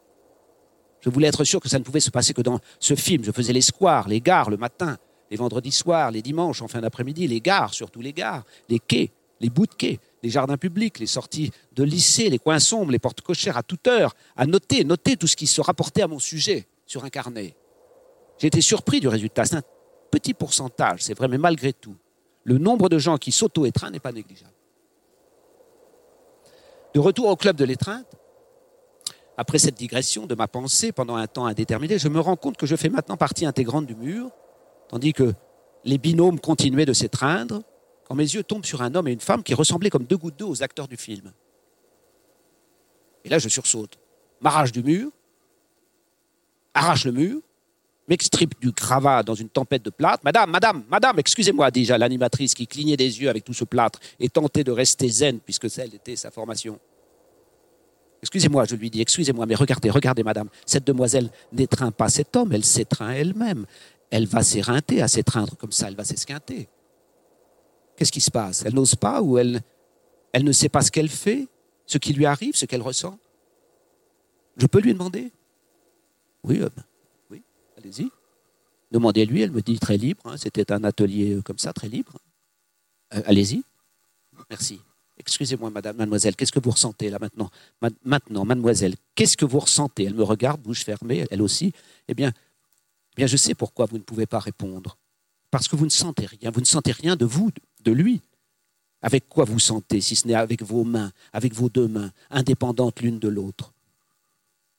je 1.02 1.10
voulais 1.10 1.28
être 1.28 1.44
sûr 1.44 1.60
que 1.60 1.70
ça 1.70 1.80
ne 1.80 1.84
pouvait 1.84 2.00
se 2.00 2.10
passer 2.10 2.34
que 2.34 2.42
dans 2.42 2.60
ce 2.80 2.96
film. 2.96 3.24
Je 3.24 3.32
faisais 3.32 3.54
les 3.54 3.62
squares, 3.62 4.08
les 4.08 4.22
gares 4.22 4.50
le 4.50 4.58
matin, 4.58 4.98
les 5.32 5.38
vendredis 5.38 5.72
soirs, 5.72 6.12
les 6.12 6.22
dimanches 6.22 6.62
en 6.62 6.68
fin 6.68 6.82
d'après-midi, 6.82 7.28
les 7.28 7.42
gares, 7.42 7.74
surtout 7.74 8.02
les 8.02 8.14
gares, 8.14 8.44
les 8.68 8.80
quais, 8.80 9.12
les 9.40 9.50
bouts 9.50 9.68
de 9.68 9.74
quais, 9.74 10.00
les 10.24 10.30
jardins 10.30 10.58
publics, 10.58 11.00
les 11.00 11.06
sorties 11.06 11.52
de 11.74 11.84
lycée, 11.84 12.30
les 12.30 12.40
coins 12.40 12.60
sombres, 12.60 12.92
les 12.92 13.00
portes 13.00 13.22
cochères 13.22 13.58
à 13.58 13.64
toute 13.64 13.88
heure, 13.88 14.14
à 14.36 14.46
noter, 14.46 14.84
noter 14.84 15.16
tout 15.16 15.28
ce 15.28 15.36
qui 15.36 15.48
se 15.48 15.62
rapportait 15.62 16.02
à 16.02 16.08
mon 16.08 16.20
sujet 16.20 16.68
sur 16.86 17.06
un 17.06 17.10
carnet. 17.10 17.56
J'ai 18.38 18.48
été 18.48 18.62
surpris 18.62 19.00
du 19.00 19.08
résultat. 19.08 19.46
C'est 19.46 19.56
un 19.56 19.64
petit 20.12 20.34
pourcentage, 20.34 21.04
c'est 21.04 21.14
vrai, 21.14 21.28
mais 21.28 21.38
malgré 21.38 21.74
tout, 21.74 21.96
le 22.44 22.58
nombre 22.58 22.90
de 22.90 22.98
gens 22.98 23.18
qui 23.18 23.32
s'auto-étreignent 23.32 23.94
n'est 23.94 24.00
pas 24.00 24.12
négligeable. 24.12 24.54
De 26.94 27.00
retour 27.00 27.28
au 27.28 27.36
club 27.36 27.56
de 27.56 27.66
l'étreinte, 27.66 28.08
après 29.40 29.58
cette 29.58 29.76
digression 29.76 30.26
de 30.26 30.36
ma 30.36 30.50
pensée 30.50 30.92
pendant 30.92 31.16
un 31.16 31.26
temps 31.26 31.46
indéterminé, 31.46 31.98
je 31.98 32.10
me 32.10 32.20
rends 32.20 32.36
compte 32.36 32.58
que 32.58 32.66
je 32.66 32.76
fais 32.76 32.90
maintenant 32.90 33.16
partie 33.16 33.46
intégrante 33.46 33.86
du 33.86 33.96
mur, 33.96 34.32
tandis 34.90 35.14
que 35.14 35.34
les 35.86 35.98
binômes 35.98 36.42
continuaient 36.42 36.86
de 36.86 36.92
s'étreindre, 36.92 37.62
quand 38.04 38.16
mes 38.16 38.26
yeux 38.26 38.44
tombent 38.44 38.66
sur 38.66 38.82
un 38.82 38.94
homme 38.96 39.08
et 39.08 39.14
une 39.14 39.22
femme 39.22 39.42
qui 39.42 39.54
ressemblaient 39.54 39.90
comme 39.90 40.04
deux 40.04 40.18
gouttes 40.18 40.38
d'eau 40.38 40.50
aux 40.50 40.62
acteurs 40.62 40.90
du 40.90 40.98
film. 40.98 41.32
Et 43.24 43.30
là, 43.30 43.40
je 43.40 43.48
sursaute, 43.48 43.98
m'arrache 44.42 44.74
du 44.74 44.84
mur, 44.84 45.10
arrache 46.74 47.06
le 47.06 47.14
mur, 47.14 47.40
m'extripe 48.10 48.60
du 48.60 48.74
cravat 48.74 49.24
dans 49.24 49.36
une 49.36 49.48
tempête 49.48 49.84
de 49.84 49.90
plâtre. 49.90 50.22
Madame, 50.26 50.52
madame, 50.52 50.84
madame, 50.90 51.18
excusez-moi, 51.18 51.72
dis-je 51.72 51.94
à 51.94 51.98
l'animatrice 51.98 52.54
qui 52.56 52.68
clignait 52.68 52.98
des 52.98 53.22
yeux 53.22 53.30
avec 53.30 53.46
tout 53.46 53.54
ce 53.54 53.64
plâtre 53.64 54.02
et 54.20 54.28
tentait 54.28 54.66
de 54.66 54.74
rester 54.74 55.08
zen 55.08 55.40
puisque 55.40 55.70
celle 55.70 55.96
était 55.96 56.18
sa 56.18 56.30
formation. 56.30 56.78
Excusez-moi, 58.22 58.66
je 58.66 58.76
lui 58.76 58.90
dis, 58.90 59.02
excusez-moi, 59.02 59.46
mais 59.46 59.56
regardez, 59.56 59.90
regardez, 59.90 60.24
madame, 60.24 60.50
cette 60.66 60.86
demoiselle 60.86 61.30
n'étreint 61.54 61.92
pas 61.92 62.10
cet 62.10 62.36
homme, 62.36 62.52
elle 62.52 62.66
s'étreint 62.66 63.12
elle-même. 63.12 63.66
Elle 64.10 64.26
va 64.26 64.44
s'éreinter 64.44 65.02
à 65.02 65.08
s'étreindre 65.08 65.56
comme 65.56 65.72
ça, 65.72 65.88
elle 65.88 65.96
va 65.96 66.04
s'esquinter. 66.04 66.68
Qu'est-ce 67.96 68.12
qui 68.12 68.22
se 68.22 68.32
passe? 68.32 68.64
Elle 68.66 68.74
n'ose 68.74 68.96
pas 68.96 69.22
ou 69.22 69.38
elle, 69.38 69.62
elle 70.34 70.44
ne 70.44 70.52
sait 70.52 70.70
pas 70.70 70.82
ce 70.82 70.92
qu'elle 70.92 71.10
fait, 71.10 71.48
ce 71.86 71.98
qui 71.98 72.14
lui 72.14 72.26
arrive, 72.26 72.56
ce 72.56 72.66
qu'elle 72.66 72.82
ressent? 72.82 73.18
Je 74.58 74.68
peux 74.68 74.80
lui 74.80 74.94
demander? 74.94 75.32
Oui, 76.44 76.62
euh, 76.62 76.70
oui, 77.30 77.42
allez-y. 77.78 78.10
Demandez-lui, 78.92 79.42
elle 79.42 79.52
me 79.52 79.62
dit 79.62 79.80
très 79.80 79.98
libre, 79.98 80.24
hein, 80.26 80.38
c'était 80.38 80.72
un 80.72 80.84
atelier 80.84 81.36
euh, 81.36 81.42
comme 81.42 81.58
ça, 81.58 81.72
très 81.74 81.88
libre. 81.88 82.18
Euh, 83.14 83.22
allez-y. 83.26 83.64
Merci. 84.50 84.82
Excusez-moi, 85.20 85.70
madame, 85.70 85.98
mademoiselle, 85.98 86.36
qu'est-ce 86.36 86.52
que 86.52 86.60
vous 86.60 86.72
ressentez 86.72 87.10
là 87.10 87.20
maintenant? 87.20 87.52
Maintenant, 88.04 88.46
mademoiselle, 88.46 88.96
qu'est-ce 89.16 89.36
que 89.36 89.46
vous 89.46 89.60
ressentez? 89.60 90.06
Elle 90.06 90.14
me 90.14 90.24
regarde, 90.24 90.62
bouche 90.62 90.86
fermée, 90.86 91.26
elle 91.30 91.42
aussi. 91.42 91.74
Eh 92.08 92.14
bien, 92.14 92.30
eh 92.30 93.16
bien, 93.18 93.28
je 93.28 93.36
sais 93.36 93.54
pourquoi 93.54 93.86
vous 93.86 93.98
ne 93.98 94.04
pouvez 94.04 94.26
pas 94.26 94.40
répondre. 94.40 94.98
Parce 95.52 95.68
que 95.68 95.76
vous 95.76 95.86
ne 95.86 95.92
sentez 95.92 96.26
rien. 96.26 96.52
Vous 96.52 96.62
ne 96.62 96.66
sentez 96.66 96.92
rien 96.92 97.16
de 97.16 97.26
vous, 97.26 97.52
de 97.84 97.92
lui. 97.92 98.22
Avec 99.02 99.28
quoi 99.28 99.46
vous 99.46 99.60
sentez, 99.60 100.00
si 100.00 100.16
ce 100.16 100.28
n'est 100.28 100.36
avec 100.36 100.62
vos 100.62 100.84
mains, 100.84 101.12
avec 101.34 101.54
vos 101.54 101.70
deux 101.70 101.88
mains, 101.88 102.12
indépendantes 102.30 103.02
l'une 103.02 103.20
de 103.20 103.28
l'autre? 103.28 103.74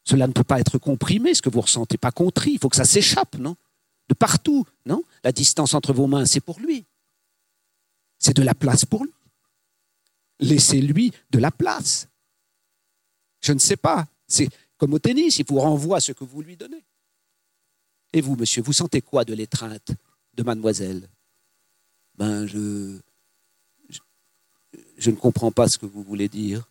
Cela 0.05 0.26
ne 0.26 0.32
peut 0.32 0.45
pas 0.45 0.61
être 0.61 0.78
comprimé, 0.78 1.34
ce 1.34 1.43
que 1.43 1.51
vous 1.51 1.61
ressentez, 1.61 1.99
pas 1.99 2.12
contrit. 2.12 2.53
Il 2.53 2.59
faut 2.59 2.68
que 2.70 2.76
ça 2.76 2.84
s'échappe, 2.84 3.36
non? 3.36 3.57
De 4.09 4.14
partout, 4.14 4.66
non? 4.86 5.05
La 5.22 5.32
distance 5.32 5.74
entre 5.74 5.93
vos 5.93 6.07
mains, 6.07 6.24
c'est 6.24 6.41
pour 6.41 6.59
lui. 6.61 6.84
C'est 8.18 8.36
de 8.36 8.43
la 8.43 8.55
place 8.55 8.84
pour 8.84 9.05
lui. 9.05 9.12
Laissez-lui 10.41 11.12
de 11.30 11.38
la 11.38 11.51
place. 11.51 12.09
Je 13.43 13.53
ne 13.53 13.59
sais 13.59 13.76
pas. 13.76 14.07
C'est 14.26 14.49
Comme 14.76 14.95
au 14.95 14.99
tennis, 14.99 15.38
il 15.38 15.47
vous 15.47 15.61
renvoie 15.61 16.01
ce 16.01 16.12
que 16.12 16.24
vous 16.24 16.43
lui 16.43 16.57
donnez. 16.57 16.84
Et 18.12 18.20
vous, 18.20 18.36
monsieur, 18.36 18.62
vous 18.62 18.72
sentez 18.72 19.01
quoi 19.03 19.24
de 19.24 19.34
l'étreinte 19.34 19.93
de 20.34 20.43
mademoiselle? 20.43 21.09
Ben, 22.16 22.47
je, 22.47 22.99
je, 24.99 25.11
ne 25.11 25.16
comprends 25.16 25.53
pas 25.53 25.68
ce 25.68 25.78
que 25.78 25.86
vous 25.86 26.03
voulez 26.03 26.28
dire. 26.28 26.68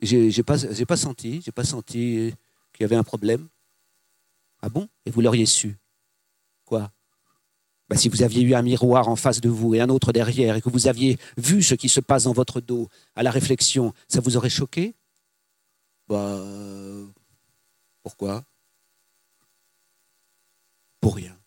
J'ai, 0.00 0.42
pas 0.42 0.56
senti, 0.96 1.42
j'ai 1.42 1.52
pas 1.52 1.64
senti 1.64 2.32
qu'il 2.72 2.80
y 2.80 2.84
avait 2.84 2.96
un 2.96 3.04
problème. 3.04 3.48
Ah 4.62 4.68
bon? 4.68 4.88
Et 5.04 5.10
vous 5.10 5.20
l'auriez 5.20 5.46
su? 5.46 5.76
Quoi? 6.64 6.90
Ben, 7.94 8.00
Si 8.00 8.08
vous 8.08 8.22
aviez 8.22 8.42
eu 8.42 8.54
un 8.54 8.62
miroir 8.62 9.08
en 9.08 9.16
face 9.16 9.40
de 9.40 9.48
vous 9.48 9.74
et 9.74 9.80
un 9.80 9.88
autre 9.88 10.12
derrière, 10.12 10.56
et 10.56 10.60
que 10.60 10.68
vous 10.68 10.88
aviez 10.88 11.18
vu 11.36 11.62
ce 11.62 11.74
qui 11.74 11.88
se 11.88 12.00
passe 12.00 12.24
dans 12.24 12.32
votre 12.32 12.60
dos 12.60 12.88
à 13.14 13.22
la 13.22 13.30
réflexion, 13.30 13.94
ça 14.08 14.20
vous 14.20 14.36
aurait 14.36 14.50
choqué? 14.50 14.94
Bah. 16.08 16.42
Pourquoi? 18.02 18.44
Pour 21.00 21.16
rien. 21.16 21.38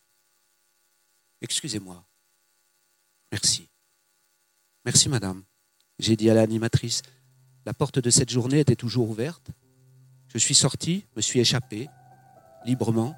Excusez-moi. 1.42 2.04
Merci. 3.32 3.70
Merci, 4.86 5.10
madame. 5.10 5.44
J'ai 6.00 6.16
dit 6.16 6.30
à 6.30 6.34
l'animatrice. 6.34 7.02
La 7.66 7.74
porte 7.74 8.00
de 8.00 8.10
cette 8.10 8.30
journée 8.30 8.60
était 8.60 8.76
toujours 8.76 9.10
ouverte. 9.10 9.52
Je 10.30 10.38
suis 10.38 10.56
sorti, 10.56 11.06
me 11.16 11.22
suis 11.22 11.40
échappé, 11.40 11.90
librement. 12.66 13.16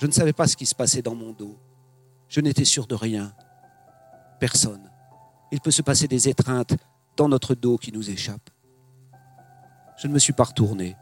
Je 0.00 0.06
ne 0.06 0.12
savais 0.12 0.32
pas 0.32 0.46
ce 0.46 0.56
qui 0.56 0.66
se 0.66 0.74
passait 0.74 1.02
dans 1.02 1.16
mon 1.16 1.32
dos. 1.32 1.58
Je 2.28 2.40
n'étais 2.40 2.64
sûr 2.64 2.86
de 2.86 2.94
rien. 2.94 3.32
Personne. 4.40 4.90
Il 5.50 5.60
peut 5.60 5.70
se 5.70 5.82
passer 5.82 6.08
des 6.08 6.28
étreintes 6.28 6.74
dans 7.16 7.28
notre 7.28 7.54
dos 7.54 7.78
qui 7.78 7.92
nous 7.92 8.10
échappent. 8.10 8.50
Je 9.96 10.06
ne 10.06 10.12
me 10.12 10.18
suis 10.18 10.32
pas 10.32 10.44
retourné. 10.44 10.96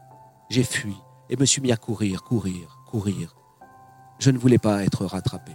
J'ai 0.49 0.63
fui 0.63 0.95
et 1.29 1.35
me 1.35 1.45
suis 1.45 1.61
mis 1.61 1.71
à 1.71 1.77
courir, 1.77 2.23
courir, 2.23 2.79
courir. 2.87 3.35
Je 4.19 4.31
ne 4.31 4.37
voulais 4.37 4.57
pas 4.57 4.83
être 4.83 5.05
rattrapé. 5.05 5.51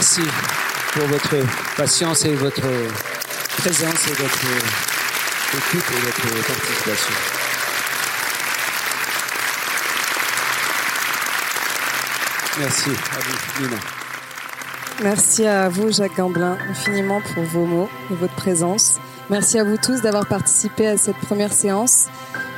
Merci 0.00 0.22
pour 0.94 1.06
votre 1.08 1.36
patience 1.76 2.24
et 2.24 2.34
votre 2.34 2.62
présence 3.58 4.08
et 4.08 4.12
votre 4.14 4.46
écoute 5.52 5.84
et 5.92 6.00
votre 6.06 6.46
participation. 6.46 7.14
Merci 12.60 12.90
à 12.90 13.18
vous, 13.20 13.62
Nina. 13.62 13.76
Merci 15.02 15.46
à 15.46 15.68
vous, 15.68 15.92
Jacques 15.92 16.16
Gamblin, 16.16 16.56
infiniment 16.70 17.20
pour 17.34 17.42
vos 17.42 17.66
mots 17.66 17.90
et 18.10 18.14
votre 18.14 18.34
présence. 18.36 18.98
Merci 19.28 19.58
à 19.58 19.64
vous 19.64 19.76
tous 19.76 20.00
d'avoir 20.00 20.26
participé 20.26 20.86
à 20.86 20.96
cette 20.96 21.18
première 21.18 21.52
séance. 21.52 22.06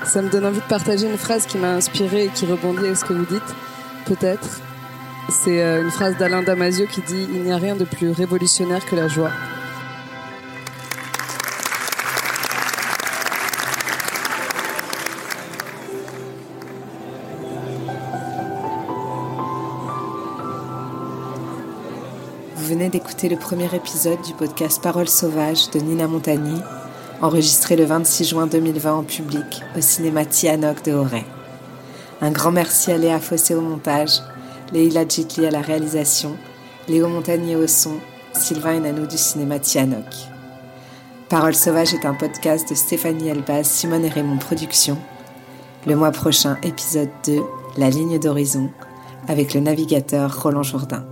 Ça 0.04 0.22
me 0.22 0.28
donne 0.28 0.46
envie 0.46 0.60
de 0.60 0.68
partager 0.68 1.10
une 1.10 1.18
phrase 1.18 1.46
qui 1.46 1.58
m'a 1.58 1.72
inspirée 1.72 2.26
et 2.26 2.28
qui 2.28 2.46
rebondit 2.46 2.86
à 2.86 2.94
ce 2.94 3.04
que 3.04 3.14
vous 3.14 3.26
dites, 3.26 3.56
peut-être. 4.06 4.60
C'est 5.28 5.62
euh, 5.62 5.82
une 5.82 5.90
phrase 5.90 6.16
d'Alain 6.16 6.42
Damasio 6.42 6.86
qui 6.86 7.00
dit 7.00 7.26
Il 7.32 7.42
n'y 7.42 7.52
a 7.52 7.56
rien 7.56 7.76
de 7.76 7.84
plus 7.84 8.10
révolutionnaire 8.10 8.84
que 8.84 8.96
la 8.96 9.08
joie. 9.08 9.30
Vous 22.56 22.66
venez 22.66 22.88
d'écouter 22.88 23.28
le 23.28 23.36
premier 23.36 23.72
épisode 23.74 24.20
du 24.22 24.32
podcast 24.32 24.82
Paroles 24.82 25.08
sauvages 25.08 25.70
de 25.70 25.78
Nina 25.78 26.08
Montagny, 26.08 26.60
enregistré 27.20 27.76
le 27.76 27.84
26 27.84 28.24
juin 28.30 28.46
2020 28.46 28.92
en 28.92 29.02
public 29.04 29.62
au 29.76 29.80
cinéma 29.80 30.24
Tianoc 30.24 30.84
de 30.84 30.92
Auray. 30.92 31.24
Un 32.20 32.30
grand 32.30 32.52
merci 32.52 32.90
à 32.90 32.98
Léa 32.98 33.20
Fossé 33.20 33.54
au 33.54 33.60
montage 33.60 34.20
Leila 34.72 35.06
Jitli 35.06 35.44
à 35.44 35.50
la 35.50 35.60
réalisation, 35.60 36.36
Léo 36.88 37.06
Montagnier 37.06 37.56
au 37.56 37.66
son, 37.66 37.98
Sylvain 38.32 38.78
Enanou 38.78 39.06
du 39.06 39.18
cinéma 39.18 39.58
Tianoc. 39.58 40.06
Parole 41.28 41.54
sauvage 41.54 41.92
est 41.92 42.06
un 42.06 42.14
podcast 42.14 42.70
de 42.70 42.74
Stéphanie 42.74 43.28
Elbaz, 43.28 43.66
Simone 43.66 44.06
et 44.06 44.08
Raymond 44.08 44.38
Productions. 44.38 44.98
Le 45.86 45.94
mois 45.94 46.10
prochain, 46.10 46.56
épisode 46.62 47.10
2, 47.26 47.42
La 47.76 47.90
ligne 47.90 48.18
d'horizon, 48.18 48.70
avec 49.28 49.52
le 49.52 49.60
navigateur 49.60 50.42
Roland 50.42 50.62
Jourdain. 50.62 51.04